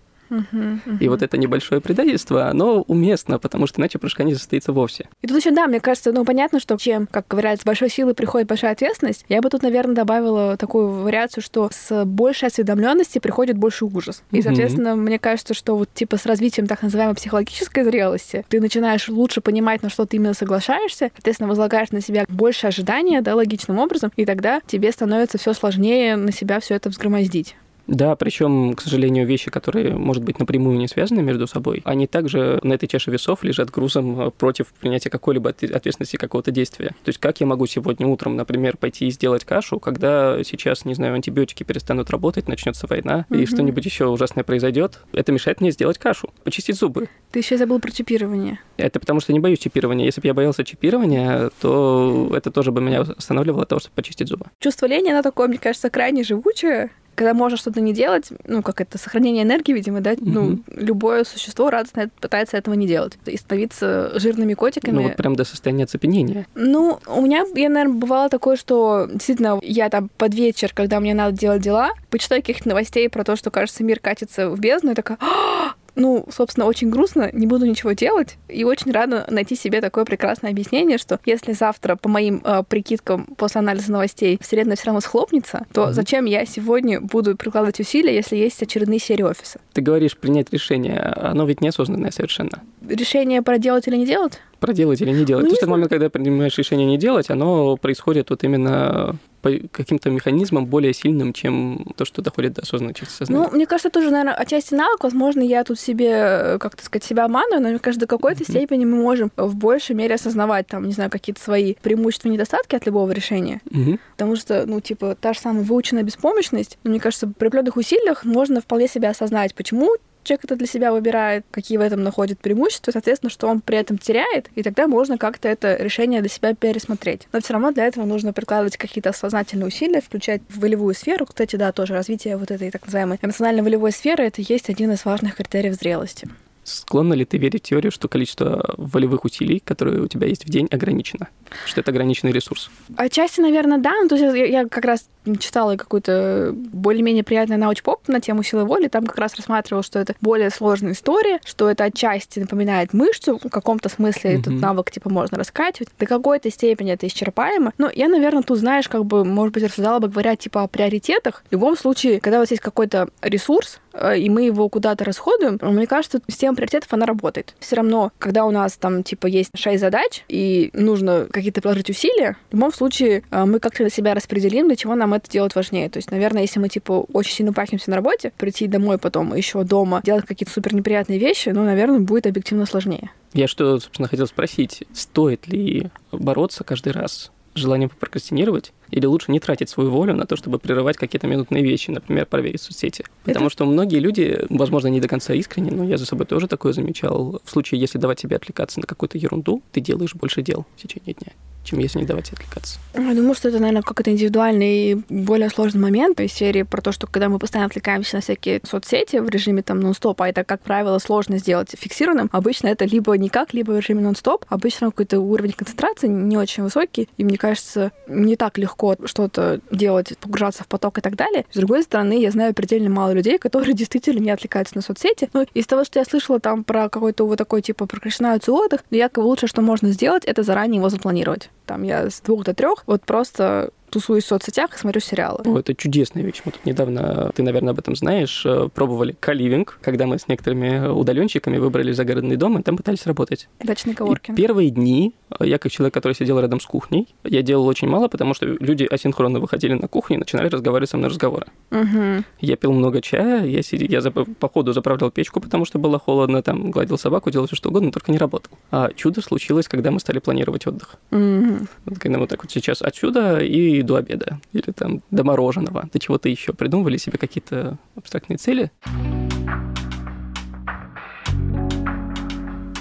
И 1.00 1.08
вот 1.08 1.22
это 1.22 1.38
небольшое 1.38 1.82
предательство, 1.82 2.48
оно 2.48 2.82
уместно, 2.82 3.40
потому 3.40 3.68
что 3.68 3.82
иначе 3.82 4.00
прыжка 4.00 4.24
не 4.24 4.34
состоится 4.34 4.74
вовсе. 4.74 5.08
И 5.22 5.28
тут 5.28 5.38
еще, 5.38 5.52
да, 5.52 5.68
мне 5.68 5.80
кажется, 5.80 6.12
ну, 6.12 6.26
понятно, 6.26 6.60
что 6.60 6.78
чем, 6.78 7.08
как 7.08 7.28
говорят, 7.28 7.62
с 7.62 7.64
большой 7.64 7.90
силы 7.90 8.14
приходит 8.14 8.48
большая 8.48 8.72
ответственность. 8.72 9.26
Я 9.30 9.42
бы 9.42 9.50
тут, 9.50 9.64
наверное, 9.64 9.96
добавила 9.96 10.58
такую 10.58 10.90
вариацию, 10.90 11.44
что 11.44 11.70
с 11.72 12.06
большей 12.06 12.48
осведомленности 12.48 13.20
приходит 13.20 13.58
больше 13.58 13.86
ужас. 13.86 14.24
И, 14.32 14.42
соответственно, 14.42 14.90
uh-huh. 14.90 14.96
мне 14.96 15.20
кажется, 15.20 15.54
что 15.54 15.78
вот 15.78 15.90
типа 15.94 16.18
с 16.18 16.26
развитием 16.26 16.68
так 16.68 16.82
называемой 16.82 17.16
психологической 17.16 17.84
зрелости 17.84 18.46
ты 18.50 18.60
начинаешь 18.60 19.08
лучше 19.10 19.42
понимать, 19.42 19.84
на 19.84 19.90
что 19.90 20.06
ты 20.06 20.18
именно 20.18 20.34
соглашаешься, 20.34 21.12
соответственно, 21.14 21.50
возлагаешь 21.50 21.92
на 21.92 22.02
себя 22.02 22.26
больше 22.28 22.68
ожидания, 22.68 23.22
да, 23.22 23.36
логичным 23.36 23.80
образом, 23.80 24.12
и 24.16 24.26
тогда 24.26 24.62
тебе 24.66 24.92
становится 24.92 25.38
все 25.38 25.54
сложнее 25.54 26.16
на 26.16 26.32
себя 26.32 26.60
все 26.60 26.76
это 26.76 26.90
взгромоздить. 26.90 27.56
Да, 27.88 28.16
причем, 28.16 28.74
к 28.74 28.82
сожалению, 28.82 29.28
вещи, 29.28 29.52
которые, 29.52 29.96
может 29.96 30.24
быть, 30.24 30.40
напрямую 30.40 30.78
не 30.78 30.88
связаны 30.88 31.22
между 31.22 31.48
собой, 31.48 31.82
они 31.86 32.08
также 32.08 32.60
на 32.64 32.74
этой 32.74 32.88
чаше 32.88 33.12
весов 33.12 33.44
лежат 33.44 33.70
грузом 33.70 34.20
э, 34.20 34.32
против 34.32 34.68
принятия 34.74 35.10
какой-либо 35.10 35.50
ответственности 35.50 36.18
какого-то 36.18 36.52
действия. 36.52 36.90
То 37.04 37.10
есть 37.10 37.20
как 37.20 37.40
я 37.40 37.46
могу 37.46 37.66
сегодня 37.68 38.08
утром, 38.08 38.36
например, 38.36 38.78
пойти 38.78 39.08
и 39.08 39.12
сделать 39.12 39.46
кашу, 39.46 39.80
когда 39.80 40.44
сейчас, 40.44 40.86
не 40.86 40.96
знаю, 40.96 41.14
антибиотики 41.16 41.64
перестанут 41.64 42.10
работать, 42.10 42.48
начнется 42.48 42.88
война, 42.88 43.26
mm-hmm. 43.30 43.44
и 43.44 43.46
что-нибудь 43.46 43.86
еще 43.86 44.08
ужасное 44.08 44.44
произойдет, 44.44 45.00
это 45.12 45.32
мешает 45.32 45.62
мне 45.62 45.72
сделать 45.72 45.98
кашу, 45.98 46.30
почистить 46.44 46.78
зубы. 46.78 47.10
Ты 47.32 47.40
еще 47.40 47.58
забыл 47.58 47.80
про 47.80 47.92
чипирование. 47.92 48.60
Это 48.78 49.00
потому 49.00 49.20
что 49.20 49.34
не 49.34 49.40
боюсь 49.40 49.60
чипирования. 49.60 50.06
Если 50.06 50.22
бы 50.22 50.28
я 50.28 50.34
боялся 50.34 50.64
чипирования, 50.64 51.52
то 51.62 52.32
это 52.36 52.52
тоже 52.52 52.72
бы 52.72 52.82
меня 52.82 53.02
останавливало 53.02 53.64
от 53.64 53.70
того, 53.70 53.80
чтобы 53.80 53.96
почистить 53.96 54.28
зубы. 54.28 54.46
Чувство 54.60 54.86
лени, 54.88 55.10
оно 55.10 55.22
такое, 55.22 55.48
мне 55.48 55.58
кажется, 55.58 55.90
крайне 55.90 56.24
живучее 56.24 56.90
когда 57.16 57.34
можно 57.34 57.58
что-то 57.58 57.82
не 57.82 57.94
делать, 57.94 58.30
ну, 58.46 58.62
как 58.62 58.82
это, 58.82 58.98
сохранение 58.98 59.44
энергии, 59.44 59.74
видимо, 59.74 60.02
да, 60.02 60.14
mm-hmm. 60.14 60.20
ну, 60.24 60.60
любое 60.68 61.24
существо 61.24 61.70
радостно 61.70 62.10
пытается 62.20 62.58
этого 62.58 62.76
не 62.76 62.88
делать. 62.88 63.18
И 63.26 63.38
становиться 63.38 64.12
жирными 64.20 64.54
котиками. 64.54 64.96
Ну, 64.96 65.04
вот 65.04 65.16
прям 65.16 65.36
до 65.36 65.46
состояния 65.46 65.86
оцепенения. 65.86 66.46
Ну, 66.56 67.00
у 67.08 67.22
меня, 67.22 67.46
я, 67.56 67.70
наверное, 67.70 67.96
бывало 67.96 68.30
такое, 68.30 68.56
что 68.58 69.08
действительно 69.12 69.60
я 69.64 69.90
там 69.90 70.10
под 70.18 70.34
вечер, 70.34 70.72
когда 70.74 71.00
мне 71.00 71.14
надо 71.14 71.38
делать 71.38 71.62
дела, 71.62 71.92
почитаю 72.10 72.42
каких-то 72.42 72.70
новостей 72.70 73.10
про 73.10 73.24
то, 73.24 73.36
что, 73.36 73.50
кажется, 73.50 73.84
мир 73.84 74.00
катится 74.00 74.50
в 74.50 74.60
бездну, 74.60 74.92
и 74.92 74.96
такая, 74.96 75.18
«А, 75.22 75.74
ну, 75.96 76.26
собственно, 76.30 76.66
очень 76.66 76.90
грустно, 76.90 77.30
не 77.34 77.48
буду 77.48 77.66
ничего 77.66 77.94
делать, 77.94 78.38
и 78.48 78.64
очень 78.64 78.92
рада 78.92 79.26
найти 79.30 79.56
себе 79.56 79.82
такое 79.82 80.06
прекрасное 80.06 80.52
объяснение, 80.52 80.98
что 80.98 81.20
если 81.26 81.54
завтра, 81.54 81.96
по 81.96 82.10
моим 82.10 82.42
э, 82.44 82.64
прикидкам, 82.68 83.26
после 83.38 83.60
анализа 83.60 83.92
новостей, 83.92 84.38
Вселенная 84.42 84.76
все 84.76 84.88
равно 84.88 85.02
схлопнется, 85.02 85.66
то 85.74 85.86
mm-hmm. 85.86 85.94
зачем 85.94 86.26
я 86.26 86.46
сегодня 86.46 87.02
буду 87.02 87.36
прикладывать 87.36 87.80
усилия, 87.80 88.14
если 88.14 88.36
есть 88.36 88.62
очередные 88.62 89.00
серии 89.00 89.24
офиса? 89.24 89.60
Ты 89.74 89.82
говоришь 89.82 90.18
принять 90.18 90.52
решение, 90.52 91.00
оно 91.00 91.46
ведь 91.46 91.62
неосознанное 91.62 92.12
совершенно. 92.12 92.62
Решение 92.88 93.42
проделать 93.42 93.88
или 93.88 93.96
не 93.96 94.06
делать? 94.06 94.40
Проделать 94.60 95.02
или 95.02 95.12
не 95.12 95.26
делать. 95.26 95.44
Ну, 95.44 95.50
То 95.50 95.56
есть, 95.56 95.64
в 95.64 95.70
момент, 95.70 95.90
когда 95.90 96.10
принимаешь 96.10 96.58
решение 96.58 96.88
не 96.88 96.98
делать, 96.98 97.30
оно 97.30 97.78
происходит 97.78 98.30
вот 98.30 98.44
именно 98.44 99.16
по 99.46 99.52
каким-то 99.72 100.10
механизмам 100.10 100.66
более 100.66 100.92
сильным, 100.92 101.32
чем 101.32 101.86
то, 101.96 102.04
что 102.04 102.24
доходит 102.24 102.54
до 102.54 102.64
осознанности 102.64 103.06
сознания. 103.06 103.48
Ну, 103.48 103.56
мне 103.56 103.68
кажется, 103.68 103.92
тоже, 103.92 104.10
наверное, 104.10 104.34
отчасти 104.34 104.74
навык. 104.74 105.04
Возможно, 105.04 105.42
я 105.42 105.64
тут 105.64 105.80
себе, 105.80 106.10
э, 106.10 106.58
как-то 106.58 106.84
сказать, 106.84 107.04
себя 107.04 107.26
обманываю, 107.26 107.62
но 107.62 107.70
мне 107.70 107.78
кажется, 107.78 108.08
до 108.08 108.10
какой-то 108.10 108.42
mm-hmm. 108.42 108.50
степени 108.50 108.86
мы 108.86 108.98
можем 108.98 109.32
в 109.38 109.56
большей 109.56 109.96
мере 109.96 110.16
осознавать, 110.16 110.66
там, 110.66 110.88
не 110.88 110.94
знаю, 110.94 111.12
какие-то 111.12 111.40
свои 111.40 111.76
преимущества 111.76 112.30
и 112.30 112.32
недостатки 112.32 112.76
от 112.76 112.88
любого 112.88 113.12
решения. 113.12 113.62
Mm-hmm. 113.66 114.00
Потому 114.14 114.36
что, 114.36 114.66
ну, 114.66 114.82
типа, 114.82 115.16
та 115.22 115.34
же 115.34 115.40
самая 115.40 115.64
выученная 115.64 116.02
беспомощность, 116.02 116.80
мне 116.84 117.00
кажется, 117.00 117.28
при 117.28 117.46
определенных 117.46 117.78
усилиях 117.78 118.26
можно 118.26 118.62
вполне 118.62 118.88
себя 118.88 119.12
осознать, 119.12 119.54
почему 119.54 119.96
человек 120.26 120.46
это 120.46 120.56
для 120.56 120.68
себя 120.68 120.92
выбирает, 120.92 121.46
какие 121.52 121.78
в 121.78 121.82
этом 121.82 122.04
находит 122.04 122.40
преимущества, 122.40 122.92
соответственно, 122.92 123.30
что 123.30 123.48
он 123.48 123.62
при 123.62 123.78
этом 123.78 123.98
теряет, 123.98 124.50
и 124.56 124.64
тогда 124.64 124.88
можно 124.88 125.18
как-то 125.18 125.48
это 125.48 125.76
решение 125.78 126.22
для 126.22 126.30
себя 126.30 126.54
пересмотреть. 126.54 127.28
Но 127.32 127.40
все 127.40 127.54
равно 127.54 127.72
для 127.72 127.86
этого 127.86 128.06
нужно 128.06 128.34
прикладывать 128.34 128.78
какие-то 128.78 129.14
сознательные 129.14 129.68
усилия, 129.68 130.02
включать 130.02 130.42
в 130.50 130.60
волевую 130.60 130.94
сферу. 130.96 131.26
Кстати, 131.26 131.56
да, 131.56 131.72
тоже 131.72 131.94
развитие 131.94 132.38
вот 132.38 132.52
этой 132.52 132.72
так 132.72 132.86
называемой 132.86 133.20
эмоционально-волевой 133.22 133.92
сферы— 133.92 134.24
это 134.26 134.42
есть 134.42 134.70
один 134.70 134.92
из 134.92 135.06
важных 135.06 135.36
критериев 135.36 135.76
зрелости. 135.76 136.28
Склонна 136.66 137.14
ли 137.14 137.26
ты 137.26 137.38
верить 137.38 137.64
в 137.64 137.70
теорию, 137.70 137.92
что 137.92 138.08
количество 138.08 138.74
волевых 138.78 139.24
усилий, 139.24 139.60
которые 139.64 140.02
у 140.02 140.08
тебя 140.08 140.28
есть 140.28 140.46
в 140.46 140.50
день, 140.50 140.68
ограничено? 140.72 141.28
Что 141.68 141.82
это 141.82 141.92
ограниченный 141.92 142.32
ресурс? 142.32 142.72
Отчасти, 142.98 143.40
наверное, 143.40 143.78
да. 143.78 143.94
Ну, 144.02 144.08
то 144.10 144.16
есть 144.16 144.36
я, 144.36 144.46
я 144.46 144.68
как 144.68 144.84
раз 144.84 145.08
читала 145.40 145.76
какую-то 145.76 146.54
более-менее 146.56 147.24
приятную 147.24 147.60
науч-поп 147.60 148.08
на 148.08 148.20
тему 148.20 148.42
силы 148.42 148.66
воли. 148.66 148.88
Там 148.88 149.06
как 149.06 149.20
раз 149.20 149.36
рассматривал, 149.36 149.84
что 149.84 150.00
это 150.00 150.16
более 150.22 150.50
сложная 150.50 150.94
история, 150.94 151.40
что 151.46 151.70
это 151.70 151.84
отчасти 151.84 152.40
напоминает 152.40 152.94
мышцу. 152.94 153.38
В 153.38 153.50
каком-то 153.50 153.88
смысле 153.88 154.32
mm-hmm. 154.32 154.40
этот 154.40 154.54
навык, 154.54 154.90
типа, 154.90 155.12
можно 155.12 155.38
раскачивать. 155.38 155.90
До 156.00 156.08
какой-то 156.08 156.50
степени 156.50 156.94
это 156.94 157.06
исчерпаемо. 157.06 157.74
Но 157.78 157.92
я, 157.94 158.08
наверное, 158.08 158.42
тут, 158.42 158.58
знаешь, 158.58 158.90
как 158.90 159.06
бы, 159.06 159.24
может 159.24 159.54
быть, 159.54 159.64
рассуждала 159.64 160.00
бы, 160.00 160.08
говоря, 160.08 160.36
типа, 160.36 160.64
о 160.64 160.68
приоритетах. 160.68 161.44
В 161.50 161.52
любом 161.52 161.78
случае, 161.78 162.20
когда 162.20 162.38
у 162.38 162.40
вас 162.40 162.50
есть 162.50 162.64
какой-то 162.64 163.10
ресурс, 163.22 163.80
и 164.18 164.30
мы 164.30 164.44
его 164.44 164.70
куда-то 164.70 165.04
расходуем, 165.04 165.60
мне 165.62 165.88
кажется, 165.88 166.22
система 166.28 166.56
приоритетов, 166.56 166.92
она 166.94 167.06
работает. 167.06 167.56
Все 167.60 167.78
равно, 167.78 168.12
когда 168.20 168.46
у 168.46 168.52
нас 168.52 168.78
там, 168.78 169.04
типа, 169.04 169.28
есть 169.28 169.52
шесть 169.56 169.82
задач, 169.82 170.24
и 170.28 170.70
нужно 170.74 171.28
какие-то 171.32 171.62
приложить 171.62 171.90
усилия, 171.90 172.38
в 172.50 172.54
любом 172.54 172.74
случае 172.74 173.24
э, 173.32 173.46
мы 173.46 173.60
как-то 173.60 173.84
для 173.84 173.90
себя 173.90 174.14
распределим, 174.14 174.68
для 174.68 174.76
чего 174.76 174.96
нам 174.96 175.14
это 175.14 175.30
делать 175.30 175.56
важнее. 175.56 175.90
То 175.90 175.98
есть, 175.98 176.12
наверное, 176.12 176.42
если 176.42 176.60
мы, 176.60 176.70
типа, 176.70 177.06
очень 177.14 177.34
сильно 177.34 177.54
пахнемся 177.54 177.90
на 177.90 177.96
работе, 177.96 178.32
прийти 178.38 178.68
домой 178.68 178.98
потом, 178.98 179.34
еще 179.36 179.64
дома, 179.64 180.02
делать 180.04 180.26
какие-то 180.26 180.54
супер 180.54 180.74
неприятные 180.74 181.20
вещи, 181.20 181.50
ну, 181.50 181.64
наверное, 181.64 182.00
будет 182.00 182.28
объективно 182.28 182.66
сложнее. 182.66 183.12
Я 183.34 183.48
что, 183.48 183.80
собственно, 183.80 184.08
хотел 184.08 184.28
спросить, 184.28 184.84
стоит 184.94 185.48
ли 185.48 185.90
бороться 186.12 186.64
каждый 186.64 186.94
раз 186.94 187.32
желанием 187.56 187.90
прокрастинировать, 187.90 188.74
или 188.96 189.06
лучше 189.06 189.32
не 189.32 189.40
тратить 189.40 189.70
свою 189.70 189.92
волю 189.92 190.16
на 190.16 190.26
то, 190.26 190.38
чтобы 190.38 190.58
прерывать 190.58 190.96
какие-то 190.96 191.28
минутные 191.28 191.64
вещи, 191.64 191.92
например, 191.92 192.26
проверить 192.26 192.62
соцсети. 192.62 193.04
Потому 193.26 193.48
Это... 193.48 193.54
что 193.54 193.66
многие 193.66 194.00
люди, 194.00 194.40
возможно, 194.50 194.88
не 194.88 195.02
до 195.02 195.10
конца 195.10 195.34
искренне, 195.34 195.72
но 195.72 195.84
я 195.84 195.98
за 195.98 196.06
собой 196.06 196.26
тоже 196.26 196.48
такое 196.48 196.72
замечал. 196.72 197.42
В 197.44 197.52
случае, 197.52 197.82
если 197.82 197.98
давать 197.98 198.22
себе 198.22 198.38
отвлекаться 198.38 198.80
на 198.80 198.88
какую-то 198.88 199.18
ерунду, 199.18 199.62
ты 199.74 199.82
делаешь 199.82 200.16
больше 200.16 200.42
дел 200.42 200.66
в 200.78 200.82
течение 200.82 201.14
дня 201.14 201.34
чем 201.66 201.80
если 201.80 202.00
не 202.00 202.06
давать 202.06 202.32
отвлекаться. 202.32 202.80
Я 202.94 203.14
думаю, 203.14 203.36
что 203.36 203.50
это, 203.50 203.60
наверное, 203.60 203.82
какой-то 203.82 204.12
индивидуальный 204.12 204.92
и 204.92 204.96
более 205.10 205.50
сложный 205.50 205.82
момент 205.82 206.20
из 206.22 206.32
серии 206.32 206.64
про 206.64 206.82
то, 206.82 206.92
что 206.92 207.08
когда 207.08 207.28
мы 207.28 207.40
постоянно 207.40 207.68
отвлекаемся 207.68 208.18
на 208.18 208.22
всякие 208.22 208.62
соцсети 208.64 209.18
в 209.18 209.28
режиме 209.28 209.62
там 209.64 209.80
нон-стоп, 209.80 210.22
а 210.22 210.30
это, 210.30 210.44
как 210.44 210.62
правило, 210.62 210.98
сложно 211.00 211.38
сделать 211.38 211.76
фиксированным, 211.78 212.30
обычно 212.32 212.68
это 212.68 212.86
либо 212.86 213.18
никак, 213.18 213.54
либо 213.54 213.72
в 213.72 213.78
режиме 213.78 214.02
нон-стоп. 214.02 214.46
Обычно 214.48 214.88
какой-то 214.92 215.20
уровень 215.20 215.52
концентрации 215.52 216.08
не 216.08 216.38
очень 216.38 216.64
высокий, 216.64 217.10
и 217.18 217.24
мне 217.24 217.38
кажется, 217.38 217.92
не 218.08 218.36
так 218.36 218.58
легко 218.58 218.96
что-то 219.06 219.60
делать, 219.72 220.18
погружаться 220.20 220.64
в 220.64 220.68
поток 220.68 221.00
и 221.00 221.02
так 221.02 221.16
далее. 221.16 221.46
С 221.52 221.58
другой 221.58 221.84
стороны, 221.84 222.22
я 222.22 222.32
знаю 222.32 222.54
предельно 222.54 222.90
мало 222.90 223.12
людей, 223.12 223.38
которые 223.38 223.74
действительно 223.76 224.20
не 224.20 224.32
отвлекаются 224.32 224.76
на 224.76 224.82
соцсети. 224.82 225.30
Ну, 225.34 225.46
из 225.54 225.68
того, 225.68 225.84
что 225.84 226.00
я 226.00 226.06
слышала 226.06 226.40
там 226.40 226.64
про 226.64 226.90
какой-то 226.90 227.26
вот 227.26 227.38
такой 227.38 227.62
типа 227.62 227.86
прокрастинацию 227.88 228.56
отдых, 228.56 228.84
якобы 228.92 229.26
лучше, 229.26 229.48
что 229.48 229.62
можно 229.62 229.90
сделать, 229.92 230.26
это 230.26 230.44
заранее 230.44 230.78
его 230.78 230.90
запланировать. 230.90 231.50
Там 231.66 231.84
я 231.84 232.10
с 232.10 232.22
двух 232.22 232.44
до 232.44 232.54
трех 232.54 232.84
вот 232.88 233.02
просто 233.04 233.72
тусуюсь 233.90 234.24
в 234.24 234.28
соцсетях 234.28 234.76
и 234.76 234.78
смотрю 234.78 235.02
сериалы. 235.02 235.42
О, 235.46 235.60
это 235.60 235.74
чудесная 235.74 236.24
вещь. 236.24 236.42
Мы 236.46 236.52
тут 236.52 236.66
недавно, 236.66 237.32
ты, 237.36 237.44
наверное, 237.44 237.72
об 237.72 237.80
этом 237.80 237.96
знаешь, 237.96 238.46
э, 238.46 238.70
пробовали 238.74 239.16
каливинг, 239.20 239.80
когда 239.82 240.06
мы 240.06 240.20
с 240.20 240.28
некоторыми 240.28 240.88
удаленщиками 240.88 241.58
выбрали 241.58 241.92
загородный 241.92 242.36
дом 242.36 242.60
и 242.60 242.64
там 242.64 242.78
пытались 242.78 243.06
работать. 243.06 243.48
Дачный 243.64 243.94
коворкинг. 243.94 244.38
Первые 244.38 244.70
дни 244.70 245.14
э, 245.40 245.46
я, 245.46 245.58
как 245.58 245.72
человек, 245.72 245.94
который 245.94 246.14
сидел 246.14 246.40
рядом 246.40 246.60
с 246.60 246.66
кухней, 246.66 247.08
я 247.24 247.42
делал 247.42 247.66
очень 247.68 247.88
мало, 247.88 248.08
потому 248.08 248.34
что 248.34 248.46
люди 248.46 248.84
асинхронно 248.84 249.40
выходили 249.40 249.74
на 249.74 249.88
кухню 249.88 250.18
и 250.18 250.20
начинали 250.20 250.48
разговаривать 250.48 250.90
со 250.90 250.98
мной 250.98 251.10
разговоры. 251.10 251.48
Угу. 251.72 252.24
Я 252.42 252.56
пил 252.56 252.74
много 252.74 253.02
чая, 253.02 253.46
я, 253.46 253.62
сидел, 253.62 253.88
я 253.90 254.12
по 254.12 254.50
ходу 254.50 254.74
заправлял 254.74 255.12
печку, 255.12 255.40
потому 255.40 255.66
что 255.66 255.80
было 255.80 256.00
холодно, 256.00 256.42
там 256.42 256.72
гладил 256.72 256.98
собаку, 256.98 257.32
делал 257.32 257.48
все 257.48 257.56
что 257.56 257.70
угодно, 257.70 257.92
только 257.92 258.12
не 258.12 258.18
работал. 258.18 258.52
А 258.72 258.92
чудо 258.94 259.22
случилось, 259.22 259.68
когда 259.68 259.92
мы 259.92 260.00
стали 260.00 260.20
планировать 260.20 260.68
отдых. 260.68 260.96
Угу. 261.12 261.96
Когда 262.00 262.18
мы 262.18 262.28
так 262.28 262.44
вот 262.44 262.52
сейчас 262.52 262.82
отсюда 262.82 263.40
и 263.40 263.75
до 263.82 263.96
обеда, 263.96 264.40
или 264.54 264.72
там 264.72 265.02
до 265.12 265.24
мороженого, 265.24 265.90
до 265.92 266.00
чего-то 266.00 266.30
еще. 266.30 266.54
Придумывали 266.54 266.98
себе 266.98 267.18
какие-то 267.18 267.78
абстрактные 267.96 268.38
цели. 268.38 268.72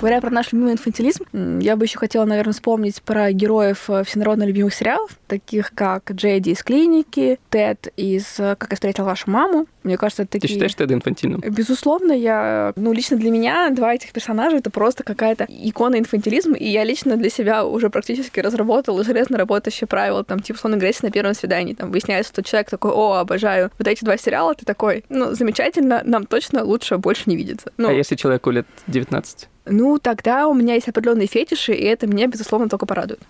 Говоря 0.04 0.20
про 0.20 0.28
наш 0.28 0.52
любимый 0.52 0.74
инфантилизм, 0.74 1.60
я 1.60 1.76
бы 1.76 1.86
еще 1.86 1.98
хотела, 1.98 2.26
наверное, 2.26 2.52
вспомнить 2.52 3.00
про 3.00 3.32
героев 3.32 3.88
э, 3.88 4.04
всенародно 4.04 4.42
любимых 4.44 4.74
сериалов, 4.74 5.18
таких 5.26 5.72
как 5.74 6.12
Джейди 6.12 6.50
из 6.50 6.62
клиники, 6.62 7.40
Тед 7.48 7.90
из 7.96 8.38
э, 8.38 8.54
«Как 8.58 8.72
я 8.72 8.74
встретил 8.74 9.06
вашу 9.06 9.30
маму». 9.30 9.66
Мне 9.82 9.96
кажется, 9.96 10.24
это 10.24 10.32
такие... 10.32 10.48
Ты 10.48 10.52
считаешь 10.52 10.74
Теда 10.74 10.92
инфантильным? 10.92 11.40
Безусловно, 11.40 12.12
я... 12.12 12.74
Ну, 12.76 12.92
лично 12.92 13.16
для 13.16 13.30
меня 13.30 13.70
два 13.70 13.94
этих 13.94 14.12
персонажа— 14.12 14.56
это 14.58 14.68
просто 14.68 15.04
какая-то 15.04 15.46
икона 15.48 15.98
инфантилизма, 15.98 16.58
и 16.58 16.68
я 16.68 16.84
лично 16.84 17.16
для 17.16 17.30
себя 17.30 17.64
уже 17.64 17.88
практически 17.88 18.40
разработала 18.40 19.04
железно 19.04 19.38
работающее 19.38 19.88
правило, 19.88 20.22
там, 20.22 20.40
типа, 20.40 20.58
условно 20.58 20.76
говоря, 20.76 20.94
на 21.00 21.10
первом 21.12 21.32
свидании, 21.32 21.72
там, 21.72 21.90
выясняется, 21.90 22.30
что 22.30 22.42
человек 22.42 22.68
такой, 22.68 22.90
о, 22.90 23.14
обожаю 23.14 23.70
вот 23.78 23.88
эти 23.88 24.04
два 24.04 24.18
сериала, 24.18 24.54
ты 24.54 24.66
такой, 24.66 25.02
ну, 25.08 25.32
замечательно, 25.34 26.02
нам 26.04 26.26
точно 26.26 26.62
лучше 26.62 26.98
больше 26.98 27.22
не 27.24 27.36
видеться. 27.36 27.72
Ну, 27.78 27.88
а 27.88 27.92
если 27.94 28.16
человеку 28.16 28.50
лет 28.50 28.66
19? 28.86 29.48
Ну, 29.66 29.98
тогда 29.98 30.48
у 30.48 30.54
меня 30.54 30.74
есть 30.74 30.88
определенные 30.88 31.26
фетиши, 31.26 31.72
и 31.72 31.84
это 31.84 32.06
меня, 32.06 32.26
безусловно, 32.26 32.68
только 32.68 32.86
порадует. 32.86 33.20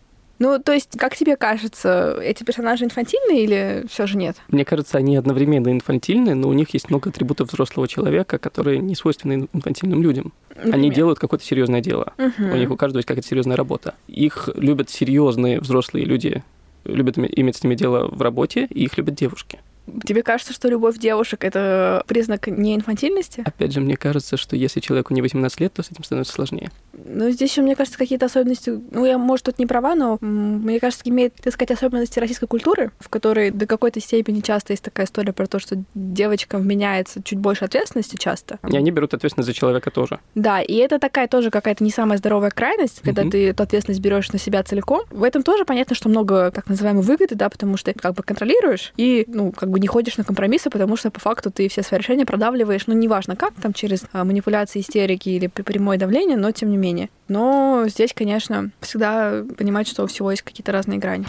Ну, 0.40 0.59
то 0.59 0.73
есть, 0.73 0.99
как 0.99 1.16
тебе 1.16 1.37
кажется, 1.37 2.18
эти 2.20 2.42
персонажи 2.42 2.85
инфантильные 2.85 3.44
или 3.44 3.87
все 3.88 4.07
же 4.07 4.16
нет? 4.16 4.37
Мне 4.49 4.64
кажется, 4.64 4.99
они 4.99 5.16
одновременно 5.16 5.70
инфантильны, 5.70 6.35
но 6.35 6.49
у 6.49 6.53
них 6.53 6.70
есть 6.75 6.90
много 6.90 7.11
атрибутов 7.11 7.53
взрослого 7.53 7.87
человека, 7.87 8.38
которые 8.38 8.79
не 8.79 8.97
свойственны 8.97 9.49
инфантильным 9.53 10.03
людям. 10.03 10.33
Например? 10.51 10.75
Они 10.75 10.90
делают 10.90 11.20
какое-то 11.20 11.44
серьезное 11.44 11.81
дело. 11.81 12.14
Угу. 12.18 12.53
У 12.53 12.57
них 12.57 12.70
у 12.70 12.77
каждого 12.77 12.99
есть 12.99 13.09
какая-то 13.09 13.29
серьезная 13.29 13.57
работа. 13.57 13.94
Их 14.09 14.49
любят 14.55 14.90
серьезные 14.90 15.61
взрослые 15.61 16.05
люди, 16.05 16.42
любят 16.85 17.16
иметь 17.16 17.57
с 17.57 17.62
ними 17.62 17.77
дело 17.77 18.09
в 18.09 18.20
работе, 18.20 18.66
и 18.70 18.85
их 18.85 18.99
любят 18.99 19.14
девушки. 19.14 19.61
Тебе 20.05 20.23
кажется, 20.23 20.53
что 20.53 20.68
любовь 20.68 20.99
девушек— 20.99 21.44
это 21.44 22.03
признак 22.07 22.47
не 22.47 22.75
инфантильности? 22.75 23.42
Опять 23.44 23.73
же, 23.73 23.81
мне 23.81 23.97
кажется, 23.97 24.37
что 24.37 24.57
если 24.57 24.81
человеку 24.81 25.14
не 25.14 25.23
18 25.23 25.61
лет, 25.61 25.73
то 25.73 25.83
с 25.83 25.90
этим 25.90 26.05
становится 26.05 26.33
сложнее. 26.33 26.70
Ну, 26.92 27.31
здесь 27.31 27.51
еще, 27.51 27.62
мне 27.62 27.77
кажется, 27.77 27.99
какие-то 27.99 28.27
особенности... 28.27 28.81
Ну, 28.90 29.05
я, 29.05 29.18
может, 29.18 29.47
тут 29.47 29.59
не 29.59 29.66
права, 29.66 29.94
но 29.94 30.18
мне 30.20 30.81
кажется, 30.81 31.03
имеет, 31.07 31.35
так 31.35 31.53
сказать, 31.53 31.73
особенности 31.73 32.18
российской 32.18 32.47
культуры, 32.47 32.92
в 32.99 33.09
которой 33.09 33.51
до 33.51 33.66
какой-то 33.66 34.01
степени 34.01 34.40
часто 34.40 34.73
есть 34.73 34.85
такая 34.85 35.07
история 35.07 35.33
про 35.33 35.47
то, 35.47 35.59
что 35.59 35.83
девочкам 35.94 36.62
вменяется 36.62 37.23
чуть 37.23 37.38
больше 37.38 37.64
ответственности 37.64 38.16
часто. 38.16 38.59
И 38.70 38.77
они 38.77 38.90
берут 38.90 39.14
ответственность 39.14 39.49
за 39.49 39.55
человека 39.55 39.90
тоже. 39.90 40.18
Да, 40.35 40.62
и 40.62 40.75
это 40.75 40.99
такая 40.99 41.29
тоже 41.29 41.51
какая-то 41.51 41.85
не 41.85 41.90
самая 41.90 42.18
здоровая 42.18 42.51
крайность, 42.51 43.01
когда 43.03 43.23
mm-hmm. 43.23 43.31
ты 43.31 43.49
эту 43.49 43.62
ответственность 43.62 44.01
берешь 44.01 44.33
на 44.33 44.38
себя 44.38 44.62
целиком. 44.62 45.03
В 45.11 45.23
этом 45.23 45.42
тоже 45.42 45.64
понятно, 45.64 45.94
что 45.94 46.09
много, 46.09 46.51
так 46.51 46.68
называемой, 46.68 47.03
выгоды, 47.03 47.35
да, 47.35 47.49
потому 47.49 47.77
что 47.77 47.92
ты 47.92 47.99
как 47.99 48.14
бы 48.14 48.23
контролируешь 48.23 48.92
и, 48.97 49.25
ну, 49.29 49.53
как 49.53 49.70
бы 49.70 49.73
не 49.80 49.87
ходишь 49.87 50.16
на 50.16 50.24
компромиссы, 50.24 50.70
потому 50.70 50.96
что 50.96 51.10
по 51.10 51.20
факту 51.20 51.50
ты 51.50 51.68
все 51.68 51.82
свои 51.82 52.00
решения 52.00 52.26
продавливаешь, 52.26 52.87
ну, 52.87 52.94
неважно 52.94 53.37
как, 53.37 53.54
там, 53.54 53.72
через 53.72 54.04
а, 54.12 54.24
манипуляции, 54.24 54.80
истерики 54.80 55.28
или 55.28 55.46
прямое 55.46 55.98
давление, 55.98 56.37
но 56.37 56.50
тем 56.52 56.70
не 56.70 56.76
менее. 56.76 57.08
Но 57.28 57.84
здесь, 57.88 58.12
конечно, 58.14 58.70
всегда 58.80 59.44
понимать, 59.56 59.88
что 59.88 60.04
у 60.04 60.06
всего 60.06 60.30
есть 60.30 60.42
какие-то 60.42 60.72
разные 60.72 60.98
грани. 60.98 61.26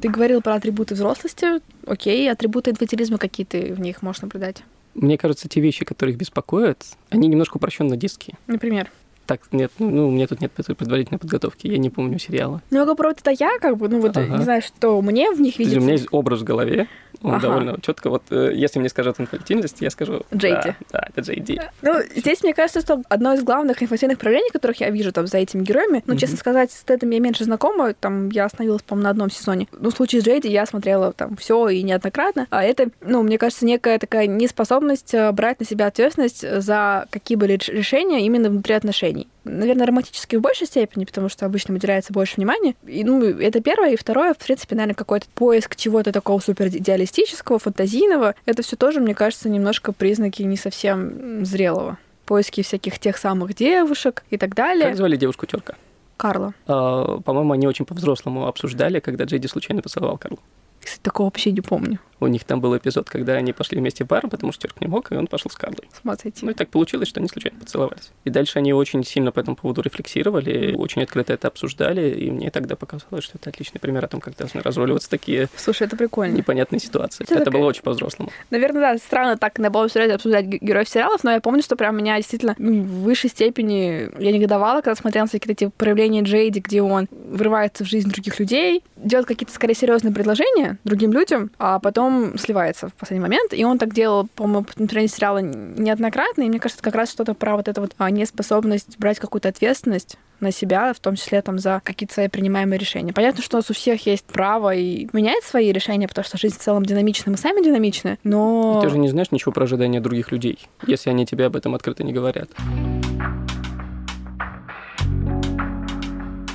Ты 0.00 0.10
говорил 0.10 0.42
про 0.42 0.54
атрибуты 0.54 0.94
взрослости. 0.94 1.46
Окей, 1.86 2.30
атрибуты 2.30 2.70
инфантилизма 2.72 3.16
какие 3.16 3.46
ты 3.46 3.72
в 3.72 3.80
них 3.80 4.02
можешь 4.02 4.20
наблюдать? 4.20 4.62
Мне 4.94 5.16
кажется, 5.16 5.48
те 5.48 5.60
вещи, 5.60 5.84
которые 5.84 6.12
их 6.12 6.20
беспокоят, 6.20 6.84
они 7.08 7.26
немножко 7.26 7.56
упрощенно 7.56 7.96
детские. 7.96 8.36
Например? 8.46 8.90
Так, 9.26 9.40
нет, 9.52 9.72
ну, 9.78 10.08
у 10.08 10.10
меня 10.10 10.26
тут 10.26 10.40
нет 10.40 10.52
предварительной 10.52 11.18
подготовки, 11.18 11.66
я 11.66 11.78
не 11.78 11.88
помню 11.88 12.18
сериала. 12.18 12.60
Ну, 12.70 12.86
попробуй 12.86 13.16
это 13.18 13.30
я, 13.30 13.58
как 13.58 13.78
бы, 13.78 13.88
ну, 13.88 14.00
вот, 14.00 14.16
ага. 14.16 14.36
не 14.36 14.44
знаю, 14.44 14.62
что 14.62 15.00
мне 15.00 15.30
в 15.30 15.40
них 15.40 15.58
видится. 15.58 15.78
У 15.78 15.82
меня 15.82 15.92
есть 15.92 16.08
образ 16.10 16.40
в 16.40 16.44
голове, 16.44 16.88
Он 17.24 17.36
Ага. 17.36 17.40
довольно 17.48 17.80
четко. 17.80 18.10
Вот 18.10 18.22
э, 18.30 18.52
если 18.54 18.78
мне 18.78 18.90
скажут 18.90 19.18
инфантильность, 19.18 19.80
я 19.80 19.88
скажу... 19.88 20.26
Джейди. 20.34 20.54
Да, 20.62 20.76
да, 20.92 21.06
это 21.08 21.20
Джейди. 21.22 21.58
Ну, 21.80 21.94
здесь, 22.14 22.42
мне 22.42 22.52
кажется, 22.52 22.82
что 22.82 23.02
одно 23.08 23.32
из 23.32 23.42
главных 23.42 23.82
инфантильных 23.82 24.18
проявлений, 24.18 24.50
которых 24.52 24.80
я 24.80 24.90
вижу 24.90 25.10
там 25.10 25.26
за 25.26 25.38
этими 25.38 25.62
героями, 25.62 26.02
ну, 26.06 26.12
Мгм. 26.12 26.20
честно 26.20 26.36
сказать, 26.36 26.70
с 26.70 26.84
этим 26.86 27.08
я 27.10 27.20
меньше 27.20 27.44
знакома, 27.44 27.94
там 27.94 28.28
я 28.28 28.44
остановилась, 28.44 28.82
по-моему, 28.82 29.04
на 29.04 29.10
одном 29.10 29.30
сезоне. 29.30 29.68
Ну, 29.72 29.90
в 29.90 29.94
случае 29.94 30.20
с 30.20 30.24
Джейди 30.24 30.48
я 30.48 30.66
смотрела 30.66 31.14
там 31.14 31.34
все 31.36 31.66
и 31.70 31.82
неоднократно, 31.82 32.46
а 32.50 32.62
это, 32.62 32.90
ну, 33.00 33.22
мне 33.22 33.38
кажется, 33.38 33.64
некая 33.64 33.98
такая 33.98 34.26
неспособность 34.26 35.14
э, 35.14 35.32
брать 35.32 35.60
на 35.60 35.66
себя 35.66 35.86
ответственность 35.86 36.44
за 36.60 37.06
какие 37.10 37.36
были 37.36 37.54
реш- 37.56 37.72
решения 37.72 38.26
именно 38.26 38.50
внутри 38.50 38.74
отношений. 38.74 39.28
Наверное, 39.44 39.86
романтические 39.86 40.38
в 40.38 40.42
большей 40.42 40.66
степени, 40.66 41.04
потому 41.04 41.28
что 41.28 41.46
обычно 41.46 41.74
уделяется 41.74 42.12
больше 42.12 42.36
внимания. 42.36 42.74
И, 42.86 43.04
ну, 43.04 43.22
это 43.22 43.60
первое. 43.60 43.90
И 43.90 43.96
второе, 43.96 44.34
в 44.34 44.38
принципе, 44.38 44.74
наверное, 44.74 44.94
какой-то 44.94 45.26
поиск 45.34 45.76
чего-то 45.76 46.12
такого 46.12 46.40
супер 46.40 46.68
идеалистического, 46.68 47.58
фантазийного. 47.58 48.34
Это 48.46 48.62
все 48.62 48.76
тоже, 48.76 49.00
мне 49.00 49.14
кажется, 49.14 49.48
немножко 49.48 49.92
признаки 49.92 50.42
не 50.42 50.56
совсем 50.56 51.44
зрелого. 51.44 51.98
Поиски 52.24 52.62
всяких 52.62 52.98
тех 52.98 53.18
самых 53.18 53.54
девушек 53.54 54.24
и 54.30 54.38
так 54.38 54.54
далее. 54.54 54.86
Как 54.86 54.96
звали 54.96 55.16
девушку 55.16 55.44
Терка? 55.46 55.74
Карла. 56.16 56.54
По-моему, 56.66 57.52
они 57.52 57.66
очень 57.66 57.84
по-взрослому 57.84 58.46
обсуждали, 58.46 59.00
когда 59.00 59.24
Джейди 59.24 59.46
случайно 59.46 59.82
поцеловал 59.82 60.16
Карлу. 60.16 60.38
Кстати, 60.84 61.00
такого 61.02 61.26
вообще 61.26 61.50
не 61.52 61.60
помню. 61.60 61.98
У 62.20 62.26
них 62.26 62.44
там 62.44 62.60
был 62.60 62.74
эпизод, 62.76 63.10
когда 63.10 63.34
они 63.34 63.52
пошли 63.52 63.76
вместе 63.78 64.04
в 64.04 64.06
бар, 64.06 64.26
потому 64.28 64.52
что 64.52 64.62
Терк 64.62 64.80
не 64.80 64.86
мог, 64.86 65.10
и 65.12 65.16
он 65.16 65.26
пошел 65.26 65.50
с 65.50 65.56
Карлой. 65.56 65.88
Смотрите. 66.00 66.38
Ну 66.42 66.52
и 66.52 66.54
так 66.54 66.68
получилось, 66.70 67.08
что 67.08 67.20
они 67.20 67.28
случайно 67.28 67.58
поцеловались. 67.58 68.12
И 68.24 68.30
дальше 68.30 68.58
они 68.60 68.72
очень 68.72 69.04
сильно 69.04 69.30
по 69.32 69.40
этому 69.40 69.56
поводу 69.56 69.82
рефлексировали, 69.82 70.74
очень 70.74 71.02
открыто 71.02 71.32
это 71.32 71.48
обсуждали, 71.48 72.10
и 72.14 72.30
мне 72.30 72.50
тогда 72.50 72.76
показалось, 72.76 73.24
что 73.24 73.36
это 73.38 73.50
отличный 73.50 73.78
пример 73.80 74.04
о 74.04 74.08
том, 74.08 74.20
как 74.20 74.36
должны 74.36 74.62
разруливаться 74.62 75.10
такие 75.10 75.48
Слушай, 75.56 75.86
это 75.86 75.96
прикольно. 75.96 76.34
непонятные 76.34 76.80
ситуации. 76.80 77.24
Это 77.24 77.34
Это 77.34 77.44
такая- 77.46 77.60
было 77.60 77.68
очень 77.68 77.82
по-взрослому. 77.82 78.30
Наверное, 78.50 78.80
да, 78.94 78.98
странно 78.98 79.36
так 79.36 79.58
на 79.58 79.70
полном 79.70 79.90
серьезе 79.90 80.14
обсуждать 80.14 80.46
ге- 80.46 80.58
героев 80.60 80.88
сериалов, 80.88 81.24
но 81.24 81.32
я 81.32 81.40
помню, 81.40 81.62
что 81.62 81.76
прям 81.76 81.96
меня 81.96 82.16
действительно 82.16 82.54
ну, 82.58 82.82
в 82.84 83.02
высшей 83.02 83.28
степени 83.28 84.08
я 84.22 84.32
негодовала, 84.32 84.80
когда 84.80 84.94
смотрела 84.94 85.26
всякие 85.26 85.52
эти 85.52 85.66
проявления 85.76 86.22
Джейди, 86.22 86.60
где 86.60 86.80
он 86.80 87.08
врывается 87.10 87.84
в 87.84 87.88
жизнь 87.88 88.08
других 88.10 88.38
людей, 88.38 88.82
делает 88.96 89.26
какие-то 89.26 89.52
скорее 89.52 89.74
серьезные 89.74 90.14
предложения 90.14 90.73
другим 90.84 91.12
людям, 91.12 91.50
а 91.58 91.78
потом 91.78 92.38
сливается 92.38 92.88
в 92.88 92.94
последний 92.94 93.22
момент. 93.22 93.52
И 93.52 93.64
он 93.64 93.78
так 93.78 93.94
делал, 93.94 94.28
по-моему, 94.34 94.66
на 94.76 95.08
сериала 95.08 95.38
неоднократно, 95.38 96.42
и 96.42 96.48
мне 96.48 96.58
кажется, 96.58 96.80
это 96.80 96.90
как 96.90 96.94
раз 96.94 97.10
что-то 97.10 97.34
про 97.34 97.56
вот 97.56 97.68
эту 97.68 97.80
вот 97.80 97.92
а, 97.98 98.10
неспособность 98.10 98.98
брать 98.98 99.18
какую-то 99.18 99.48
ответственность 99.48 100.18
на 100.40 100.50
себя, 100.50 100.92
в 100.92 101.00
том 101.00 101.16
числе 101.16 101.42
там 101.42 101.58
за 101.58 101.80
какие-то 101.82 102.14
свои 102.14 102.28
принимаемые 102.28 102.78
решения. 102.78 103.12
Понятно, 103.12 103.42
что 103.42 103.56
у 103.56 103.58
нас 103.58 103.70
у 103.70 103.74
всех 103.74 104.06
есть 104.06 104.24
право 104.24 104.74
и 104.74 105.08
менять 105.12 105.44
свои 105.44 105.72
решения, 105.72 106.08
потому 106.08 106.24
что 106.24 106.38
жизнь 106.38 106.56
в 106.56 106.60
целом 106.60 106.84
динамична, 106.84 107.32
мы 107.32 107.38
сами 107.38 107.64
динамичны, 107.64 108.18
но... 108.24 108.80
Ты 108.82 108.90
же 108.90 108.98
не 108.98 109.08
знаешь 109.08 109.30
ничего 109.30 109.52
про 109.52 109.64
ожидания 109.64 110.00
других 110.00 110.32
людей, 110.32 110.58
если 110.86 111.10
они 111.10 111.26
тебе 111.26 111.46
об 111.46 111.56
этом 111.56 111.74
открыто 111.74 112.04
не 112.04 112.12
говорят. 112.12 112.50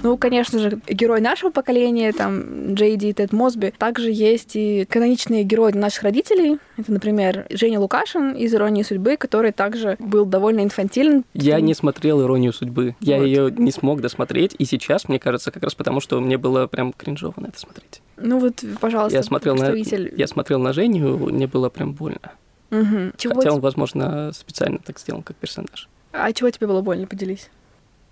Ну, 0.09 0.17
конечно 0.17 0.57
же, 0.57 0.81
герой 0.87 1.21
нашего 1.21 1.51
поколения, 1.51 2.11
там, 2.13 2.73
Джейди 2.73 3.05
и 3.07 3.13
Тед 3.13 3.31
Мосби, 3.31 3.71
также 3.77 4.09
есть 4.09 4.55
и 4.55 4.85
каноничные 4.89 5.43
герои 5.43 5.71
наших 5.71 6.01
родителей. 6.01 6.57
Это, 6.77 6.91
например, 6.91 7.45
Женя 7.51 7.79
Лукашин 7.79 8.31
из 8.31 8.51
«Иронии 8.55 8.81
судьбы», 8.81 9.17
который 9.17 9.51
также 9.51 9.97
был 9.99 10.25
довольно 10.25 10.61
инфантилен. 10.61 11.25
Я 11.35 11.61
не 11.61 11.75
смотрел 11.75 12.23
«Иронию 12.23 12.53
судьбы». 12.53 12.95
Я 13.01 13.19
Вот. 13.19 13.25
ее 13.25 13.51
не 13.55 13.71
смог 13.71 14.01
досмотреть, 14.01 14.55
и 14.57 14.65
сейчас, 14.65 15.07
мне 15.07 15.19
кажется, 15.19 15.51
как 15.51 15.61
раз 15.61 15.75
потому, 15.75 15.99
что 15.99 16.19
мне 16.19 16.39
было 16.39 16.65
прям 16.65 16.91
кринжово 16.91 17.35
на 17.37 17.47
это 17.49 17.59
смотреть. 17.59 18.01
Ну 18.17 18.39
вот, 18.39 18.63
пожалуйста, 18.81 19.15
Я 19.15 19.21
смотрел, 19.21 19.57
на, 19.57 19.75
я 19.75 20.25
смотрел 20.25 20.57
на 20.57 20.73
Женю, 20.73 21.17
мне 21.17 21.45
было 21.45 21.69
прям 21.69 21.93
больно. 21.93 22.31
Мгм. 22.71 23.13
Чего 23.15 23.35
Хотя 23.35 23.53
он, 23.53 23.59
возможно, 23.59 24.31
специально 24.33 24.79
так 24.79 24.97
сделан 24.97 25.21
как 25.21 25.35
персонаж. 25.35 25.87
А 26.11 26.33
чего 26.33 26.49
тебе 26.49 26.65
было 26.65 26.81
больно? 26.81 27.05
Поделись. 27.05 27.51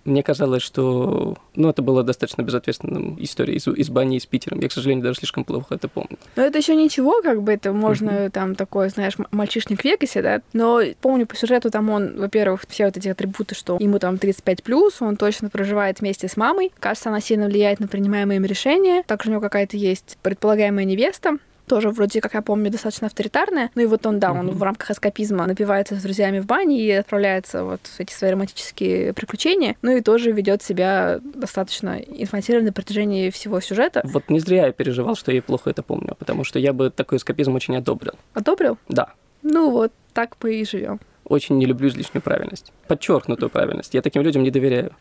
Мне 0.08 0.22
казалось, 0.22 0.62
что 0.62 1.36
ну, 1.54 1.68
это 1.68 1.82
было 1.82 2.02
достаточно 2.02 2.42
безответственным 2.42 3.22
историей 3.22 3.58
из, 3.58 3.68
из 3.68 3.90
бани 3.90 4.18
с 4.18 4.26
Питером. 4.26 4.60
Я, 4.60 4.68
к 4.68 4.72
сожалению, 4.72 5.04
даже 5.04 5.18
слишком 5.18 5.44
плохо 5.44 5.74
это 5.74 5.88
помню. 5.88 6.18
Но 6.34 6.42
это 6.42 6.58
еще 6.58 6.74
ничего, 6.74 7.20
как 7.22 7.42
бы 7.42 7.52
это 7.52 7.72
можно 7.72 8.30
там 8.30 8.54
такое, 8.54 8.88
знаешь, 8.88 9.14
мальчишник 9.30 9.82
в 9.82 9.84
Вегасе, 9.84 10.22
да. 10.22 10.40
Но 10.54 10.80
помню 11.00 11.26
по 11.26 11.36
сюжету 11.36 11.70
там 11.70 11.90
он, 11.90 12.16
во-первых, 12.16 12.64
все 12.68 12.86
вот 12.86 12.96
эти 12.96 13.08
атрибуты, 13.08 13.54
что 13.54 13.76
ему 13.78 13.98
там 13.98 14.16
35 14.18 14.62
плюс, 14.62 15.02
он 15.02 15.16
точно 15.16 15.50
проживает 15.50 16.00
вместе 16.00 16.26
с 16.26 16.36
мамой. 16.36 16.72
Кажется, 16.80 17.10
она 17.10 17.20
сильно 17.20 17.46
влияет 17.46 17.78
на 17.78 17.86
принимаемые 17.86 18.38
им 18.38 18.44
решения. 18.44 19.02
Также 19.02 19.28
у 19.28 19.32
него 19.32 19.42
какая-то 19.42 19.76
есть 19.76 20.16
предполагаемая 20.22 20.84
невеста. 20.84 21.38
Тоже 21.68 21.90
вроде, 21.90 22.20
как 22.20 22.34
я 22.34 22.42
помню, 22.42 22.70
достаточно 22.70 23.06
авторитарная. 23.06 23.70
Ну 23.74 23.82
и 23.82 23.86
вот 23.86 24.04
он, 24.06 24.18
да, 24.18 24.32
он 24.32 24.46
Мгм. 24.46 24.56
в 24.56 24.62
рамках 24.62 24.90
эскапизма 24.90 25.46
напивается 25.46 25.94
с 25.96 26.02
друзьями 26.02 26.40
в 26.40 26.46
бане 26.46 26.80
и 26.80 26.90
отправляется 26.90 27.64
вот 27.64 27.80
в 27.86 28.00
эти 28.00 28.12
свои 28.12 28.30
романтические 28.32 29.12
приключения. 29.12 29.76
Ну 29.82 29.96
и 29.96 30.00
тоже 30.00 30.32
ведет 30.32 30.62
себя 30.62 31.20
достаточно 31.22 31.98
инфантильно 31.98 32.62
на 32.62 32.72
протяжении 32.72 33.30
всего 33.30 33.60
сюжета. 33.60 34.00
Вот 34.04 34.30
не 34.30 34.40
зря 34.40 34.66
я 34.66 34.72
переживал, 34.72 35.14
что 35.16 35.30
я 35.32 35.42
плохо 35.42 35.70
это 35.70 35.82
помню, 35.82 36.14
потому 36.18 36.44
что 36.44 36.58
я 36.58 36.72
бы 36.72 36.90
такой 36.90 37.18
эскапизм 37.18 37.54
очень 37.54 37.76
одобрил. 37.76 38.12
Одобрил? 38.34 38.78
Да, 38.88 39.12
Ну 39.42 39.70
вот, 39.70 39.92
так 40.14 40.36
мы 40.42 40.54
и 40.54 40.64
живем. 40.64 40.98
очень 41.24 41.58
не 41.58 41.66
люблю 41.66 41.88
излишнюю 41.88 42.22
правильность. 42.22 42.72
Подчеркнутую 42.88 43.50
правильность. 43.50 43.94
Я 43.94 44.02
таким 44.02 44.22
людям 44.22 44.42
не 44.42 44.50
доверяю. 44.50 44.94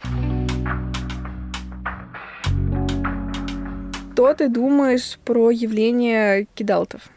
Что 4.17 4.33
ты 4.33 4.49
думаешь 4.49 5.19
про 5.25 5.51
явление 5.51 6.47
кидалтов? 6.55 7.07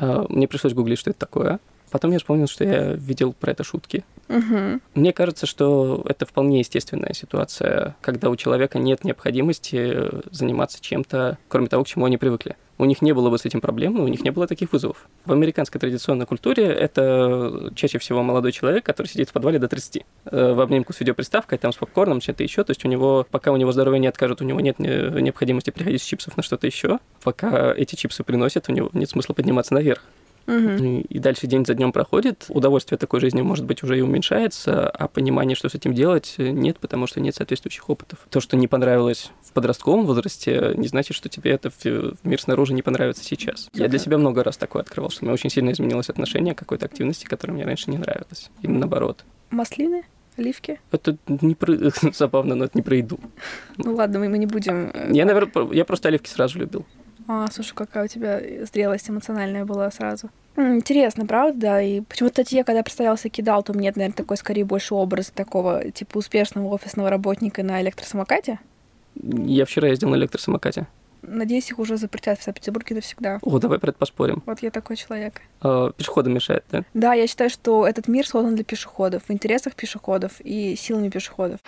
А, 0.00 0.24
Мне 0.28 0.46
пришлось 0.46 0.72
гуглить, 0.72 1.00
что 1.00 1.10
это 1.10 1.18
такое. 1.18 1.58
Потом 1.90 2.12
я 2.12 2.18
вспомнил, 2.18 2.46
что 2.46 2.64
я 2.64 2.92
видел 2.92 3.32
про 3.32 3.52
это 3.52 3.64
шутки. 3.64 4.04
Угу. 4.28 4.80
Мне 4.94 5.12
кажется, 5.12 5.46
что 5.46 6.04
это 6.06 6.26
вполне 6.26 6.58
естественная 6.60 7.14
ситуация, 7.14 7.96
когда 8.00 8.30
у 8.30 8.36
человека 8.36 8.78
нет 8.78 9.04
необходимости 9.04 10.10
заниматься 10.30 10.78
чем-то, 10.80 11.38
кроме 11.48 11.68
того, 11.68 11.84
к 11.84 11.88
чему 11.88 12.04
они 12.04 12.18
привыкли. 12.18 12.56
У 12.80 12.84
них 12.84 13.02
не 13.02 13.12
было 13.12 13.28
бы 13.28 13.38
с 13.38 13.44
этим 13.44 13.60
проблем, 13.60 13.98
у 13.98 14.06
них 14.06 14.22
не 14.22 14.30
было 14.30 14.46
таких 14.46 14.72
вызовов. 14.72 15.08
В 15.24 15.32
американской 15.32 15.80
традиционной 15.80 16.26
культуре 16.26 16.66
это 16.66 17.72
чаще 17.74 17.98
всего 17.98 18.22
молодой 18.22 18.52
человек, 18.52 18.84
который 18.84 19.08
сидит 19.08 19.30
в 19.30 19.32
подвале 19.32 19.58
до 19.58 19.66
30, 19.66 20.04
э, 20.26 20.52
в 20.52 20.60
обнимку 20.60 20.92
с 20.92 21.00
видеоприставкой, 21.00 21.58
там 21.58 21.72
с 21.72 21.76
попкорном, 21.76 22.20
чем-то 22.20 22.44
еще. 22.44 22.62
То 22.62 22.70
есть 22.70 22.84
у 22.84 22.88
него, 22.88 23.26
пока 23.28 23.50
у 23.50 23.56
него 23.56 23.72
здоровье 23.72 23.98
не 23.98 24.06
откажет, 24.06 24.40
у 24.40 24.44
него 24.44 24.60
нет 24.60 24.78
не- 24.78 25.20
необходимости 25.20 25.70
приходить 25.70 26.02
с 26.02 26.04
чипсов 26.04 26.36
на 26.36 26.42
что-то 26.44 26.68
еще. 26.68 27.00
Пока 27.24 27.74
эти 27.74 27.96
чипсы 27.96 28.22
приносят, 28.22 28.68
у 28.68 28.72
него 28.72 28.90
нет 28.92 29.10
смысла 29.10 29.34
подниматься 29.34 29.74
наверх. 29.74 30.04
Угу. 30.48 30.82
И 30.82 31.00
и 31.02 31.18
дальше 31.18 31.46
день 31.46 31.66
за 31.66 31.74
днем 31.74 31.92
проходит, 31.92 32.46
удовольствие 32.48 32.98
такой 32.98 33.20
жизни, 33.20 33.42
может 33.42 33.66
быть, 33.66 33.82
уже 33.82 33.98
и 33.98 34.00
уменьшается, 34.00 34.88
а 34.88 35.06
понимание, 35.06 35.54
что 35.54 35.68
с 35.68 35.74
этим 35.74 35.92
делать, 35.92 36.36
нет, 36.38 36.78
потому 36.78 37.06
что 37.06 37.20
нет 37.20 37.34
соответствующих 37.34 37.88
опытов. 37.90 38.26
То, 38.30 38.40
что 38.40 38.56
не 38.56 38.66
понравилось 38.66 39.30
в 39.42 39.52
подростковом 39.52 40.06
возрасте, 40.06 40.72
не 40.74 40.88
значит, 40.88 41.14
что 41.16 41.28
тебе 41.28 41.50
это 41.50 41.70
в 41.70 41.84
мир 42.24 42.40
снаружи 42.40 42.72
не 42.72 42.82
понравится 42.82 43.22
сейчас. 43.22 43.68
Я 43.74 43.88
для 43.88 43.98
себя 43.98 44.16
много 44.16 44.42
раз 44.42 44.56
такое 44.56 44.82
открывал, 44.82 45.10
что 45.10 45.22
у 45.22 45.24
меня 45.26 45.34
очень 45.34 45.50
сильно 45.50 45.70
изменилось 45.70 46.08
отношение 46.08 46.54
к 46.54 46.58
какой-то 46.58 46.86
активности, 46.86 47.26
которая 47.26 47.54
мне 47.54 47.66
раньше 47.66 47.90
не 47.90 47.98
нравилась. 47.98 48.50
И 48.62 48.68
наоборот. 48.68 49.24
Маслины? 49.50 50.04
Оливки? 50.38 50.80
Это 50.92 51.16
не 51.26 51.54
про... 51.54 51.74
забавно, 52.14 52.54
но 52.54 52.64
это 52.64 52.78
не 52.78 52.82
про 52.82 52.96
еду. 52.96 53.18
Ну 53.76 53.94
ладно, 53.94 54.20
мы, 54.20 54.28
мы 54.28 54.38
не 54.38 54.46
будем... 54.46 54.90
э, 54.94 55.10
Я, 55.12 55.24
наверное, 55.24 55.72
я 55.72 55.84
просто 55.84 56.08
оливки 56.08 56.28
сразу 56.28 56.58
любил. 56.58 56.86
А, 57.28 57.46
слушай, 57.52 57.74
какая 57.74 58.06
у 58.06 58.08
тебя 58.08 58.40
зрелость 58.72 59.10
эмоциональная 59.10 59.66
была 59.66 59.90
сразу. 59.90 60.30
Интересно, 60.56 61.26
правда, 61.26 61.60
да. 61.60 61.82
И 61.82 62.00
почему-то 62.00 62.42
я, 62.48 62.64
когда 62.64 62.82
представился 62.82 63.28
кидал, 63.28 63.62
то 63.62 63.74
мне, 63.74 63.92
наверное, 63.94 64.16
такой 64.16 64.38
скорее 64.38 64.64
больше 64.64 64.94
образ 64.94 65.30
такого, 65.32 65.90
типа, 65.90 66.18
успешного 66.18 66.66
офисного 66.68 67.10
работника 67.10 67.62
на 67.62 67.82
электросамокате. 67.82 68.58
Я 69.22 69.66
вчера 69.66 69.88
ездил 69.88 70.08
на 70.08 70.16
электросамокате. 70.16 70.86
Надеюсь, 71.20 71.70
их 71.70 71.78
уже 71.78 71.96
запретят 71.96 72.38
в 72.38 72.42
Санкт-Петербурге 72.44 72.94
навсегда. 72.94 73.38
О, 73.42 73.58
давай 73.58 73.78
про 73.78 73.90
это 73.90 73.98
поспорим. 73.98 74.42
Вот 74.46 74.62
я 74.62 74.70
такой 74.70 74.96
человек. 74.96 75.42
А, 75.60 75.92
Пешеходам 75.92 76.32
мешает, 76.32 76.64
да? 76.70 76.84
Да, 76.94 77.12
я 77.12 77.26
считаю, 77.26 77.50
что 77.50 77.86
этот 77.86 78.08
мир 78.08 78.26
создан 78.26 78.54
для 78.54 78.64
пешеходов, 78.64 79.24
в 79.28 79.32
интересах 79.32 79.74
пешеходов 79.74 80.40
и 80.40 80.76
силами 80.76 81.10
пешеходов. 81.10 81.60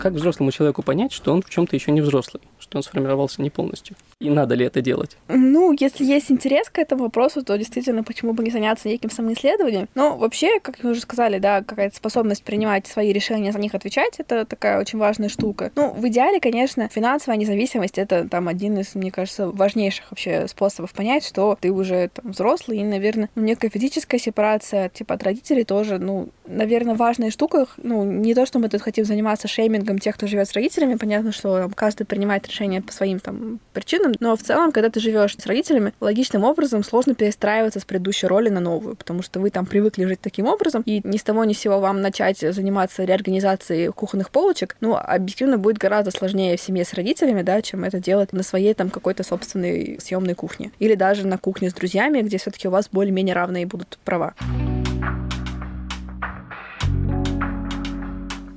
Как 0.00 0.14
взрослому 0.14 0.50
человеку 0.50 0.82
понять, 0.82 1.12
что 1.12 1.30
он 1.30 1.42
в 1.42 1.50
чем-то 1.50 1.76
еще 1.76 1.92
не 1.92 2.00
взрослый, 2.00 2.42
что 2.70 2.78
он 2.78 2.82
сформировался 2.84 3.42
не 3.42 3.50
полностью? 3.50 3.96
И 4.20 4.30
надо 4.30 4.54
ли 4.54 4.64
это 4.64 4.80
делать? 4.80 5.16
Ну, 5.26 5.74
если 5.78 6.04
есть 6.04 6.30
интерес 6.30 6.70
к 6.70 6.78
этому 6.78 7.04
вопросу, 7.04 7.42
то 7.42 7.58
действительно, 7.58 8.04
почему 8.04 8.32
бы 8.32 8.44
не 8.44 8.50
заняться 8.50 8.88
неким 8.88 9.10
самоисследованием? 9.10 9.88
Ну, 9.96 10.16
вообще, 10.16 10.60
как 10.60 10.82
мы 10.84 10.92
уже 10.92 11.00
сказали, 11.00 11.38
да, 11.38 11.62
какая-то 11.62 11.96
способность 11.96 12.44
принимать 12.44 12.86
свои 12.86 13.12
решения, 13.12 13.50
за 13.50 13.58
них 13.58 13.74
отвечать, 13.74 14.14
это 14.18 14.44
такая 14.44 14.78
очень 14.78 15.00
важная 15.00 15.28
штука. 15.28 15.72
Ну, 15.74 15.92
в 15.92 16.06
идеале, 16.06 16.38
конечно, 16.38 16.88
финансовая 16.88 17.38
независимость— 17.38 17.98
это 17.98 18.28
там 18.28 18.46
один 18.46 18.78
из, 18.78 18.94
мне 18.94 19.10
кажется, 19.10 19.48
важнейших 19.50 20.04
вообще 20.12 20.46
способов 20.46 20.92
понять, 20.92 21.26
что 21.26 21.58
ты 21.60 21.72
уже 21.72 22.08
там 22.14 22.30
взрослый, 22.30 22.78
и, 22.78 22.84
наверное, 22.84 23.30
ну, 23.34 23.42
некая 23.42 23.68
физическая 23.68 24.20
сепарация, 24.20 24.90
типа, 24.90 25.14
от 25.14 25.24
родителей 25.24 25.64
тоже, 25.64 25.98
ну, 25.98 26.28
наверное, 26.46 26.94
важная 26.94 27.32
штука. 27.32 27.66
Ну, 27.78 28.04
не 28.04 28.32
то, 28.34 28.46
что 28.46 28.60
мы 28.60 28.68
тут 28.68 28.82
хотим 28.82 29.04
заниматься 29.04 29.48
шеймингом 29.48 29.98
тех, 29.98 30.14
кто 30.14 30.28
живет 30.28 30.48
с 30.48 30.52
родителями, 30.52 30.94
понятно, 30.94 31.32
что 31.32 31.58
там, 31.58 31.72
каждый 31.72 32.04
принимает 32.04 32.46
решение 32.46 32.59
отношения 32.60 32.82
по 32.82 32.92
своим 32.92 33.18
там 33.20 33.60
причинам, 33.72 34.12
но 34.20 34.36
в 34.36 34.42
целом, 34.42 34.72
когда 34.72 34.90
ты 34.90 35.00
живешь 35.00 35.36
с 35.36 35.46
родителями, 35.46 35.92
логичным 36.00 36.44
образом 36.44 36.84
сложно 36.84 37.14
перестраиваться 37.14 37.80
с 37.80 37.84
предыдущей 37.84 38.26
роли 38.26 38.48
на 38.48 38.60
новую, 38.60 38.96
потому 38.96 39.22
что 39.22 39.40
вы 39.40 39.50
там 39.50 39.66
привыкли 39.66 40.04
жить 40.04 40.20
таким 40.20 40.46
образом, 40.46 40.82
и 40.86 41.00
ни 41.04 41.16
с 41.16 41.22
того 41.22 41.44
ни 41.44 41.52
с 41.52 41.58
сего 41.58 41.80
вам 41.80 42.02
начать 42.02 42.38
заниматься 42.38 43.04
реорганизацией 43.04 43.92
кухонных 43.92 44.30
полочек, 44.30 44.76
ну, 44.80 44.96
объективно 44.96 45.58
будет 45.58 45.78
гораздо 45.78 46.10
сложнее 46.10 46.56
в 46.56 46.60
семье 46.60 46.84
с 46.84 46.94
родителями, 46.94 47.42
да, 47.42 47.62
чем 47.62 47.84
это 47.84 47.98
делать 47.98 48.32
на 48.32 48.42
своей 48.42 48.74
там 48.74 48.90
какой-то 48.90 49.22
собственной 49.22 49.98
съемной 50.00 50.34
кухне. 50.34 50.70
Или 50.78 50.94
даже 50.94 51.26
на 51.26 51.38
кухне 51.38 51.70
с 51.70 51.74
друзьями, 51.74 52.20
где 52.22 52.38
все 52.38 52.50
таки 52.50 52.68
у 52.68 52.70
вас 52.70 52.88
более-менее 52.92 53.34
равные 53.34 53.66
будут 53.66 53.98
права. 54.04 54.34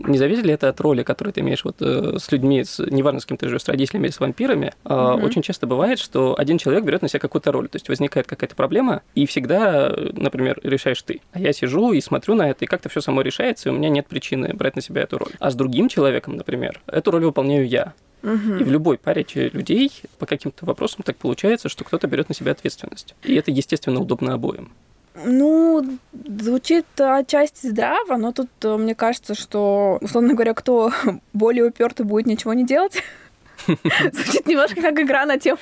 Не 0.07 0.17
зависит 0.17 0.45
ли 0.45 0.53
это 0.53 0.69
от 0.69 0.79
роли, 0.81 1.03
которую 1.03 1.33
ты 1.33 1.41
имеешь 1.41 1.63
вот 1.63 1.77
э, 1.81 2.17
с 2.19 2.31
людьми, 2.31 2.63
с, 2.63 2.79
неважно, 2.79 3.19
с 3.19 3.25
кем 3.25 3.37
ты 3.37 3.47
живешь, 3.47 3.63
с 3.63 3.67
родителями 3.67 4.05
или 4.05 4.11
с 4.11 4.19
вампирами? 4.19 4.73
Mm-hmm. 4.83 5.25
Очень 5.25 5.41
часто 5.41 5.67
бывает, 5.67 5.99
что 5.99 6.35
один 6.37 6.57
человек 6.57 6.83
берет 6.83 7.01
на 7.01 7.07
себя 7.07 7.19
какую-то 7.19 7.51
роль, 7.51 7.67
то 7.69 7.75
есть 7.77 7.89
возникает 7.89 8.27
какая-то 8.27 8.55
проблема, 8.55 9.01
и 9.15 9.25
всегда, 9.25 9.93
например, 10.13 10.59
решаешь 10.63 11.01
ты. 11.01 11.21
А 11.31 11.39
я 11.39 11.53
сижу 11.53 11.93
и 11.93 12.01
смотрю 12.01 12.35
на 12.35 12.49
это, 12.49 12.65
и 12.65 12.67
как-то 12.67 12.89
все 12.89 13.01
само 13.01 13.21
решается, 13.21 13.69
и 13.69 13.71
у 13.71 13.75
меня 13.75 13.89
нет 13.89 14.07
причины 14.07 14.53
брать 14.53 14.75
на 14.75 14.81
себя 14.81 15.03
эту 15.03 15.17
роль. 15.17 15.31
А 15.39 15.49
с 15.49 15.55
другим 15.55 15.89
человеком, 15.89 16.35
например, 16.35 16.81
эту 16.87 17.11
роль 17.11 17.25
выполняю 17.25 17.67
я. 17.67 17.93
Угу. 18.23 18.55
И 18.59 18.63
в 18.63 18.71
любой 18.71 18.97
паре 18.97 19.25
людей 19.35 19.91
по 20.17 20.25
каким-то 20.25 20.65
вопросам 20.65 21.03
так 21.03 21.17
получается, 21.17 21.69
что 21.69 21.83
кто-то 21.83 22.07
берет 22.07 22.29
на 22.29 22.35
себя 22.35 22.53
ответственность. 22.53 23.15
И 23.23 23.35
это, 23.35 23.51
естественно, 23.51 23.99
удобно 23.99 24.33
обоим. 24.33 24.71
Ну, 25.15 25.99
звучит 26.11 26.85
отчасти 26.97 27.67
здраво, 27.67 28.17
но 28.17 28.31
тут 28.31 28.49
э, 28.63 28.77
мне 28.77 28.95
кажется, 28.95 29.35
что, 29.35 29.99
условно 30.01 30.33
говоря, 30.33 30.53
кто 30.55 30.91
более 31.33 31.65
упертый 31.65 32.05
будет 32.05 32.25
ничего 32.25 32.53
не 32.53 32.65
делать, 32.65 33.03
Звучит 34.13 34.47
немножко 34.47 34.81
как 34.81 34.99
игра 34.99 35.25
на 35.25 35.37
тему, 35.37 35.59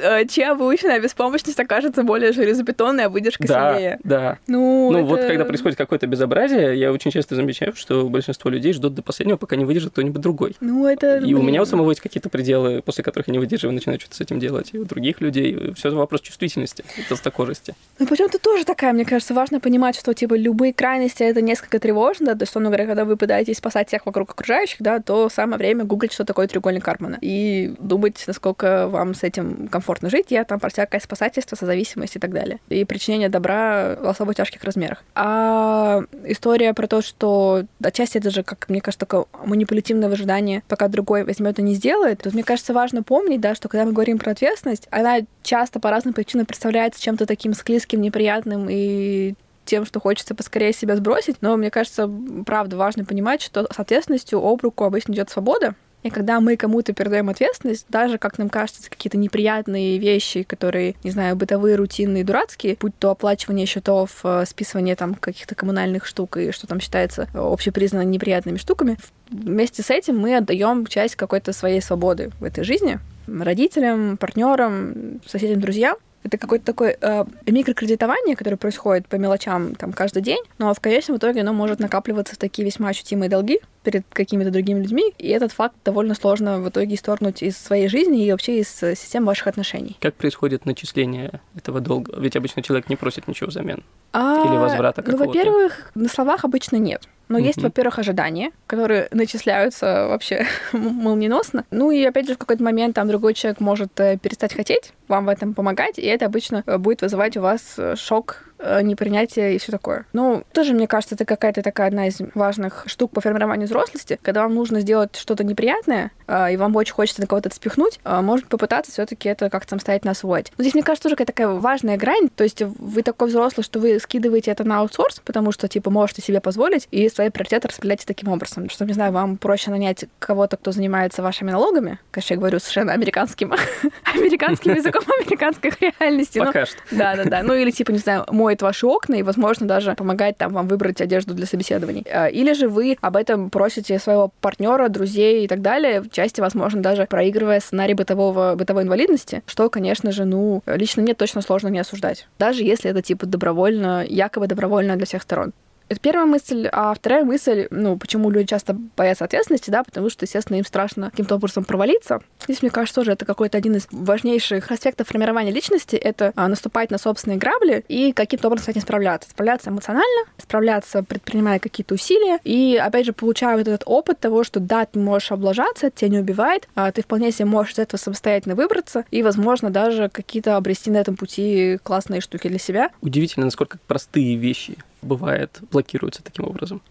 э, 0.00 0.26
чья 0.26 0.54
выученная 0.54 1.00
беспомощность 1.00 1.58
окажется 1.58 2.02
более 2.02 2.32
железобетонной, 2.32 3.04
а 3.04 3.08
выдержка 3.08 3.46
да, 3.46 3.74
сильнее. 3.74 3.98
Да, 4.04 4.38
Ну, 4.46 4.90
ну 4.92 4.98
это... 4.98 5.06
вот 5.06 5.20
когда 5.20 5.44
происходит 5.44 5.76
какое-то 5.78 6.06
безобразие, 6.06 6.78
я 6.78 6.92
очень 6.92 7.10
часто 7.10 7.34
замечаю, 7.34 7.74
что 7.74 8.08
большинство 8.08 8.50
людей 8.50 8.72
ждут 8.72 8.94
до 8.94 9.02
последнего, 9.02 9.36
пока 9.36 9.56
не 9.56 9.64
выдержит 9.64 9.92
кто-нибудь 9.92 10.20
другой. 10.20 10.56
Ну, 10.60 10.86
это... 10.86 11.18
И 11.18 11.34
у 11.34 11.42
меня 11.42 11.62
у 11.62 11.64
самого 11.64 11.90
есть 11.90 12.00
какие-то 12.00 12.28
пределы, 12.28 12.82
после 12.82 13.04
которых 13.04 13.28
я 13.28 13.32
не 13.32 13.38
выдерживаю, 13.38 13.74
начинаю 13.74 14.00
что-то 14.00 14.16
с 14.16 14.20
этим 14.20 14.38
делать. 14.38 14.70
И 14.72 14.78
у 14.78 14.84
других 14.84 15.20
людей 15.20 15.72
все 15.74 15.90
вопрос 15.90 16.20
чувствительности, 16.20 16.84
толстокожести. 17.08 17.74
Ну, 17.98 18.06
причем 18.06 18.28
ты 18.28 18.38
тоже 18.38 18.64
такая, 18.64 18.92
мне 18.92 19.04
кажется, 19.04 19.34
важно 19.34 19.60
понимать, 19.60 19.96
что, 19.96 20.14
типа, 20.14 20.34
любые 20.34 20.72
крайности— 20.72 21.22
это 21.24 21.42
несколько 21.42 21.78
тревожно, 21.78 22.36
то 22.36 22.42
есть, 22.42 22.54
говоря, 22.54 22.86
когда 22.86 23.04
вы 23.04 23.16
пытаетесь 23.16 23.58
спасать 23.58 23.88
всех 23.88 24.06
вокруг 24.06 24.30
окружающих, 24.30 24.76
да, 24.80 25.00
то 25.00 25.28
самое 25.28 25.58
время 25.58 25.84
гуглить, 25.84 26.12
что 26.12 26.24
такое 26.24 26.46
треугольник 26.46 26.84
Кармана. 26.84 27.18
И 27.20 27.37
думать, 27.78 28.22
насколько 28.26 28.88
вам 28.88 29.14
с 29.14 29.22
этим 29.22 29.68
комфортно 29.68 30.10
жить. 30.10 30.26
Я 30.30 30.44
там 30.44 30.60
про 30.60 30.70
всякое 30.70 31.00
спасательство, 31.00 31.56
созависимость 31.56 32.16
и 32.16 32.18
так 32.18 32.32
далее. 32.32 32.60
И 32.68 32.84
причинение 32.84 33.28
добра 33.28 33.96
в 34.00 34.06
особо 34.06 34.34
тяжких 34.34 34.64
размерах. 34.64 35.02
А 35.14 36.02
история 36.24 36.74
про 36.74 36.86
то, 36.86 37.02
что 37.02 37.64
отчасти 37.82 38.18
это 38.18 38.30
же, 38.30 38.42
как 38.42 38.68
мне 38.68 38.80
кажется, 38.80 39.06
такое 39.06 39.26
манипулятивное 39.44 40.08
ожидание, 40.08 40.62
пока 40.68 40.88
другой 40.88 41.24
возьмет 41.24 41.58
и 41.58 41.62
не 41.62 41.74
сделает. 41.74 42.22
Тут, 42.22 42.34
мне 42.34 42.42
кажется, 42.42 42.72
важно 42.72 43.02
помнить, 43.02 43.40
да, 43.40 43.54
что 43.54 43.68
когда 43.68 43.84
мы 43.84 43.92
говорим 43.92 44.18
про 44.18 44.32
ответственность, 44.32 44.88
она 44.90 45.20
часто 45.42 45.80
по 45.80 45.90
разным 45.90 46.14
причинам 46.14 46.46
представляется 46.46 47.02
чем-то 47.02 47.26
таким 47.26 47.54
склизким, 47.54 48.00
неприятным 48.00 48.68
и 48.70 49.34
тем, 49.68 49.84
что 49.84 50.00
хочется 50.00 50.34
поскорее 50.34 50.72
себя 50.72 50.96
сбросить. 50.96 51.36
Но 51.42 51.56
мне 51.56 51.70
кажется, 51.70 52.10
правда, 52.46 52.76
важно 52.76 53.04
понимать, 53.04 53.42
что 53.42 53.68
с 53.70 53.78
ответственностью 53.78 54.42
об 54.42 54.62
руку 54.62 54.84
обычно 54.84 55.12
идет 55.12 55.28
свобода, 55.28 55.74
и 56.02 56.10
когда 56.10 56.40
мы 56.40 56.56
кому-то 56.56 56.92
передаем 56.92 57.28
ответственность, 57.28 57.86
даже, 57.88 58.18
как 58.18 58.38
нам 58.38 58.48
кажется, 58.48 58.88
какие-то 58.88 59.18
неприятные 59.18 59.98
вещи, 59.98 60.44
которые, 60.44 60.94
не 61.02 61.10
знаю, 61.10 61.34
бытовые, 61.34 61.76
рутинные, 61.76 62.24
дурацкие, 62.24 62.76
будь 62.80 62.96
то 62.98 63.10
оплачивание 63.10 63.66
счетов, 63.66 64.20
э, 64.22 64.44
списывание 64.46 64.94
там 64.94 65.14
каких-то 65.14 65.54
коммунальных 65.54 66.06
штук 66.06 66.36
и 66.36 66.52
что 66.52 66.66
там 66.66 66.80
считается 66.80 67.28
общепризнанно 67.34 68.04
неприятными 68.04 68.58
штуками, 68.58 68.96
вместе 69.28 69.82
с 69.82 69.90
этим 69.90 70.18
мы 70.18 70.36
отдаем 70.36 70.86
часть 70.86 71.16
какой-то 71.16 71.52
своей 71.52 71.82
свободы 71.82 72.30
в 72.38 72.44
этой 72.44 72.64
жизни 72.64 73.00
родителям, 73.26 74.16
партнерам, 74.16 75.20
соседям, 75.26 75.60
друзьям. 75.60 75.96
Это 76.24 76.36
какое-то 76.36 76.64
такое 76.64 76.96
э, 77.00 77.24
микрокредитование, 77.46 78.36
которое 78.36 78.56
происходит 78.56 79.06
по 79.06 79.16
мелочам 79.16 79.74
там 79.74 79.92
каждый 79.92 80.20
день, 80.20 80.42
но 80.58 80.74
в 80.74 80.80
конечном 80.80 81.16
итоге 81.16 81.40
оно 81.40 81.52
может 81.52 81.78
накапливаться 81.78 82.34
в 82.34 82.38
такие 82.38 82.66
весьма 82.66 82.88
ощутимые 82.88 83.30
долги 83.30 83.60
перед 83.82 84.04
какими-то 84.10 84.50
другими 84.50 84.80
людьми, 84.80 85.14
и 85.18 85.28
этот 85.28 85.52
факт 85.52 85.76
довольно 85.84 86.14
сложно 86.14 86.60
в 86.60 86.68
итоге 86.68 86.94
исторгнуть 86.94 87.42
из 87.42 87.56
своей 87.56 87.88
жизни 87.88 88.24
и 88.24 88.30
вообще 88.30 88.60
из 88.60 88.68
системы 88.68 89.26
ваших 89.26 89.46
отношений. 89.46 89.96
Как 90.00 90.14
происходит 90.14 90.66
начисление 90.66 91.40
этого 91.56 91.80
долга? 91.80 92.12
Ведь 92.18 92.36
обычно 92.36 92.62
человек 92.62 92.88
не 92.88 92.96
просит 92.96 93.28
ничего 93.28 93.48
взамен. 93.48 93.82
А, 94.12 94.44
Или 94.46 94.56
возврата 94.56 95.02
какого-то. 95.02 95.24
Ну, 95.24 95.26
во-первых, 95.26 95.90
на 95.94 96.08
словах 96.08 96.44
обычно 96.44 96.76
нет. 96.76 97.08
Но 97.28 97.38
mm-hmm. 97.38 97.42
есть, 97.42 97.62
во-первых, 97.62 97.98
ожидания, 97.98 98.52
которые 98.66 99.08
начисляются 99.10 100.06
вообще 100.08 100.46
молниеносно. 100.72 101.64
Ну 101.70 101.90
и 101.90 102.02
опять 102.04 102.26
же, 102.26 102.34
в 102.34 102.38
какой-то 102.38 102.62
момент 102.62 102.94
там 102.94 103.06
другой 103.06 103.34
человек 103.34 103.60
может 103.60 103.98
э, 104.00 104.16
перестать 104.16 104.54
хотеть 104.54 104.92
вам 105.08 105.26
в 105.26 105.28
этом 105.28 105.52
помогать, 105.52 105.98
и 105.98 106.06
это 106.06 106.24
обычно 106.24 106.62
э, 106.66 106.78
будет 106.78 107.02
вызывать 107.02 107.36
у 107.36 107.42
вас 107.42 107.74
э, 107.76 107.96
шок 107.96 108.47
Э, 108.47 108.47
непринятие 108.82 109.56
и 109.56 109.58
все 109.58 109.72
такое. 109.72 110.06
Ну, 110.12 110.44
тоже, 110.52 110.72
мне 110.72 110.86
кажется, 110.86 111.14
это 111.14 111.24
какая-то 111.24 111.62
такая 111.62 111.88
одна 111.88 112.08
из 112.08 112.18
важных 112.34 112.84
штук 112.86 113.12
по 113.12 113.20
формированию 113.20 113.66
взрослости, 113.66 114.18
когда 114.22 114.42
вам 114.42 114.54
нужно 114.54 114.80
сделать 114.80 115.16
что-то 115.16 115.44
неприятное, 115.44 116.10
э, 116.26 116.54
и 116.54 116.56
вам 116.56 116.74
очень 116.76 116.94
хочется 116.94 117.20
на 117.20 117.26
кого-то 117.26 117.54
спихнуть, 117.54 118.00
э, 118.04 118.20
может 118.20 118.48
попытаться 118.48 118.92
все-таки 118.92 119.28
это 119.28 119.50
как-то 119.50 119.70
самостоятельно 119.70 120.12
освоить. 120.12 120.52
Но 120.56 120.62
здесь, 120.62 120.74
мне 120.74 120.82
кажется, 120.82 121.04
тоже 121.04 121.16
какая-то 121.16 121.32
такая 121.32 121.48
важная 121.48 121.96
грань, 121.96 122.28
то 122.34 122.44
есть 122.44 122.62
вы 122.62 123.02
такой 123.02 123.28
взрослый, 123.28 123.64
что 123.64 123.80
вы 123.80 123.98
скидываете 124.00 124.50
это 124.50 124.64
на 124.64 124.80
аутсорс, 124.80 125.20
потому 125.24 125.52
что, 125.52 125.68
типа, 125.68 125.90
можете 125.90 126.22
себе 126.22 126.40
позволить, 126.40 126.88
и 126.90 127.08
свои 127.08 127.30
приоритеты 127.30 127.68
распределяете 127.68 128.06
таким 128.06 128.28
образом, 128.28 128.68
что, 128.70 128.84
не 128.84 128.92
знаю, 128.92 129.12
вам 129.12 129.36
проще 129.36 129.70
нанять 129.70 130.06
кого-то, 130.18 130.56
кто 130.56 130.72
занимается 130.72 131.22
вашими 131.22 131.50
налогами, 131.50 131.98
конечно, 132.10 132.34
я 132.34 132.38
говорю 132.38 132.58
совершенно 132.58 132.92
американским, 132.92 133.52
американским 134.04 134.74
языком 134.74 135.02
американской 135.20 135.72
реальности. 136.00 136.38
Пока 136.38 136.66
что. 136.66 136.78
Да-да-да. 136.90 137.42
Ну 137.42 137.54
или, 137.54 137.70
типа, 137.70 137.92
не 137.92 137.98
знаю, 137.98 138.24
моет 138.48 138.62
ваши 138.62 138.86
окна 138.86 139.16
и, 139.16 139.22
возможно, 139.22 139.66
даже 139.66 139.94
помогает 139.94 140.38
там 140.38 140.52
вам 140.52 140.68
выбрать 140.68 141.00
одежду 141.02 141.34
для 141.34 141.46
собеседований. 141.46 142.04
А, 142.10 142.28
или 142.28 142.54
же 142.54 142.68
вы 142.68 142.96
об 143.02 143.16
этом 143.16 143.50
просите 143.50 143.98
своего 143.98 144.30
партнера, 144.40 144.88
друзей 144.88 145.44
и 145.44 145.48
так 145.48 145.60
далее, 145.60 146.00
в 146.00 146.10
части, 146.10 146.40
возможно, 146.40 146.80
даже 146.82 147.06
проигрывая 147.06 147.60
сценарий 147.60 147.94
бытового, 147.94 148.54
бытовой 148.56 148.84
инвалидности, 148.84 149.42
что, 149.46 149.68
конечно 149.68 150.12
же, 150.12 150.24
ну, 150.24 150.62
лично 150.66 151.02
мне 151.02 151.14
точно 151.14 151.42
сложно 151.42 151.68
не 151.68 151.78
осуждать. 151.78 152.26
Даже 152.38 152.62
если 152.62 152.90
это, 152.90 153.02
типа, 153.02 153.26
добровольно, 153.26 154.04
якобы 154.08 154.46
добровольно 154.46 154.96
для 154.96 155.04
всех 155.04 155.22
сторон. 155.22 155.52
Это 155.88 156.00
первая 156.00 156.26
мысль. 156.26 156.68
А 156.70 156.92
вторая 156.92 157.24
мысль, 157.24 157.66
ну, 157.70 157.96
почему 157.96 158.30
люди 158.30 158.48
часто 158.48 158.74
боятся 158.74 159.24
ответственности, 159.24 159.70
да, 159.70 159.82
потому 159.82 160.10
что, 160.10 160.24
естественно, 160.24 160.58
им 160.58 160.64
страшно 160.64 161.10
каким-то 161.10 161.36
образом 161.36 161.64
провалиться. 161.64 162.20
Здесь, 162.44 162.62
мне 162.62 162.70
кажется, 162.70 163.00
тоже 163.00 163.12
это 163.12 163.24
какой-то 163.24 163.56
один 163.56 163.76
из 163.76 163.88
важнейших 163.90 164.70
аспектов 164.70 165.08
формирования 165.08 165.50
личности, 165.50 165.96
это 165.96 166.32
а, 166.36 166.48
наступать 166.48 166.90
на 166.90 166.98
собственные 166.98 167.38
грабли 167.38 167.84
и 167.88 168.12
каким-то 168.12 168.48
образом 168.48 168.66
с 168.66 168.68
этим 168.68 168.82
справляться. 168.82 169.30
Справляться 169.30 169.70
эмоционально, 169.70 170.24
справляться, 170.36 171.02
предпринимая 171.02 171.58
какие-то 171.58 171.94
усилия, 171.94 172.38
и, 172.44 172.76
опять 172.76 173.06
же, 173.06 173.12
получая 173.12 173.56
вот 173.56 173.66
этот 173.66 173.82
опыт 173.86 174.20
того, 174.20 174.44
что 174.44 174.60
да, 174.60 174.84
ты 174.84 174.98
можешь 174.98 175.32
облажаться, 175.32 175.90
тебя 175.90 176.10
не 176.10 176.18
убивает, 176.18 176.68
а 176.74 176.92
ты 176.92 177.02
вполне 177.02 177.32
себе 177.32 177.46
можешь 177.46 177.74
из 177.74 177.78
этого 177.78 177.98
самостоятельно 177.98 178.54
выбраться, 178.54 179.04
и, 179.10 179.22
возможно, 179.22 179.70
даже 179.70 180.08
какие-то 180.10 180.56
обрести 180.56 180.90
на 180.90 180.98
этом 180.98 181.16
пути 181.16 181.78
классные 181.82 182.20
штуки 182.20 182.48
для 182.48 182.58
себя. 182.58 182.90
Удивительно, 183.00 183.46
насколько 183.46 183.78
простые 183.86 184.36
вещи 184.36 184.76
бывает, 185.02 185.60
блокируется 185.70 186.22
таким 186.22 186.44
образом. 186.44 186.82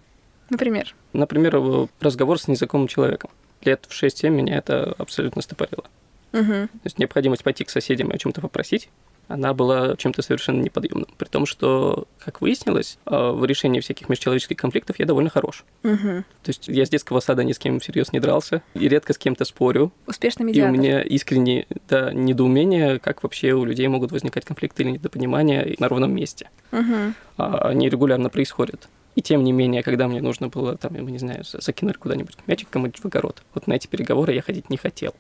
Например? 0.50 0.96
Например, 1.14 1.88
разговор 2.00 2.40
с 2.40 2.48
незнакомым 2.48 2.88
человеком. 2.88 3.30
Лет 3.64 3.86
в 3.88 3.92
6-7 3.92 4.30
меня 4.30 4.58
это 4.58 4.96
абсолютно 4.98 5.42
стопорило. 5.42 5.86
Угу. 6.34 6.44
То 6.44 6.82
есть 6.84 7.00
необходимость 7.00 7.44
пойти 7.44 7.64
к 7.64 7.70
соседям 7.70 8.12
и 8.12 8.16
о 8.16 8.18
чем-то 8.18 8.42
попросить, 8.42 8.90
она 9.28 9.54
была 9.54 9.96
чем-то 9.96 10.22
совершенно 10.22 10.62
неподъемным. 10.62 11.08
При 11.18 11.28
том, 11.28 11.46
что, 11.46 12.08
как 12.20 12.42
выяснилось, 12.42 12.98
а, 13.06 13.32
в 13.32 13.46
решении 13.46 13.80
всяких 13.80 14.10
межчеловеческих 14.10 14.58
конфликтов 14.58 15.00
я 15.00 15.06
довольно 15.06 15.30
хорош. 15.30 15.66
Угу. 15.84 15.98
То 15.98 16.48
есть 16.48 16.68
я 16.68 16.86
с 16.86 16.90
детского 16.90 17.20
сада 17.20 17.44
ни 17.44 17.52
с 17.52 17.60
кем 17.60 17.80
всерьез 17.80 18.14
не 18.14 18.20
дрался, 18.20 18.62
и 18.74 18.88
редко 18.88 19.14
с 19.14 19.18
кем-то 19.18 19.46
спорю. 19.46 19.92
Успешный 20.06 20.46
медиатор. 20.46 20.74
И 20.74 20.78
у 20.78 20.80
меня 20.80 21.02
искренне 21.02 21.68
да, 21.90 22.12
недоумение, 22.14 23.00
как 23.00 23.24
вообще 23.24 23.54
у 23.54 23.66
людей 23.66 23.88
могут 23.88 24.12
возникать 24.12 24.46
конфликты 24.46 24.84
или 24.84 24.92
недопонимания 24.92 25.76
на 25.80 25.90
ровном 25.90 26.14
месте. 26.14 26.50
Угу. 26.72 27.14
Они 27.38 27.90
регулярно 27.90 28.30
происходят. 28.30 28.88
И 29.18 29.22
тем 29.24 29.44
не 29.44 29.52
менее, 29.52 29.82
когда 29.82 30.08
мне 30.08 30.22
нужно 30.22 30.48
было, 30.48 30.78
там, 30.78 30.94
я 30.94 31.02
не 31.02 31.18
знаю, 31.18 31.44
закинуть 31.44 31.98
куда-нибудь 31.98 32.38
мячик 32.46 32.70
кому-нибудь 32.70 33.00
в 33.00 33.06
огород, 33.06 33.42
вот 33.56 33.66
на 33.66 33.74
эти 33.74 33.88
переговоры 33.88 34.34
я 34.34 34.44
ходить 34.44 34.70
не 34.70 34.78
хотел. 34.78 35.16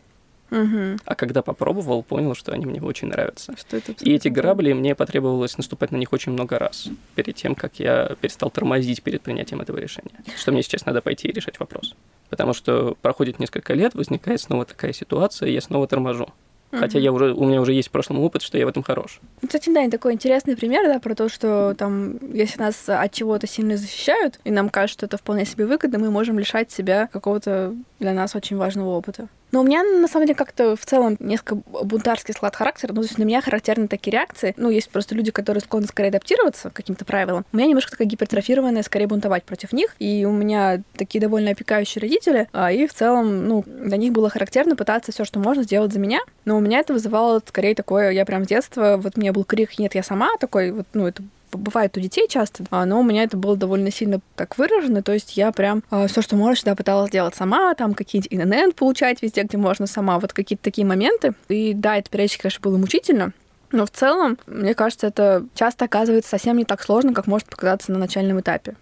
Мгм. 0.49 0.99
А 1.05 1.15
когда 1.15 1.41
попробовал, 1.41 2.03
понял, 2.03 2.35
что 2.35 2.53
они 2.53 2.65
мне 2.65 2.81
очень 2.81 3.09
нравятся. 3.09 3.55
Что 3.57 3.77
это? 3.77 3.93
И 3.99 4.13
эти 4.13 4.29
грабли, 4.29 4.73
мне 4.73 4.95
потребовалось 4.95 5.57
наступать 5.57 5.91
на 5.91 5.97
них 5.97 6.13
очень 6.13 6.31
много 6.31 6.57
раз, 6.57 6.87
перед 7.15 7.35
тем, 7.35 7.55
как 7.55 7.79
я 7.79 8.15
перестал 8.21 8.49
тормозить 8.49 9.03
перед 9.03 9.21
принятием 9.21 9.61
этого 9.61 9.77
решения. 9.77 10.23
Что 10.37 10.51
мне 10.51 10.63
сейчас 10.63 10.85
надо 10.85 11.01
пойти 11.01 11.27
и 11.27 11.31
решать 11.31 11.59
вопрос. 11.59 11.95
Потому 12.29 12.53
что 12.53 12.97
проходит 13.01 13.39
несколько 13.39 13.73
лет, 13.73 13.95
возникает 13.95 14.41
снова 14.41 14.65
такая 14.65 14.93
ситуация, 14.93 15.49
и 15.49 15.53
я 15.53 15.61
снова 15.61 15.87
торможу. 15.87 16.33
Хотя 16.71 16.99
я 16.99 17.11
уже, 17.11 17.33
у 17.33 17.45
меня 17.45 17.61
уже 17.61 17.73
есть 17.73 17.87
в 17.87 17.91
прошлом 17.91 18.19
опыт, 18.19 18.41
что 18.41 18.57
я 18.57 18.65
в 18.65 18.69
этом 18.69 18.83
хорош. 18.83 19.21
Ну, 19.41 19.47
Кстати, 19.47 19.73
да, 19.73 19.83
и 19.83 19.89
такой 19.89 20.13
интересный 20.13 20.57
пример, 20.57 20.85
да, 20.85 20.99
про 20.99 21.15
то, 21.15 21.29
что 21.29 21.73
там, 21.77 22.17
если 22.33 22.59
нас 22.59 22.89
от 22.89 23.13
чего-то 23.13 23.47
сильно 23.47 23.77
защищают, 23.77 24.39
и 24.43 24.51
нам 24.51 24.69
кажется, 24.69 24.97
что 24.97 25.05
это 25.05 25.17
вполне 25.17 25.45
себе 25.45 25.65
выгодно, 25.65 25.97
мы 25.97 26.11
можем 26.11 26.37
лишать 26.37 26.71
себя 26.71 27.07
какого-то 27.07 27.73
для 27.99 28.13
нас 28.13 28.35
очень 28.35 28.57
важного 28.57 28.89
опыта. 28.89 29.29
Но 29.51 29.61
у 29.61 29.63
меня, 29.63 29.83
на 29.83 30.07
самом 30.07 30.25
деле, 30.25 30.35
как-то 30.35 30.75
в 30.75 30.85
целом 30.85 31.15
несколько 31.19 31.55
бунтарский 31.55 32.33
склад 32.33 32.55
характера. 32.55 32.93
Ну, 32.93 33.01
то 33.01 33.07
есть 33.07 33.15
для 33.15 33.25
меня 33.25 33.41
характерны 33.41 33.87
такие 33.87 34.11
реакции. 34.11 34.53
Ну, 34.57 34.69
есть 34.69 34.89
просто 34.89 35.15
люди, 35.15 35.31
которые 35.31 35.61
склонны 35.61 35.87
скорее 35.87 36.09
адаптироваться 36.09 36.69
к 36.69 36.73
каким-то 36.73 37.05
правилам. 37.05 37.45
У 37.51 37.57
меня 37.57 37.67
немножко 37.67 37.91
такая 37.91 38.07
гипертрофированная, 38.07 38.83
скорее 38.83 39.07
бунтовать 39.07 39.43
против 39.43 39.73
них. 39.73 39.95
И 39.99 40.25
у 40.25 40.31
меня 40.31 40.81
такие 40.95 41.21
довольно 41.21 41.51
опекающие 41.51 42.01
родители. 42.01 42.47
а, 42.53 42.71
И 42.71 42.87
в 42.87 42.93
целом, 42.93 43.47
ну, 43.47 43.63
для 43.65 43.97
них 43.97 44.11
было 44.11 44.29
характерно 44.29 44.75
пытаться 44.75 45.11
все, 45.11 45.23
что 45.25 45.39
можно, 45.39 45.63
сделать 45.63 45.93
за 45.93 45.99
меня. 45.99 46.19
Но 46.45 46.57
у 46.57 46.59
меня 46.59 46.79
это 46.79 46.93
вызывало 46.93 47.41
скорее 47.45 47.75
такое, 47.75 48.11
я 48.11 48.25
прям 48.25 48.45
с 48.45 48.47
детства, 48.47 48.99
вот 49.01 49.13
у 49.15 49.19
меня 49.19 49.33
был 49.33 49.43
крик 49.43 49.79
«нет, 49.79 49.95
я 49.95 50.03
сама», 50.03 50.29
такой 50.39 50.71
вот, 50.71 50.85
ну, 50.93 51.07
это 51.07 51.23
бывает 51.51 51.95
у 51.97 51.99
детей 51.99 52.27
часто, 52.29 52.65
а, 52.71 52.85
но 52.85 52.99
у 52.99 53.03
меня 53.03 53.23
это 53.23 53.37
было 53.37 53.55
довольно 53.55 53.91
сильно 53.91 54.19
так 54.35 54.57
выражено, 54.57 55.01
то 55.01 55.13
есть 55.13 55.37
я 55.37 55.51
прям 55.51 55.83
все, 56.07 56.21
что 56.21 56.35
можно, 56.35 56.55
всегда 56.55 56.75
пыталась 56.75 57.11
делать 57.11 57.35
сама, 57.35 57.73
там 57.75 57.93
какие-нибудь 57.93 58.33
ИНН 58.33 58.73
получать 58.73 59.21
везде, 59.21 59.43
где 59.43 59.57
можно 59.57 59.87
сама, 59.87 60.19
вот 60.19 60.33
какие-то 60.33 60.63
такие 60.63 60.85
моменты. 60.85 61.33
И 61.49 61.73
да, 61.73 61.97
это 61.97 62.09
периодически, 62.09 62.41
конечно, 62.43 62.61
было 62.61 62.77
мучительно, 62.77 63.33
но 63.71 63.85
в 63.85 63.91
целом, 63.91 64.37
мне 64.47 64.73
кажется, 64.73 65.07
это 65.07 65.45
часто 65.53 65.85
оказывается 65.85 66.29
совсем 66.29 66.57
не 66.57 66.63
так 66.65 66.81
сложно, 66.81 67.13
как 67.13 67.27
может 67.27 67.47
показаться 67.49 67.91
на 67.91 67.99
начальном 67.99 68.39
этапе. 68.39 68.75